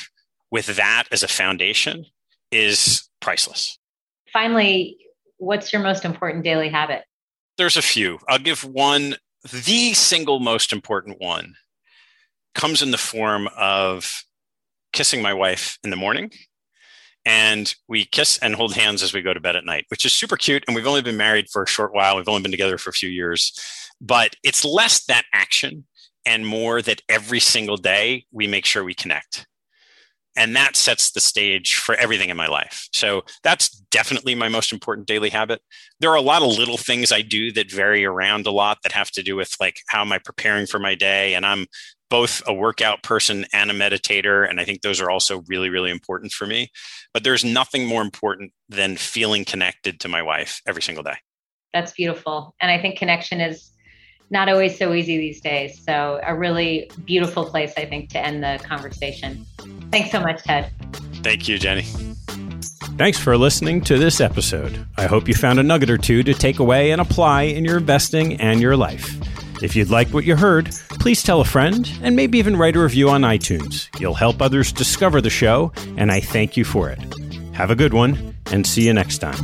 with 0.51 0.67
that 0.77 1.05
as 1.11 1.23
a 1.23 1.29
foundation 1.29 2.07
is 2.51 3.09
priceless. 3.21 3.79
Finally, 4.33 4.97
what's 5.39 5.73
your 5.73 5.83
most 5.83 6.05
important 6.05 6.45
daily 6.45 6.69
habit? 6.69 7.05
There's 7.59 7.77
a 7.77 7.83
few. 7.83 8.19
I'll 8.29 8.39
give 8.39 8.65
one, 8.65 9.17
the 9.51 9.95
single 9.95 10.41
most 10.41 10.73
important 10.73 11.21
one 11.21 11.55
comes 12.55 12.83
in 12.83 12.91
the 12.91 12.99
form 12.99 13.49
of 13.57 14.25
kissing 14.93 15.23
my 15.23 15.35
wife 15.35 15.79
in 15.85 15.91
the 15.91 15.97
morning 15.97 16.31
and 17.27 17.75
we 17.89 18.05
kiss 18.05 18.39
and 18.39 18.55
hold 18.55 18.75
hands 18.75 19.03
as 19.03 19.13
we 19.13 19.21
go 19.21 19.35
to 19.35 19.41
bed 19.41 19.57
at 19.57 19.65
night, 19.65 19.85
which 19.89 20.07
is 20.07 20.13
super 20.13 20.37
cute. 20.37 20.65
And 20.67 20.77
we've 20.77 20.87
only 20.87 21.03
been 21.03 21.17
married 21.17 21.51
for 21.51 21.65
a 21.65 21.69
short 21.69 21.93
while. 21.93 22.17
We've 22.17 22.29
only 22.29 22.43
been 22.43 22.53
together 22.53 22.79
for 22.79 22.91
a 22.91 22.95
few 22.95 23.11
years, 23.11 23.53
but 24.01 24.37
it's 24.45 24.65
less 24.65 25.05
that 25.07 25.25
action 25.33 25.87
and 26.25 26.47
more 26.47 26.81
that 26.81 27.03
every 27.09 27.41
single 27.41 27.77
day 27.77 28.27
we 28.31 28.47
make 28.47 28.65
sure 28.65 28.85
we 28.85 28.95
connect. 28.95 29.47
And 30.39 30.55
that 30.55 30.77
sets 30.77 31.11
the 31.13 31.21
stage 31.21 31.77
for 31.77 31.95
everything 31.95 32.29
in 32.29 32.37
my 32.37 32.47
life. 32.47 32.89
So 32.93 33.23
that's 33.43 33.71
definitely 33.71 34.35
my 34.35 34.49
most 34.49 34.71
important 34.71 35.09
daily 35.09 35.31
habit. 35.31 35.63
There 35.99 36.11
are 36.11 36.17
a 36.17 36.21
lot 36.21 36.43
of 36.43 36.59
little 36.59 36.77
things 36.77 37.11
I 37.11 37.23
do 37.23 37.51
that 37.53 37.73
vary 37.73 38.05
around 38.05 38.47
a 38.47 38.51
lot 38.51 38.79
that 38.83 38.93
have 38.93 39.11
to 39.13 39.23
do 39.23 39.35
with 39.35 39.57
like 39.59 39.81
how 39.89 40.03
am 40.03 40.13
I 40.13 40.19
preparing 40.19 40.67
for 40.67 40.79
my 40.79 40.95
day? 40.95 41.35
And 41.35 41.47
I'm 41.47 41.67
both 42.11 42.43
a 42.47 42.55
workout 42.55 43.03
person 43.03 43.47
and 43.53 43.71
a 43.71 43.75
meditator. 43.75 44.49
And 44.49 44.61
I 44.61 44.65
think 44.65 44.83
those 44.83 45.01
are 45.01 45.11
also 45.11 45.43
really, 45.49 45.69
really 45.69 45.91
important 45.91 46.33
for 46.33 46.47
me. 46.47 46.71
But 47.13 47.25
there's 47.25 47.45
nothing 47.45 47.87
more 47.87 48.03
important 48.03 48.53
than 48.69 48.97
feeling 48.97 49.45
connected 49.45 50.01
to 50.01 50.09
my 50.09 50.23
wife 50.23 50.61
every 50.67 50.83
single 50.83 51.03
day. 51.05 51.17
That's 51.73 51.93
beautiful. 51.93 52.55
And 52.61 52.71
I 52.71 52.81
think 52.81 52.99
connection 52.99 53.41
is 53.41 53.71
not 54.31 54.49
always 54.49 54.79
so 54.79 54.93
easy 54.93 55.19
these 55.19 55.41
days. 55.41 55.83
So, 55.85 56.21
a 56.25 56.35
really 56.35 56.91
beautiful 57.05 57.45
place, 57.45 57.73
I 57.77 57.85
think, 57.85 58.11
to 58.11 58.19
end 58.19 58.43
the 58.43 58.63
conversation. 58.65 59.47
Thanks 59.91 60.11
so 60.11 60.21
much, 60.21 60.43
Ted. 60.43 60.73
Thank 61.23 61.49
you, 61.49 61.59
Jenny. 61.59 61.83
Thanks 62.97 63.19
for 63.19 63.37
listening 63.37 63.83
to 63.83 63.99
this 63.99 64.21
episode. 64.21 64.85
I 64.97 65.07
hope 65.07 65.29
you 65.29 65.35
found 65.35 65.59
a 65.59 65.63
nugget 65.63 65.91
or 65.91 65.99
two 65.99 66.23
to 66.23 66.35
take 66.35 66.59
away 66.59 66.93
and 66.93 67.01
apply 67.01 67.43
in 67.43 67.65
your 67.65 67.77
investing 67.77 68.41
and 68.41 68.61
your 68.61 68.77
life. 68.77 69.15
If 69.63 69.75
you'd 69.75 69.91
like 69.91 70.09
what 70.09 70.25
you 70.25 70.37
heard, 70.37 70.71
please 71.01 71.23
tell 71.23 71.41
a 71.41 71.45
friend 71.45 71.91
and 72.03 72.15
maybe 72.15 72.39
even 72.39 72.57
write 72.57 72.77
a 72.77 72.81
review 72.81 73.09
on 73.09 73.23
iTunes. 73.23 73.89
You'll 73.99 74.15
help 74.15 74.43
others 74.43 74.73
discover 74.73 75.21
the 75.21 75.31
show, 75.31 75.73
and 75.97 76.13
I 76.13 76.21
thank 76.21 76.57
you 76.57 76.65
for 76.65 76.91
it. 76.91 76.99
Have 77.55 77.71
a 77.71 77.77
good 77.77 77.95
one, 77.95 78.35
and 78.53 78.67
see 78.67 78.87
you 78.87 78.93
next 78.93 79.19
time. 79.19 79.37